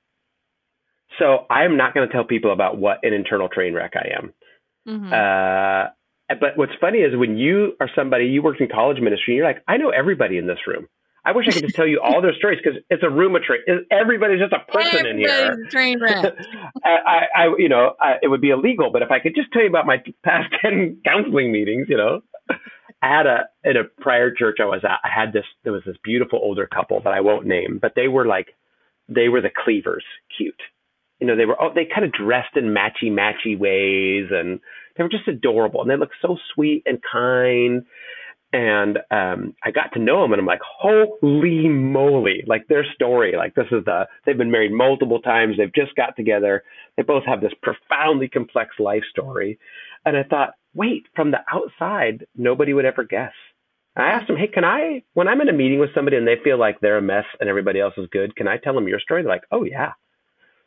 So 1.20 1.46
I'm 1.50 1.78
not 1.78 1.94
going 1.94 2.08
to 2.08 2.14
tell 2.14 2.24
people 2.24 2.52
about 2.52 2.78
what 2.78 3.00
an 3.04 3.14
internal 3.14 3.50
train 3.50 3.74
wreck 3.74 3.94
I 3.96 4.18
am. 4.18 4.34
Mm-hmm. 4.88 5.14
Uh, 5.14 6.36
but 6.40 6.58
what's 6.58 6.74
funny 6.80 7.00
is 7.00 7.16
when 7.16 7.38
you 7.38 7.74
are 7.80 7.90
somebody 7.96 8.26
you 8.26 8.42
worked 8.42 8.62
in 8.62 8.68
college 8.68 9.00
ministry, 9.00 9.34
and 9.34 9.38
you're 9.38 9.48
like, 9.48 9.64
I 9.68 9.78
know 9.78 9.90
everybody 9.90 10.38
in 10.38 10.48
this 10.48 10.60
room. 10.68 10.88
I 11.28 11.34
wish 11.34 11.46
I 11.50 11.52
could 11.52 11.64
just 11.64 11.76
tell 11.76 11.88
you 11.88 12.00
all 12.02 12.22
their 12.22 12.34
stories 12.38 12.60
because 12.64 12.80
it's 12.90 13.04
a 13.04 13.10
room 13.10 13.36
of 13.36 13.44
train. 13.44 13.60
Everybody's 13.92 14.40
just 14.40 14.54
a 14.54 14.72
person 14.72 15.06
in 15.06 15.18
here. 15.18 15.58
Train 15.70 16.00
wreck. 16.00 16.34
I, 16.86 17.26
I, 17.36 17.56
you 17.58 17.68
know, 17.68 17.96
I, 18.00 18.16
it 18.22 18.30
would 18.30 18.40
be 18.40 18.50
illegal. 18.50 18.92
But 18.92 19.02
if 19.02 19.12
I 19.12 19.20
could 19.20 19.36
just 19.36 19.52
tell 19.52 19.62
you 19.62 19.68
about 19.68 19.86
my 19.86 20.02
past 20.24 20.54
ten 20.62 21.02
counseling 21.06 21.52
meetings, 21.52 21.88
you 21.90 21.98
know, 21.98 22.22
I 23.02 23.08
had 23.16 23.26
a 23.28 23.38
in 23.64 23.78
a 23.78 23.84
prior 24.02 24.32
church 24.32 24.58
I 24.60 24.66
was 24.66 24.82
at. 24.84 25.00
I 25.04 25.10
had 25.14 25.34
this. 25.34 25.46
There 25.64 25.74
was 25.74 25.84
this 25.86 25.98
beautiful 26.04 26.40
older 26.42 26.68
couple 26.68 27.00
that 27.04 27.14
I 27.14 27.22
won't 27.22 27.46
name, 27.46 27.80
but 27.82 27.94
they 27.96 28.08
were 28.08 28.26
like, 28.26 28.48
they 29.08 29.30
were 29.30 29.42
the 29.42 29.52
cleavers, 29.56 30.04
cute. 30.36 30.60
You 31.20 31.28
know, 31.28 31.36
they 31.36 31.46
were. 31.46 31.62
Oh, 31.62 31.70
they 31.74 31.86
kind 31.86 32.06
of 32.06 32.12
dressed 32.12 32.56
in 32.56 32.76
matchy 32.76 33.12
matchy 33.12 33.58
ways, 33.58 34.30
and 34.32 34.60
they 34.96 35.04
were 35.04 35.10
just 35.10 35.28
adorable, 35.28 35.82
and 35.82 35.90
they 35.90 35.98
looked 35.98 36.16
so 36.22 36.38
sweet 36.54 36.84
and 36.86 37.00
kind. 37.12 37.84
And 38.54 39.00
um, 39.12 39.56
I 39.62 39.72
got 39.72 39.92
to 39.94 40.00
know 40.00 40.22
them, 40.22 40.32
and 40.32 40.40
I'm 40.40 40.46
like, 40.46 40.62
holy 40.64 41.68
moly! 41.68 42.44
Like 42.48 42.68
their 42.68 42.86
story, 42.96 43.34
like 43.38 43.56
this 43.56 43.66
is 43.72 43.84
the. 43.86 44.08
They've 44.26 44.38
been 44.38 44.52
married 44.52 44.72
multiple 44.72 45.20
times. 45.20 45.56
They've 45.58 45.74
just 45.74 45.96
got 45.96 46.16
together. 46.16 46.64
They 46.96 47.04
both 47.04 47.24
have 47.26 47.42
this 47.42 47.54
profoundly 47.62 48.30
complex 48.30 48.72
life 48.80 49.04
story, 49.12 49.60
and 50.06 50.16
I 50.16 50.24
thought, 50.24 50.54
wait, 50.78 51.08
from 51.16 51.32
the 51.32 51.40
outside, 51.52 52.26
nobody 52.36 52.74
would 52.74 52.86
ever 52.86 53.04
guess. 53.04 53.34
I 53.96 54.12
asked 54.12 54.28
them, 54.28 54.38
hey, 54.38 54.48
can 54.48 54.64
I, 54.64 55.04
when 55.14 55.28
I'm 55.28 55.42
in 55.42 55.50
a 55.50 55.54
meeting 55.54 55.80
with 55.80 55.94
somebody 55.96 56.18
and 56.18 56.28
they 56.28 56.36
feel 56.44 56.60
like 56.60 56.80
they're 56.80 57.00
a 57.00 57.02
mess 57.02 57.26
and 57.40 57.50
everybody 57.50 57.80
else 57.80 57.96
is 57.98 58.08
good, 58.12 58.36
can 58.36 58.48
I 58.48 58.58
tell 58.58 58.76
them 58.76 58.88
your 58.88 59.00
story? 59.00 59.24
They're 59.24 59.32
like, 59.32 59.48
oh, 59.52 59.64
yeah. 59.64 59.94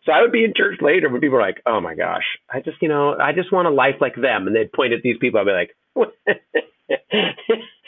So 0.05 0.13
I 0.13 0.21
would 0.21 0.33
be 0.33 0.45
in 0.45 0.53
church 0.57 0.79
later 0.81 1.09
when 1.09 1.21
people 1.21 1.39
are 1.39 1.43
like, 1.43 1.63
oh 1.67 1.81
my 1.81 1.95
gosh, 1.95 2.25
I 2.49 2.61
just, 2.61 2.79
you 2.83 2.89
know, 2.89 3.17
I 3.17 3.33
just 3.33 3.53
want 3.53 3.69
a 3.69 3.71
life 3.71 3.97
like 4.01 4.17
them. 4.17 4.47
And 4.47 4.57
they'd 4.57 4.73
point 4.73 4.93
at 4.95 5.03
these 5.03 5.19
people. 5.21 5.39
I'd 5.39 5.45
be 5.45 5.53
like, 5.53 5.77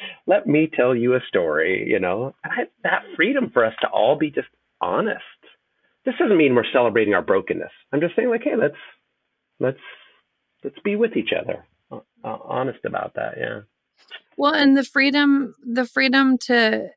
let 0.27 0.47
me 0.47 0.71
tell 0.73 0.95
you 0.95 1.15
a 1.15 1.21
story, 1.27 1.89
you 1.89 1.99
know, 1.99 2.35
And 2.45 2.53
I, 2.53 2.63
that 2.85 3.03
freedom 3.17 3.51
for 3.53 3.65
us 3.65 3.75
to 3.81 3.89
all 3.89 4.17
be 4.17 4.31
just 4.31 4.49
honest 4.81 5.23
this 6.05 6.15
doesn't 6.19 6.37
mean 6.37 6.55
we're 6.55 6.65
celebrating 6.73 7.15
our 7.15 7.23
brokenness. 7.23 7.71
I'm 7.93 8.01
just 8.01 8.17
saying 8.17 8.29
like, 8.29 8.43
hey, 8.43 8.57
let's 8.57 8.77
let's 9.61 9.79
let's 10.65 10.79
be 10.85 10.97
with 10.97 11.17
each 11.17 11.31
other. 11.39 11.65
Uh, 12.25 12.39
honest 12.45 12.85
about 12.85 13.15
that, 13.15 13.35
yeah. 13.39 13.61
Well, 14.37 14.55
and 14.55 14.77
the 14.77 14.85
freedom 14.85 15.55
the 15.65 15.87
freedom 15.87 16.39
to 16.47 16.89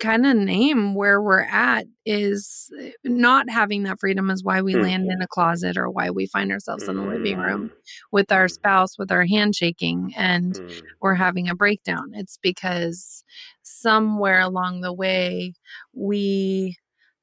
kind 0.00 0.26
of 0.26 0.36
name 0.36 0.94
where 0.94 1.22
we're 1.22 1.42
at 1.42 1.86
is 2.04 2.70
eh, 2.80 2.90
not 3.04 3.48
having 3.48 3.84
that 3.84 4.00
freedom 4.00 4.30
is 4.30 4.42
why 4.42 4.60
we 4.60 4.74
mm. 4.74 4.82
land 4.82 5.10
in 5.10 5.22
a 5.22 5.28
closet 5.28 5.76
or 5.76 5.88
why 5.88 6.10
we 6.10 6.26
find 6.26 6.50
ourselves 6.50 6.88
in 6.88 6.96
the 6.96 7.02
living 7.02 7.38
room 7.38 7.70
mm. 7.70 7.72
with 8.10 8.32
our 8.32 8.48
spouse 8.48 8.98
with 8.98 9.12
our 9.12 9.24
handshaking 9.24 10.12
and 10.16 10.54
mm. 10.54 10.82
we're 11.00 11.14
having 11.14 11.48
a 11.48 11.54
breakdown 11.54 12.10
it's 12.14 12.36
because 12.42 13.22
somewhere 13.62 14.40
along 14.40 14.80
the 14.80 14.92
way 14.92 15.54
we 15.94 16.76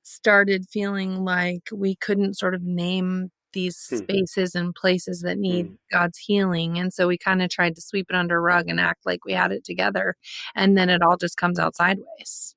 started 0.03 0.65
feeling 0.69 1.23
like 1.23 1.63
we 1.71 1.95
couldn't 1.95 2.37
sort 2.37 2.55
of 2.55 2.63
name 2.63 3.29
these 3.53 3.87
hmm. 3.89 3.97
spaces 3.97 4.55
and 4.55 4.75
places 4.75 5.21
that 5.21 5.37
need 5.37 5.67
mm. 5.67 5.77
God's 5.91 6.17
healing. 6.17 6.77
And 6.77 6.93
so 6.93 7.07
we 7.07 7.17
kind 7.17 7.41
of 7.41 7.49
tried 7.49 7.75
to 7.75 7.81
sweep 7.81 8.07
it 8.09 8.15
under 8.15 8.37
a 8.37 8.41
rug 8.41 8.67
and 8.67 8.79
act 8.79 9.05
like 9.05 9.25
we 9.25 9.33
had 9.33 9.51
it 9.51 9.63
together. 9.63 10.15
And 10.55 10.77
then 10.77 10.89
it 10.89 11.01
all 11.01 11.17
just 11.17 11.37
comes 11.37 11.59
out 11.59 11.75
sideways. 11.75 12.55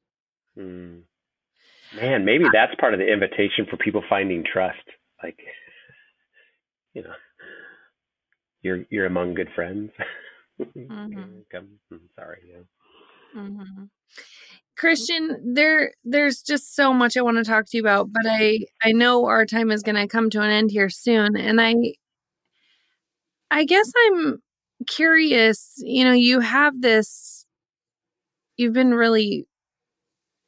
Mm. 0.58 1.02
Man, 1.94 2.24
maybe 2.24 2.46
that's 2.52 2.74
part 2.80 2.94
of 2.94 3.00
the 3.00 3.10
invitation 3.10 3.66
for 3.70 3.76
people 3.76 4.02
finding 4.08 4.44
trust. 4.44 4.76
Like, 5.22 5.38
you 6.94 7.02
know, 7.02 7.14
you're 8.62 8.84
you're 8.90 9.06
among 9.06 9.34
good 9.34 9.48
friends. 9.54 9.90
Mm-hmm. 10.58 11.40
Come, 11.52 11.68
mm, 11.92 12.00
sorry. 12.18 12.38
Yeah. 12.48 12.62
Mm-hmm. 13.34 13.84
Christian, 14.76 15.54
there 15.54 15.92
there's 16.04 16.42
just 16.42 16.74
so 16.76 16.92
much 16.92 17.16
I 17.16 17.22
want 17.22 17.38
to 17.38 17.44
talk 17.44 17.66
to 17.66 17.76
you 17.76 17.82
about, 17.82 18.12
but 18.12 18.26
I 18.26 18.60
I 18.82 18.92
know 18.92 19.26
our 19.26 19.46
time 19.46 19.70
is 19.70 19.82
going 19.82 19.96
to 19.96 20.06
come 20.06 20.30
to 20.30 20.42
an 20.42 20.50
end 20.50 20.70
here 20.70 20.90
soon 20.90 21.36
and 21.36 21.60
I 21.60 21.74
I 23.50 23.64
guess 23.64 23.90
I'm 24.06 24.42
curious, 24.86 25.74
you 25.78 26.04
know, 26.04 26.12
you 26.12 26.40
have 26.40 26.80
this 26.80 27.46
you've 28.56 28.72
been 28.72 28.94
really 28.94 29.46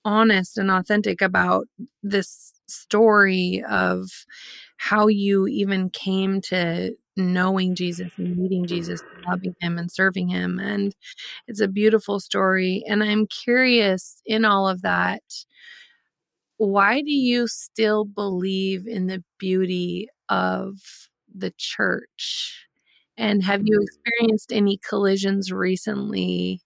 honest 0.05 0.59
and 0.59 0.71
authentic 0.71 1.21
about 1.21 1.67
this 2.03 2.53
story 2.67 3.63
of 3.69 4.09
how 4.77 5.07
you 5.09 5.47
even 5.47 5.91
came 5.91 6.41
to 6.41 6.95
knowing 7.19 7.75
Jesus 7.75 8.11
and 8.17 8.37
meeting 8.37 8.67
Jesus, 8.67 9.03
and 9.15 9.25
loving 9.27 9.55
him 9.61 9.79
and 9.79 9.91
serving 9.91 10.29
him. 10.29 10.59
And 10.59 10.95
it's 11.47 11.61
a 11.61 11.69
beautiful 11.69 12.21
story. 12.21 12.85
And 12.87 13.03
I'm 13.03 13.27
curious 13.27 14.23
in 14.25 14.45
all 14.45 14.69
of 14.69 14.83
that, 14.83 15.23
why 16.57 17.03
do 17.03 17.13
you 17.13 17.47
still 17.47 18.05
believe 18.05 18.87
in 18.87 19.07
the 19.07 19.23
beauty 19.39 20.09
of 20.29 20.77
the 21.33 21.53
church? 21.57 22.67
And 23.17 23.43
have 23.43 23.63
you 23.65 23.79
mm. 23.79 23.83
experienced 23.83 24.53
any 24.53 24.79
collisions 24.89 25.53
recently 25.53 26.63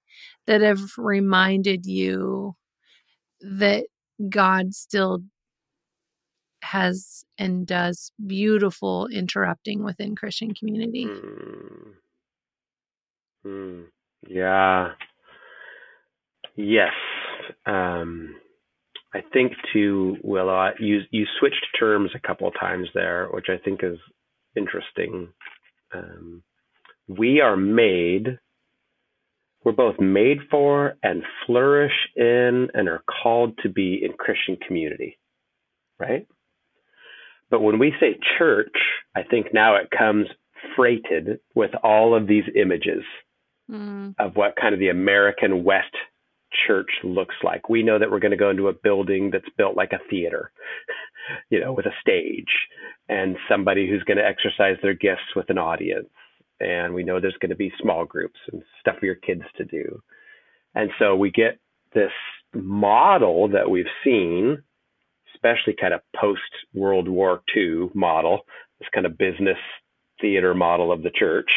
that 0.47 0.61
have 0.61 0.81
reminded 0.99 1.87
you 1.87 2.55
that 3.41 3.85
God 4.29 4.75
still 4.75 5.23
has 6.63 7.25
and 7.39 7.67
does 7.67 8.13
beautiful 8.27 9.07
interrupting 9.09 9.83
within 9.83 10.17
Christian 10.17 10.55
community. 10.55 11.07
Mm. 11.07 11.93
Mm. 13.47 13.85
Yeah. 14.29 14.93
Yes. 16.57 16.93
Um, 17.67 18.37
I 19.15 19.21
think 19.33 19.53
too, 19.73 20.17
Willow, 20.23 20.71
you 20.79 21.01
you 21.11 21.27
switched 21.39 21.67
terms 21.79 22.11
a 22.15 22.27
couple 22.27 22.49
of 22.49 22.55
times 22.59 22.89
there, 22.95 23.29
which 23.33 23.47
I 23.49 23.59
think 23.63 23.81
is 23.83 23.99
interesting. 24.57 25.29
Um, 25.95 26.43
we 27.09 27.41
are 27.41 27.57
made. 27.57 28.39
We're 29.65 29.73
both 29.73 30.01
made 30.01 30.39
for 30.51 30.95
and 31.03 31.23
flourish 31.47 31.93
in 32.17 32.69
and 32.75 32.89
are 32.89 33.03
called 33.23 33.59
to 33.63 33.69
be 33.69 34.01
in 34.03 34.13
Christian 34.15 34.57
community, 34.67 35.19
right? 36.01 36.27
But 37.53 37.61
when 37.61 37.79
we 37.79 37.93
say 38.01 38.19
church, 38.39 38.75
I 39.15 39.23
think 39.23 39.53
now 39.53 39.77
it 39.77 39.91
comes 39.91 40.27
freighted 40.75 41.39
with 41.55 41.71
all 41.85 42.15
of 42.15 42.27
these 42.27 42.45
images 42.57 43.05
mm. 43.71 44.15
of 44.19 44.37
what 44.37 44.57
kind 44.59 44.73
of 44.73 44.81
the 44.81 44.89
American 44.89 45.63
West 45.63 45.95
church 46.67 46.89
looks 47.05 47.35
like. 47.45 47.69
We 47.69 47.83
know 47.83 47.99
that 47.99 48.11
we're 48.11 48.21
going 48.21 48.31
to 48.31 48.39
go 48.39 48.49
into 48.49 48.69
a 48.69 48.73
building 48.73 49.31
that's 49.31 49.45
built 49.59 49.77
like 49.77 49.93
a 49.93 50.01
theater, 50.09 50.51
you 51.51 51.61
know, 51.61 51.75
with 51.75 51.85
a 51.85 51.93
stage 52.01 52.49
and 53.11 53.37
somebody 53.51 53.87
who's 53.87 54.03
going 54.05 54.17
to 54.17 54.27
exercise 54.27 54.79
their 54.83 54.95
gifts 54.95 55.37
with 55.37 55.51
an 55.51 55.59
audience. 55.59 56.09
And 56.59 56.95
we 56.95 57.03
know 57.03 57.21
there's 57.21 57.37
going 57.39 57.51
to 57.51 57.57
be 57.57 57.73
small 57.83 58.07
groups 58.07 58.41
and 58.51 58.63
stuff 58.81 58.97
for 58.99 59.05
your 59.05 59.15
kids 59.17 59.43
to 59.59 59.65
do. 59.67 60.03
And 60.75 60.89
so 60.99 61.17
we 61.17 61.31
get 61.31 61.59
this 61.93 62.13
model 62.55 63.49
that 63.49 63.71
we've 63.71 63.85
seen 64.03 64.63
especially 65.43 65.75
kind 65.79 65.95
of 65.95 66.01
post 66.15 66.41
World 66.75 67.09
War 67.09 67.43
II 67.57 67.91
model, 67.95 68.41
this 68.79 68.89
kind 68.95 69.07
of 69.07 69.19
business 69.19 69.59
theater 70.21 70.55
model 70.55 70.93
of 70.93 71.03
the 71.03 71.11
church. 71.11 71.51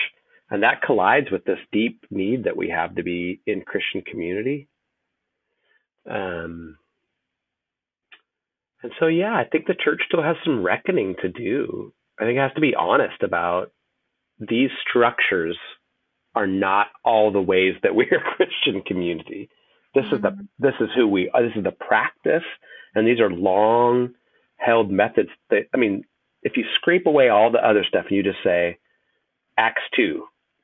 And 0.49 0.63
that 0.63 0.81
collides 0.81 1.31
with 1.31 1.45
this 1.45 1.59
deep 1.71 2.05
need 2.09 2.43
that 2.43 2.57
we 2.57 2.69
have 2.69 2.95
to 2.95 3.03
be 3.03 3.41
in 3.45 3.61
Christian 3.61 4.01
community. 4.01 4.67
Um, 6.09 6.77
and 8.83 8.91
so, 8.99 9.07
yeah, 9.07 9.33
I 9.33 9.43
think 9.43 9.65
the 9.65 9.73
church 9.73 10.01
still 10.07 10.21
has 10.21 10.36
some 10.43 10.63
reckoning 10.63 11.15
to 11.21 11.29
do. 11.29 11.93
I 12.19 12.23
think 12.23 12.38
it 12.38 12.41
has 12.41 12.53
to 12.53 12.61
be 12.61 12.75
honest 12.75 13.23
about 13.23 13.71
these 14.39 14.69
structures 14.88 15.57
are 16.36 16.47
not 16.47 16.88
all 17.03 17.31
the 17.31 17.41
ways 17.41 17.75
that 17.81 17.95
we're 17.95 18.05
a 18.17 18.36
Christian 18.36 18.81
community. 18.81 19.49
This 19.95 20.05
mm-hmm. 20.05 20.15
is 20.15 20.21
the 20.21 20.29
mm-hmm. 20.29 20.43
this 20.59 20.73
is 20.79 20.89
who 20.95 21.07
we 21.07 21.31
this 21.33 21.53
is 21.55 21.63
the 21.63 21.71
practice 21.71 22.43
and 22.96 23.08
these 23.08 23.20
are 23.20 23.30
long 23.30 24.14
held 24.58 24.89
methods 24.89 25.30
that, 25.50 25.68
I 25.74 25.78
mean, 25.78 26.06
if 26.41 26.58
you 26.58 26.64
scrape 26.76 27.06
away 27.06 27.30
all 27.30 27.52
the 27.52 27.66
other 27.66 27.84
stuff 27.84 28.06
and 28.08 28.16
you 28.16 28.24
just 28.24 28.43
say 28.43 28.78
Acts 29.58 29.84
2, 29.96 30.24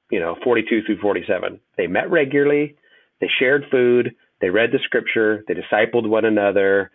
you 0.10 0.20
know, 0.20 0.38
42 0.44 0.84
through 0.84 1.00
47, 1.00 1.60
they 1.78 1.88
met 1.88 2.10
regularly, 2.10 2.76
they 3.20 3.30
shared 3.40 3.66
food, 3.70 4.16
they 4.40 4.50
read 4.50 4.72
the 4.72 4.80
scripture, 4.84 5.44
they 5.48 5.54
discipled 5.54 6.08
one 6.08 6.26
another, 6.26 6.92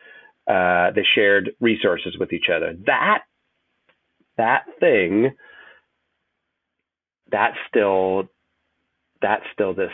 uh, 0.47 0.91
they 0.93 1.05
shared 1.15 1.53
resources 1.61 2.17
with 2.19 2.33
each 2.33 2.49
other. 2.49 2.77
That, 2.87 3.23
that 4.37 4.65
thing, 4.81 5.33
that's 7.31 7.57
still, 7.69 8.29
that's 9.21 9.45
still 9.53 9.75
this 9.75 9.93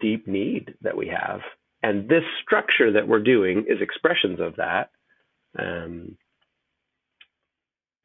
deep 0.00 0.26
need 0.26 0.74
that 0.82 0.96
we 0.96 1.08
have 1.08 1.40
and 1.82 2.08
this 2.08 2.24
structure 2.42 2.92
that 2.92 3.08
we're 3.08 3.22
doing 3.22 3.64
is 3.68 3.80
expressions 3.80 4.40
of 4.40 4.56
that. 4.56 4.90
Um, 5.58 6.16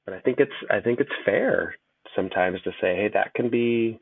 but 0.06 0.14
I 0.14 0.20
think 0.20 0.40
it's 0.40 0.52
I 0.70 0.80
think 0.80 1.00
it's 1.00 1.10
fair 1.26 1.76
sometimes 2.16 2.62
to 2.64 2.72
say, 2.82 2.96
hey, 2.96 3.10
that 3.14 3.34
can 3.34 3.50
be 3.50 4.00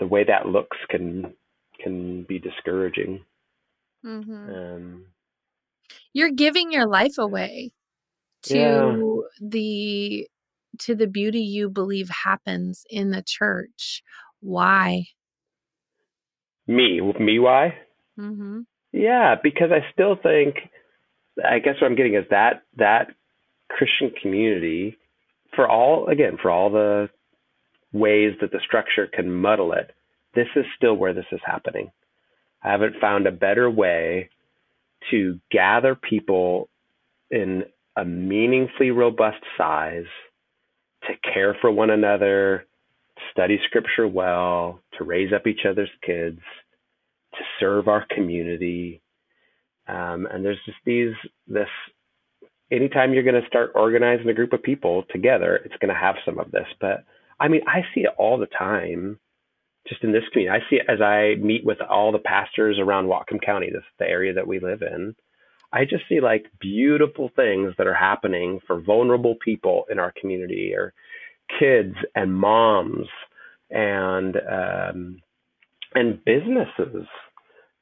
the 0.00 0.06
way 0.06 0.24
that 0.24 0.46
looks 0.46 0.76
can 0.90 1.34
can 1.80 2.24
be 2.24 2.38
discouraging. 2.38 3.24
Mm-hmm. 4.04 4.54
Um, 4.54 5.06
You're 6.12 6.32
giving 6.32 6.72
your 6.72 6.86
life 6.86 7.18
away 7.18 7.72
to 8.44 8.58
yeah. 8.58 8.98
the 9.40 10.28
to 10.80 10.94
the 10.94 11.06
beauty 11.06 11.40
you 11.40 11.70
believe 11.70 12.08
happens 12.08 12.84
in 12.90 13.10
the 13.10 13.22
church. 13.22 14.02
Why? 14.40 15.06
Me, 16.66 17.00
me, 17.20 17.38
why? 17.38 17.74
Mm-hmm. 18.18 18.60
Yeah, 18.92 19.34
because 19.42 19.70
I 19.72 19.90
still 19.92 20.16
think, 20.22 20.56
I 21.44 21.58
guess 21.58 21.74
what 21.80 21.90
I'm 21.90 21.96
getting 21.96 22.14
is 22.14 22.26
that 22.30 22.62
that 22.76 23.08
Christian 23.68 24.12
community, 24.22 24.96
for 25.56 25.68
all 25.68 26.08
again, 26.08 26.38
for 26.40 26.50
all 26.50 26.70
the 26.70 27.08
ways 27.92 28.34
that 28.40 28.52
the 28.52 28.60
structure 28.64 29.08
can 29.12 29.32
muddle 29.32 29.72
it, 29.72 29.90
this 30.34 30.48
is 30.56 30.64
still 30.76 30.94
where 30.94 31.14
this 31.14 31.26
is 31.32 31.40
happening. 31.44 31.90
I 32.62 32.70
haven't 32.70 33.00
found 33.00 33.26
a 33.26 33.32
better 33.32 33.70
way 33.70 34.30
to 35.10 35.38
gather 35.50 35.94
people 35.94 36.68
in 37.30 37.64
a 37.96 38.04
meaningfully 38.04 38.90
robust 38.90 39.42
size 39.58 40.06
to 41.06 41.30
care 41.32 41.56
for 41.60 41.70
one 41.70 41.90
another, 41.90 42.64
study 43.30 43.60
scripture 43.66 44.08
well, 44.08 44.80
to 44.98 45.04
raise 45.04 45.32
up 45.32 45.46
each 45.46 45.66
other's 45.68 45.90
kids, 46.04 46.40
to 47.34 47.44
serve 47.60 47.88
our 47.88 48.06
community. 48.10 49.02
Um, 49.86 50.26
and 50.30 50.44
there's 50.44 50.60
just 50.64 50.78
these, 50.84 51.14
this, 51.46 51.68
anytime 52.70 53.12
you're 53.12 53.22
going 53.22 53.40
to 53.40 53.48
start 53.48 53.72
organizing 53.74 54.28
a 54.28 54.34
group 54.34 54.52
of 54.52 54.62
people 54.62 55.04
together, 55.10 55.60
it's 55.64 55.76
going 55.80 55.92
to 55.92 56.00
have 56.00 56.16
some 56.24 56.38
of 56.38 56.50
this. 56.50 56.66
But 56.80 57.04
I 57.38 57.48
mean, 57.48 57.62
I 57.66 57.82
see 57.94 58.02
it 58.02 58.14
all 58.16 58.38
the 58.38 58.46
time 58.46 59.18
just 59.88 60.02
in 60.02 60.12
this 60.12 60.24
community. 60.32 60.56
I 60.56 60.70
see 60.70 60.76
it 60.76 60.86
as 60.88 61.00
I 61.00 61.34
meet 61.40 61.64
with 61.64 61.80
all 61.80 62.12
the 62.12 62.18
pastors 62.18 62.78
around 62.78 63.06
Whatcom 63.06 63.44
County, 63.44 63.70
this 63.70 63.82
the 63.98 64.08
area 64.08 64.32
that 64.32 64.46
we 64.46 64.58
live 64.60 64.82
in. 64.82 65.14
I 65.72 65.84
just 65.84 66.04
see 66.08 66.20
like 66.20 66.46
beautiful 66.60 67.30
things 67.34 67.74
that 67.76 67.86
are 67.86 67.94
happening 67.94 68.60
for 68.66 68.80
vulnerable 68.80 69.34
people 69.44 69.84
in 69.90 69.98
our 69.98 70.12
community 70.18 70.72
or 70.74 70.94
kids 71.58 71.96
and 72.14 72.32
moms 72.32 73.08
and 73.70 74.36
um, 74.36 75.20
and 75.94 76.24
businesses 76.24 77.06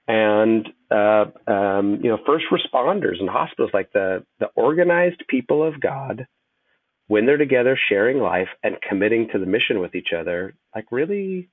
and 0.09 0.69
uh, 0.91 1.27
um, 1.47 2.01
you 2.03 2.11
know 2.11 2.19
first 2.27 2.47
responders 2.51 3.21
and 3.21 3.29
hospitals 3.29 3.71
like 3.73 3.93
the 3.93 4.25
the 4.41 4.47
organized 4.57 5.23
people 5.29 5.63
of 5.67 5.81
God 5.81 6.27
when 7.09 7.27
they're 7.27 7.37
together 7.37 7.79
sharing 7.89 8.19
life 8.19 8.49
and 8.63 8.77
committing 8.89 9.29
to 9.33 9.39
the 9.39 9.47
mission 9.47 9.81
with 9.81 9.95
each 9.95 10.13
other 10.19 10.55
like 10.75 10.87
really 10.91 11.49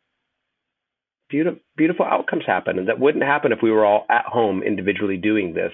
beautiful 1.29 1.59
beautiful 1.77 2.05
outcomes 2.05 2.43
happen 2.45 2.79
and 2.79 2.87
that 2.87 2.99
wouldn't 2.99 3.23
happen 3.23 3.51
if 3.51 3.59
we 3.61 3.71
were 3.71 3.85
all 3.85 4.05
at 4.09 4.25
home 4.25 4.63
individually 4.63 5.17
doing 5.17 5.53
this 5.53 5.73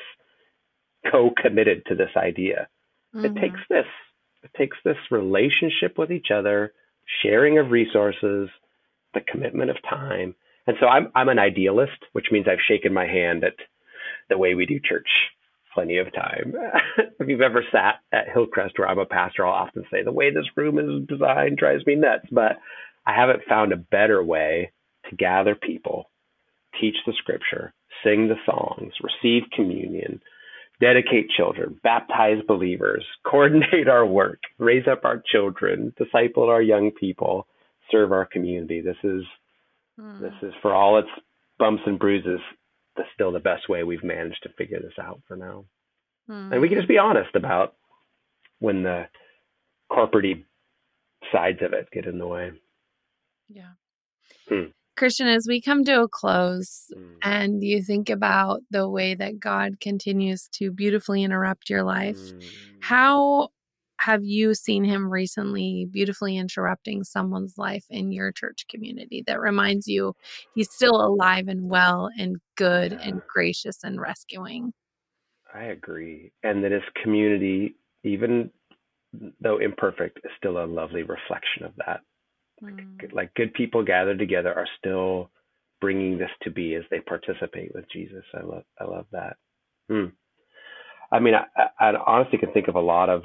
co-committed 1.11 1.83
to 1.85 1.95
this 1.95 2.09
idea 2.17 2.67
mm-hmm. 3.15 3.25
it 3.25 3.39
takes 3.39 3.59
this 3.69 3.85
it 4.43 4.51
takes 4.57 4.77
this 4.83 4.97
relationship 5.11 5.97
with 5.97 6.11
each 6.11 6.27
other 6.33 6.73
sharing 7.23 7.57
of 7.57 7.71
resources 7.71 8.49
the 9.13 9.21
commitment 9.31 9.69
of 9.69 9.77
time 9.83 10.35
and 10.67 10.77
so 10.79 10.87
i'm 10.87 11.09
i'm 11.15 11.29
an 11.29 11.39
idealist 11.39 12.03
which 12.13 12.27
means 12.31 12.47
i've 12.49 12.59
shaken 12.67 12.93
my 12.93 13.05
hand 13.05 13.43
at 13.43 13.55
the 14.29 14.37
way 14.37 14.55
we 14.55 14.65
do 14.65 14.79
church 14.79 15.07
plenty 15.73 15.97
of 15.97 16.13
time 16.13 16.53
if 17.19 17.27
you've 17.27 17.41
ever 17.41 17.63
sat 17.71 17.95
at 18.11 18.29
hillcrest 18.33 18.77
where 18.77 18.87
i'm 18.87 18.99
a 18.99 19.05
pastor 19.05 19.45
i'll 19.45 19.53
often 19.53 19.83
say 19.91 20.03
the 20.03 20.11
way 20.11 20.31
this 20.31 20.45
room 20.55 20.79
is 20.79 21.07
designed 21.07 21.57
drives 21.57 21.85
me 21.85 21.95
nuts 21.95 22.25
but 22.31 22.57
i 23.05 23.13
haven't 23.13 23.43
found 23.47 23.73
a 23.73 23.77
better 23.77 24.23
way 24.23 24.71
to 25.09 25.15
gather 25.15 25.55
people, 25.55 26.09
teach 26.79 26.95
the 27.05 27.13
scripture, 27.17 27.73
sing 28.03 28.27
the 28.27 28.35
songs, 28.45 28.93
receive 29.01 29.43
communion, 29.55 30.21
dedicate 30.79 31.29
children, 31.29 31.79
baptize 31.83 32.41
believers, 32.47 33.05
coordinate 33.25 33.87
our 33.87 34.05
work, 34.05 34.39
raise 34.57 34.87
up 34.87 35.05
our 35.05 35.21
children, 35.31 35.93
disciple 35.97 36.49
our 36.49 36.61
young 36.61 36.91
people, 36.91 37.47
serve 37.91 38.11
our 38.11 38.25
community. 38.25 38.81
This 38.81 38.97
is 39.03 39.23
mm. 39.99 40.21
this 40.21 40.33
is 40.41 40.53
for 40.61 40.73
all 40.73 40.97
its 40.97 41.09
bumps 41.59 41.83
and 41.85 41.99
bruises, 41.99 42.39
that's 42.95 43.09
still 43.13 43.31
the 43.31 43.39
best 43.39 43.69
way 43.69 43.83
we've 43.83 44.03
managed 44.03 44.43
to 44.43 44.49
figure 44.57 44.79
this 44.79 44.97
out 45.01 45.21
for 45.27 45.35
now. 45.35 45.65
Mm. 46.29 46.53
And 46.53 46.61
we 46.61 46.69
can 46.69 46.77
just 46.77 46.87
be 46.87 46.97
honest 46.97 47.35
about 47.35 47.75
when 48.59 48.83
the 48.83 49.05
corporate 49.89 50.43
sides 51.31 51.59
of 51.61 51.73
it 51.73 51.89
get 51.91 52.05
in 52.05 52.17
the 52.17 52.27
way. 52.27 52.51
Yeah. 53.49 53.73
Hmm. 54.49 54.71
Christian, 54.97 55.27
as 55.27 55.45
we 55.47 55.59
come 55.59 55.83
to 55.85 56.03
a 56.03 56.07
close 56.07 56.89
mm. 56.95 57.15
and 57.21 57.61
you 57.61 57.83
think 57.83 58.09
about 58.09 58.61
the 58.71 58.87
way 58.89 59.13
that 59.13 59.39
God 59.39 59.81
continues 59.81 60.47
to 60.53 60.71
beautifully 60.71 61.23
interrupt 61.23 61.69
your 61.69 61.83
life, 61.83 62.17
mm. 62.17 62.43
how 62.79 63.49
have 64.05 64.23
you 64.23 64.53
seen 64.53 64.83
him 64.83 65.11
recently 65.11 65.87
beautifully 65.89 66.37
interrupting 66.37 67.03
someone's 67.03 67.57
life 67.57 67.85
in 67.89 68.11
your 68.11 68.31
church 68.31 68.67
community 68.69 69.23
that 69.25 69.39
reminds 69.39 69.87
you 69.87 70.13
he's 70.53 70.71
still 70.71 71.03
alive 71.03 71.47
and 71.47 71.67
well 71.71 72.11
and 72.19 72.37
good 72.55 72.91
yeah. 72.91 72.99
and 73.01 73.21
gracious 73.27 73.83
and 73.83 73.99
rescuing? 73.99 74.73
I 75.55 75.63
agree. 75.65 76.31
And 76.43 76.63
that 76.63 76.71
his 76.71 76.83
community, 77.01 77.77
even 78.03 78.51
though 79.41 79.57
imperfect, 79.57 80.19
is 80.23 80.31
still 80.37 80.63
a 80.63 80.67
lovely 80.67 81.01
reflection 81.01 81.63
of 81.63 81.71
that. 81.77 82.01
Like, 82.61 82.75
mm. 82.75 83.13
like 83.13 83.33
good 83.33 83.55
people 83.55 83.83
gathered 83.83 84.19
together 84.19 84.53
are 84.53 84.67
still 84.77 85.31
bringing 85.81 86.19
this 86.19 86.29
to 86.43 86.51
be 86.51 86.75
as 86.75 86.83
they 86.91 86.99
participate 86.99 87.73
with 87.73 87.85
Jesus. 87.91 88.23
I 88.35 88.43
love 88.43 88.63
I 88.79 88.83
love 88.83 89.07
that. 89.13 89.37
Hmm. 89.89 90.05
I 91.11 91.19
mean, 91.19 91.33
I, 91.33 91.69
I 91.79 91.93
honestly 92.05 92.37
can 92.37 92.51
think 92.51 92.67
of 92.67 92.75
a 92.75 92.79
lot 92.79 93.09
of 93.09 93.23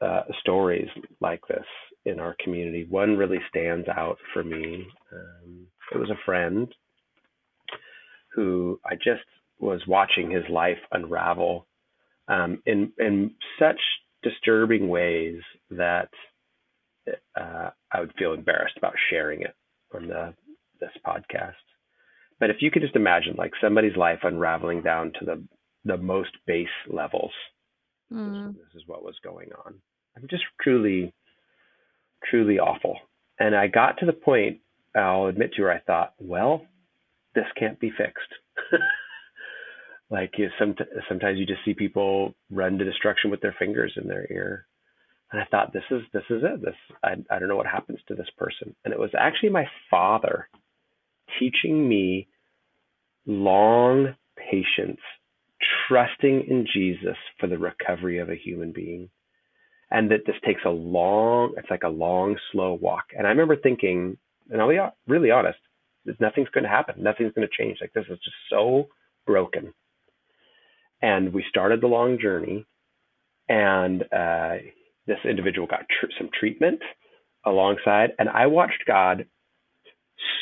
uh, 0.00 0.22
stories 0.40 0.88
like 1.20 1.40
this 1.48 1.64
in 2.04 2.20
our 2.20 2.36
community. 2.42 2.86
One 2.88 3.16
really 3.16 3.40
stands 3.48 3.88
out 3.88 4.18
for 4.32 4.44
me. 4.44 4.86
Um, 5.12 5.66
it 5.92 5.98
was 5.98 6.10
a 6.10 6.24
friend 6.24 6.72
who 8.34 8.80
I 8.84 8.94
just 8.94 9.24
was 9.58 9.80
watching 9.86 10.30
his 10.30 10.44
life 10.50 10.78
unravel 10.92 11.66
um, 12.28 12.62
in 12.66 12.92
in 12.98 13.32
such 13.58 13.80
disturbing 14.22 14.88
ways 14.88 15.40
that 15.70 16.10
uh, 17.36 17.70
I 17.92 18.00
would 18.00 18.12
feel 18.18 18.34
embarrassed 18.34 18.76
about 18.76 18.94
sharing 19.10 19.42
it 19.42 19.54
on 19.94 20.08
the 20.08 20.34
this 20.80 20.90
podcast. 21.06 21.54
But 22.38 22.50
if 22.50 22.56
you 22.60 22.70
could 22.70 22.82
just 22.82 22.96
imagine 22.96 23.34
like 23.36 23.52
somebody's 23.60 23.96
life 23.96 24.20
unraveling 24.22 24.82
down 24.82 25.12
to 25.18 25.24
the 25.24 25.44
the 25.84 25.96
most 25.96 26.30
base 26.46 26.68
levels, 26.88 27.32
mm. 28.12 28.54
this, 28.54 28.64
this 28.72 28.82
is 28.82 28.88
what 28.88 29.04
was 29.04 29.16
going 29.22 29.50
on. 29.64 29.74
I'm 30.16 30.28
just 30.28 30.44
truly, 30.60 31.12
truly 32.28 32.58
awful. 32.58 32.96
And 33.38 33.54
I 33.54 33.68
got 33.68 33.98
to 33.98 34.06
the 34.06 34.12
point, 34.12 34.58
I'll 34.96 35.26
admit 35.26 35.52
to 35.54 35.62
where 35.62 35.72
I 35.72 35.80
thought, 35.80 36.14
well, 36.18 36.66
this 37.34 37.44
can't 37.58 37.78
be 37.78 37.90
fixed. 37.90 38.32
like 40.10 40.32
you 40.38 40.48
some, 40.58 40.74
sometimes 41.08 41.38
you 41.38 41.46
just 41.46 41.64
see 41.64 41.74
people 41.74 42.34
run 42.50 42.78
to 42.78 42.84
destruction 42.84 43.30
with 43.30 43.40
their 43.40 43.54
fingers 43.58 43.92
in 44.00 44.08
their 44.08 44.26
ear 44.32 44.66
and 45.30 45.40
I 45.40 45.44
thought, 45.50 45.72
this 45.72 45.84
is 45.90 46.02
this 46.12 46.24
is 46.30 46.42
it. 46.42 46.62
This 46.62 46.74
I 47.04 47.12
I 47.30 47.38
don't 47.38 47.48
know 47.48 47.56
what 47.56 47.66
happens 47.66 47.98
to 48.08 48.14
this 48.14 48.30
person. 48.36 48.74
And 48.84 48.94
it 48.94 49.00
was 49.00 49.10
actually 49.18 49.50
my 49.50 49.66
father 49.90 50.48
teaching 51.38 51.86
me 51.86 52.28
long 53.26 54.14
patience, 54.36 55.00
trusting 55.88 56.44
in 56.48 56.66
Jesus 56.72 57.16
for 57.38 57.46
the 57.46 57.58
recovery 57.58 58.18
of 58.18 58.30
a 58.30 58.36
human 58.36 58.72
being. 58.72 59.10
And 59.90 60.10
that 60.10 60.26
this 60.26 60.36
takes 60.44 60.60
a 60.66 60.70
long, 60.70 61.54
it's 61.56 61.70
like 61.70 61.82
a 61.84 61.88
long, 61.88 62.36
slow 62.52 62.74
walk. 62.74 63.04
And 63.16 63.26
I 63.26 63.30
remember 63.30 63.56
thinking, 63.56 64.18
and 64.50 64.60
I'll 64.60 64.68
be 64.68 64.78
really 65.06 65.30
honest, 65.30 65.58
that 66.04 66.20
nothing's 66.20 66.50
going 66.50 66.64
to 66.64 66.70
happen. 66.70 67.02
Nothing's 67.02 67.32
going 67.32 67.48
to 67.48 67.62
change. 67.62 67.78
Like 67.80 67.92
this 67.94 68.04
is 68.10 68.18
just 68.18 68.36
so 68.50 68.88
broken. 69.26 69.72
And 71.00 71.32
we 71.32 71.44
started 71.48 71.80
the 71.80 71.86
long 71.86 72.18
journey, 72.20 72.66
and 73.48 74.02
uh, 74.12 74.56
this 75.06 75.18
individual 75.24 75.68
got 75.68 75.86
tr- 75.88 76.10
some 76.18 76.28
treatment 76.38 76.80
alongside, 77.46 78.10
and 78.18 78.28
I 78.28 78.46
watched 78.46 78.84
God 78.86 79.26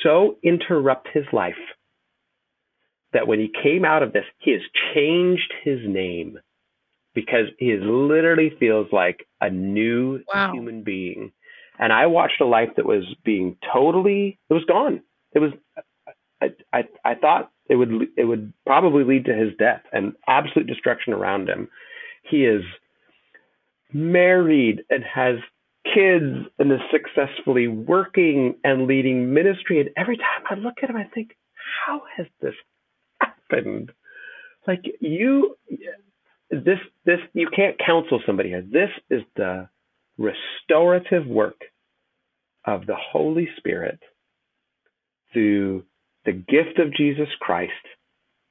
so 0.03 0.37
interrupt 0.43 1.09
his 1.13 1.25
life 1.33 1.55
that 3.17 3.27
when 3.27 3.41
he 3.41 3.51
came 3.63 3.83
out 3.83 4.03
of 4.03 4.13
this, 4.13 4.27
he 4.39 4.53
has 4.53 4.61
changed 4.95 5.51
his 5.65 5.79
name 5.87 6.39
because 7.15 7.47
he 7.59 7.71
is 7.71 7.81
literally 7.83 8.53
feels 8.61 8.89
like 8.93 9.27
a 9.41 9.49
new 9.49 10.21
wow. 10.33 10.53
human 10.53 10.83
being. 10.83 11.33
And 11.79 11.95
I 11.95 12.07
watched 12.07 12.43
a 12.43 12.47
life 12.47 12.69
that 12.77 12.85
was 12.85 13.05
being 13.25 13.57
totally 13.73 14.39
it 14.51 14.55
was 14.55 14.65
gone. 14.65 15.03
It 15.33 15.39
was 15.39 15.53
I, 16.43 16.49
I 16.75 16.85
I 17.07 17.15
thought 17.15 17.51
it 17.71 17.77
would 17.77 17.91
it 18.19 18.25
would 18.25 18.53
probably 18.67 19.03
lead 19.03 19.25
to 19.25 19.35
his 19.35 19.57
death 19.59 19.81
and 19.95 20.13
absolute 20.29 20.67
destruction 20.67 21.15
around 21.15 21.49
him. 21.49 21.69
He 22.23 22.45
is 22.45 22.63
married 23.95 24.83
and 24.91 25.03
has 25.03 25.37
kids 25.87 26.47
and 26.59 26.71
is 26.71 26.81
successfully 26.91 27.67
working 27.67 28.57
and 28.63 28.87
leading 28.87 29.33
ministry. 29.33 29.81
And 29.81 29.89
every 29.97 30.19
time 30.19 30.45
I 30.51 30.55
look 30.57 30.75
at 30.83 30.91
him, 30.91 30.97
I 30.97 31.05
think, 31.05 31.35
how 31.87 32.03
has 32.19 32.27
this 32.43 32.55
happened? 33.51 33.93
Like 34.67 34.85
you, 35.01 35.57
this, 36.51 36.79
this, 37.05 37.21
you 37.33 37.49
can't 37.55 37.79
counsel 37.85 38.21
somebody 38.27 38.51
here. 38.51 38.63
This 38.63 38.91
is 39.11 39.23
the 39.37 39.69
restorative 40.19 41.27
work 41.27 41.61
of 42.65 42.87
the 42.87 42.97
Holy 42.97 43.49
Spirit 43.59 44.01
through 45.33 45.85
the 46.25 46.33
gift 46.33 46.79
of 46.79 46.95
Jesus 46.95 47.29
Christ 47.41 47.73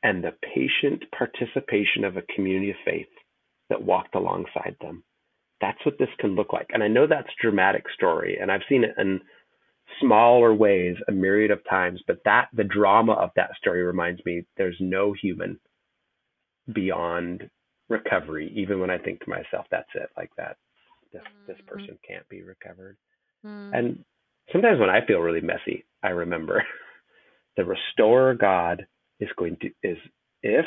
and 0.04 0.24
the 0.24 0.34
patient 0.54 1.04
participation 1.18 2.06
of 2.06 2.16
a 2.16 2.22
community 2.34 2.72
of 2.72 2.78
faith 2.86 3.08
that 3.70 3.84
walked 3.84 4.16
alongside 4.16 4.78
them 4.80 5.04
that's 5.62 5.84
what 5.86 5.98
this 5.98 6.10
can 6.20 6.36
look 6.36 6.54
like. 6.54 6.68
And 6.74 6.84
I 6.84 6.88
know 6.88 7.08
that's 7.08 7.30
dramatic 7.42 7.86
story, 7.96 8.38
and 8.40 8.52
I've 8.52 8.62
seen 8.70 8.84
it 8.84 8.96
in 8.98 9.22
smaller 10.02 10.54
ways 10.54 10.96
a 11.08 11.12
myriad 11.12 11.52
of 11.52 11.60
times, 11.70 12.02
but 12.08 12.20
that 12.26 12.48
the 12.54 12.64
drama 12.64 13.14
of 13.14 13.32
that 13.36 13.52
story 13.58 13.84
reminds 13.84 14.24
me 14.26 14.46
there's 14.58 14.78
no 14.80 15.14
human 15.14 15.60
beyond 16.74 17.50
recovery. 17.90 18.52
Even 18.56 18.80
when 18.80 18.90
I 18.90 18.98
think 18.98 19.20
to 19.22 19.30
myself, 19.30 19.66
that's 19.70 19.90
it, 19.96 20.10
like 20.18 20.32
that, 20.38 20.58
this 21.14 21.22
mm-hmm. 21.22 21.48
this 21.48 21.58
person 21.68 21.98
can't 22.08 22.28
be 22.30 22.44
recovered. 22.44 22.98
Mm-hmm. 23.46 23.74
And 23.74 24.06
sometimes 24.52 24.80
when 24.80 24.90
I 24.90 25.06
feel 25.06 25.20
really 25.20 25.42
messy, 25.42 25.86
I 26.04 26.10
remember 26.10 26.64
the 27.58 27.66
restorer 27.66 28.34
God 28.34 28.86
is 29.20 29.30
going 29.38 29.58
to 29.62 29.68
is 29.84 29.98
if 30.42 30.66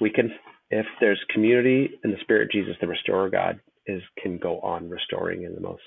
we 0.00 0.10
can 0.10 0.30
if 0.70 0.86
there's 1.00 1.22
community 1.32 1.90
in 2.02 2.10
the 2.10 2.16
spirit 2.22 2.50
Jesus, 2.50 2.74
the 2.80 2.86
restorer 2.86 3.30
God 3.30 3.60
is 3.86 4.02
can 4.22 4.38
go 4.38 4.60
on 4.60 4.88
restoring 4.88 5.42
in 5.42 5.54
the 5.54 5.60
most 5.60 5.82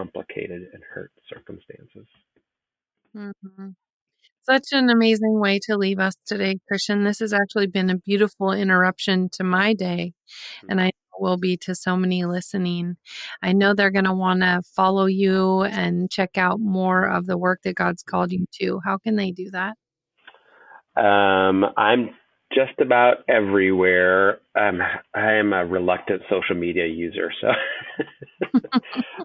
complicated 0.00 0.62
and 0.72 0.82
hurt 0.94 1.12
circumstances. 1.28 2.06
Mm-hmm. 3.16 3.68
Such 4.42 4.68
an 4.72 4.88
amazing 4.88 5.38
way 5.38 5.58
to 5.64 5.76
leave 5.76 5.98
us 5.98 6.14
today, 6.26 6.58
Christian. 6.66 7.04
This 7.04 7.18
has 7.18 7.32
actually 7.32 7.66
been 7.66 7.90
a 7.90 7.98
beautiful 7.98 8.52
interruption 8.52 9.28
to 9.34 9.44
my 9.44 9.74
day. 9.74 10.14
And 10.68 10.80
I 10.80 10.92
will 11.18 11.36
be 11.36 11.58
to 11.58 11.74
so 11.74 11.96
many 11.96 12.24
listening. 12.24 12.96
I 13.42 13.52
know 13.52 13.74
they're 13.74 13.90
going 13.90 14.06
to 14.06 14.14
want 14.14 14.40
to 14.40 14.62
follow 14.74 15.04
you 15.04 15.62
and 15.62 16.10
check 16.10 16.38
out 16.38 16.58
more 16.58 17.04
of 17.04 17.26
the 17.26 17.36
work 17.36 17.60
that 17.64 17.74
God's 17.74 18.02
called 18.02 18.32
you 18.32 18.46
to. 18.60 18.80
How 18.84 18.96
can 18.96 19.16
they 19.16 19.30
do 19.30 19.50
that? 19.50 19.76
Um, 20.96 21.66
I'm 21.76 22.10
just 22.52 22.78
about 22.80 23.18
everywhere. 23.28 24.40
Um, 24.58 24.80
I 25.14 25.34
am 25.34 25.52
a 25.52 25.64
reluctant 25.64 26.22
social 26.28 26.56
media 26.56 26.86
user, 26.86 27.30
so 27.40 27.48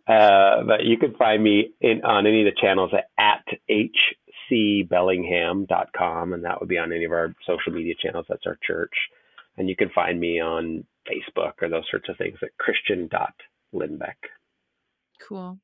uh, 0.08 0.64
but 0.64 0.84
you 0.84 0.98
can 0.98 1.16
find 1.16 1.44
me 1.44 1.74
in, 1.82 2.04
on 2.04 2.28
any 2.28 2.48
of 2.48 2.54
the 2.54 2.62
channels 2.62 2.92
at, 2.94 3.06
at 3.18 3.44
hcbellingham.com, 4.52 6.34
and 6.34 6.44
that 6.44 6.60
would 6.60 6.70
be 6.70 6.78
on 6.78 6.94
any 6.94 7.06
of 7.06 7.12
our 7.12 7.34
social 7.48 7.72
media 7.74 7.96
channels. 8.02 8.28
That's 8.30 8.46
our 8.46 8.60
church, 8.66 8.94
and 9.58 9.68
you 9.68 9.76
can 9.76 9.90
find 9.90 10.20
me 10.20 10.40
on 10.40 10.86
Facebook 11.10 11.54
or 11.62 11.70
those 11.70 11.86
sorts 11.90 12.10
of 12.10 12.18
things 12.18 12.38
at 12.42 12.58
Christian.Lindbeck. 12.60 14.16
Cool. 15.22 15.60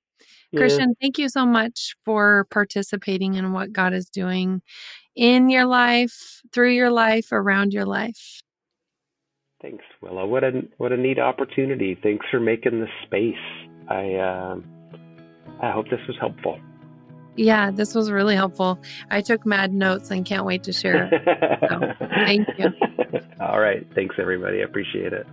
Yeah. 0.51 0.59
Christian, 0.59 0.95
thank 1.01 1.17
you 1.17 1.29
so 1.29 1.45
much 1.45 1.95
for 2.03 2.45
participating 2.51 3.35
in 3.35 3.53
what 3.53 3.73
God 3.73 3.93
is 3.93 4.09
doing 4.09 4.61
in 5.15 5.49
your 5.49 5.65
life, 5.65 6.41
through 6.51 6.71
your 6.71 6.91
life, 6.91 7.31
around 7.31 7.73
your 7.73 7.85
life. 7.85 8.41
Thanks, 9.61 9.83
Willow. 10.01 10.25
What 10.25 10.43
a 10.43 10.63
what 10.77 10.91
a 10.91 10.97
neat 10.97 11.19
opportunity. 11.19 11.97
Thanks 12.01 12.25
for 12.31 12.39
making 12.39 12.79
this 12.79 12.89
space. 13.05 13.35
I 13.89 14.13
uh, 14.15 14.55
I 15.61 15.71
hope 15.71 15.89
this 15.89 15.99
was 16.07 16.17
helpful. 16.19 16.59
Yeah, 17.35 17.71
this 17.71 17.95
was 17.95 18.11
really 18.11 18.35
helpful. 18.35 18.79
I 19.09 19.21
took 19.21 19.45
mad 19.45 19.73
notes 19.73 20.11
and 20.11 20.25
can't 20.25 20.45
wait 20.45 20.63
to 20.63 20.73
share. 20.73 21.09
So, 21.69 21.93
thank 22.25 22.47
you. 22.57 22.67
All 23.39 23.59
right. 23.59 23.87
Thanks, 23.95 24.15
everybody. 24.19 24.59
I 24.59 24.63
appreciate 24.63 25.13
it. 25.13 25.25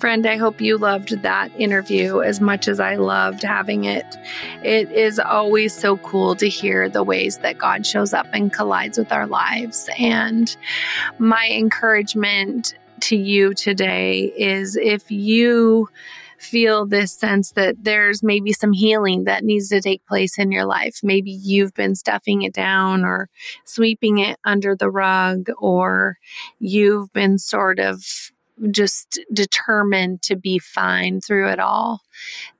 Friend, 0.00 0.26
I 0.26 0.38
hope 0.38 0.62
you 0.62 0.78
loved 0.78 1.20
that 1.20 1.52
interview 1.60 2.22
as 2.22 2.40
much 2.40 2.68
as 2.68 2.80
I 2.80 2.96
loved 2.96 3.42
having 3.42 3.84
it. 3.84 4.16
It 4.64 4.90
is 4.90 5.18
always 5.18 5.74
so 5.74 5.98
cool 5.98 6.34
to 6.36 6.48
hear 6.48 6.88
the 6.88 7.02
ways 7.02 7.36
that 7.38 7.58
God 7.58 7.84
shows 7.84 8.14
up 8.14 8.26
and 8.32 8.50
collides 8.50 8.96
with 8.96 9.12
our 9.12 9.26
lives. 9.26 9.90
And 9.98 10.56
my 11.18 11.50
encouragement 11.50 12.74
to 13.00 13.16
you 13.16 13.52
today 13.52 14.32
is 14.38 14.74
if 14.74 15.10
you 15.10 15.86
feel 16.38 16.86
this 16.86 17.12
sense 17.12 17.52
that 17.52 17.76
there's 17.82 18.22
maybe 18.22 18.54
some 18.54 18.72
healing 18.72 19.24
that 19.24 19.44
needs 19.44 19.68
to 19.68 19.82
take 19.82 20.06
place 20.06 20.38
in 20.38 20.50
your 20.50 20.64
life. 20.64 21.00
Maybe 21.02 21.30
you've 21.30 21.74
been 21.74 21.94
stuffing 21.94 22.40
it 22.40 22.54
down 22.54 23.04
or 23.04 23.28
sweeping 23.66 24.16
it 24.16 24.38
under 24.46 24.74
the 24.74 24.90
rug, 24.90 25.50
or 25.58 26.16
you've 26.58 27.12
been 27.12 27.36
sort 27.36 27.78
of 27.78 28.02
just 28.70 29.20
determined 29.32 30.22
to 30.22 30.36
be 30.36 30.58
fine 30.58 31.20
through 31.20 31.48
it 31.48 31.58
all, 31.58 32.02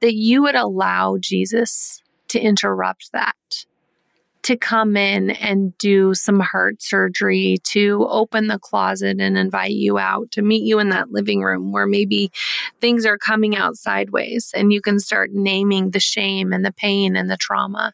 that 0.01 0.15
you 0.15 0.43
would 0.43 0.55
allow 0.55 1.19
Jesus 1.19 2.03
to 2.29 2.41
interrupt 2.41 3.13
that 3.13 3.67
to 4.43 4.57
come 4.57 4.97
in 4.97 5.31
and 5.31 5.77
do 5.79 6.15
some 6.15 6.41
heart 6.41 6.83
surgery, 6.83 7.59
to 7.65 8.07
open 8.09 8.47
the 8.47 8.59
closet 8.59 9.21
and 9.21 9.37
invite 9.37 9.73
you 9.73 9.99
out, 9.99 10.31
to 10.31 10.43
meet 10.43 10.63
you 10.63 10.79
in 10.79 10.89
that 10.89 11.11
living 11.11 11.43
room 11.43 11.73
where 11.73 11.87
maybe 11.87 12.33
things 12.81 13.05
are 13.05 13.19
coming 13.19 13.55
out 13.55 13.77
sideways 13.77 14.53
and 14.57 14.73
you 14.73 14.81
can 14.81 14.99
start 14.99 15.31
naming 15.33 15.91
the 15.91 16.01
shame 16.01 16.53
and 16.53 16.65
the 16.65 16.73
pain 16.73 17.17
and 17.17 17.31
the 17.31 17.37
trauma. 17.37 17.93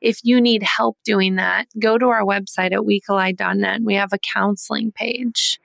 If 0.00 0.20
you 0.24 0.40
need 0.40 0.62
help 0.62 0.98
doing 1.04 1.36
that, 1.36 1.66
go 1.78 1.98
to 1.98 2.06
our 2.06 2.22
website 2.22 2.72
at 2.72 2.80
wecollide.net. 2.80 3.82
We 3.82 3.94
have 3.94 4.12
a 4.12 4.18
counseling 4.18 4.90
page. 4.92 5.60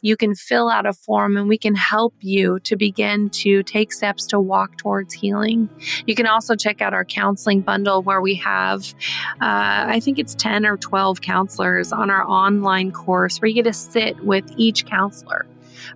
You 0.00 0.16
can 0.16 0.34
fill 0.34 0.68
out 0.68 0.86
a 0.86 0.92
form 0.92 1.36
and 1.36 1.48
we 1.48 1.58
can 1.58 1.74
help 1.74 2.14
you 2.20 2.58
to 2.60 2.76
begin 2.76 3.30
to 3.30 3.62
take 3.62 3.92
steps 3.92 4.26
to 4.26 4.40
walk 4.40 4.76
towards 4.78 5.14
healing. 5.14 5.68
You 6.06 6.14
can 6.14 6.26
also 6.26 6.56
check 6.56 6.82
out 6.82 6.94
our 6.94 7.04
counseling 7.04 7.60
bundle 7.60 8.02
where 8.02 8.20
we 8.20 8.34
have. 8.36 8.94
Uh, 9.40 9.59
I 9.60 10.00
think 10.00 10.18
it's 10.18 10.34
10 10.34 10.66
or 10.66 10.76
12 10.76 11.20
counselors 11.20 11.92
on 11.92 12.10
our 12.10 12.24
online 12.24 12.92
course 12.92 13.40
where 13.40 13.48
you 13.48 13.54
get 13.54 13.64
to 13.64 13.72
sit 13.72 14.22
with 14.24 14.44
each 14.56 14.86
counselor 14.86 15.46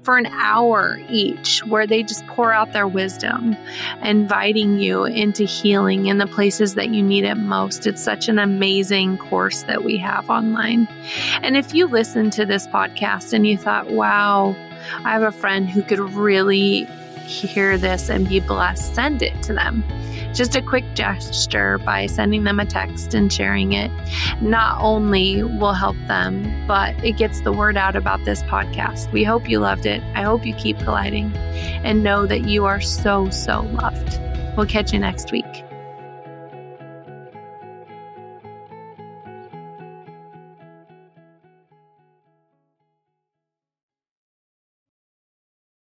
for 0.02 0.16
an 0.16 0.26
hour 0.26 1.00
each, 1.08 1.64
where 1.66 1.86
they 1.86 2.02
just 2.02 2.26
pour 2.28 2.52
out 2.52 2.72
their 2.72 2.88
wisdom, 2.88 3.56
inviting 4.02 4.78
you 4.78 5.04
into 5.04 5.44
healing 5.44 6.06
in 6.06 6.18
the 6.18 6.26
places 6.26 6.74
that 6.74 6.88
you 6.90 7.02
need 7.02 7.24
it 7.24 7.36
most. 7.36 7.86
It's 7.86 8.02
such 8.02 8.28
an 8.28 8.38
amazing 8.38 9.18
course 9.18 9.62
that 9.64 9.84
we 9.84 9.96
have 9.98 10.28
online. 10.28 10.86
And 11.42 11.56
if 11.56 11.74
you 11.74 11.86
listen 11.86 12.30
to 12.30 12.44
this 12.46 12.66
podcast 12.66 13.32
and 13.32 13.46
you 13.46 13.56
thought, 13.56 13.90
wow, 13.90 14.56
I 15.04 15.12
have 15.12 15.22
a 15.22 15.32
friend 15.32 15.68
who 15.68 15.82
could 15.82 16.00
really 16.00 16.86
hear 17.26 17.78
this 17.78 18.08
and 18.08 18.28
be 18.28 18.40
blessed, 18.40 18.94
send 18.94 19.22
it 19.22 19.42
to 19.44 19.52
them. 19.52 19.84
Just 20.32 20.56
a 20.56 20.62
quick 20.62 20.84
gesture 20.94 21.78
by 21.78 22.06
sending 22.06 22.44
them 22.44 22.58
a 22.58 22.66
text 22.66 23.14
and 23.14 23.32
sharing 23.32 23.72
it 23.72 23.90
not 24.40 24.80
only 24.80 25.42
will 25.42 25.74
help 25.74 25.96
them, 26.06 26.66
but 26.66 26.92
it 27.04 27.16
gets 27.16 27.40
the 27.40 27.52
word 27.52 27.76
out 27.76 27.96
about 27.96 28.24
this 28.24 28.42
podcast. 28.42 29.10
We 29.12 29.24
hope 29.24 29.48
you 29.48 29.60
loved 29.60 29.86
it. 29.86 30.02
I 30.14 30.22
hope 30.22 30.44
you 30.44 30.54
keep 30.54 30.78
colliding 30.78 31.34
and 31.36 32.02
know 32.02 32.26
that 32.26 32.48
you 32.48 32.64
are 32.64 32.80
so, 32.80 33.30
so 33.30 33.62
loved. 33.72 34.20
We'll 34.56 34.66
catch 34.66 34.92
you 34.92 34.98
next 34.98 35.32
week. 35.32 35.64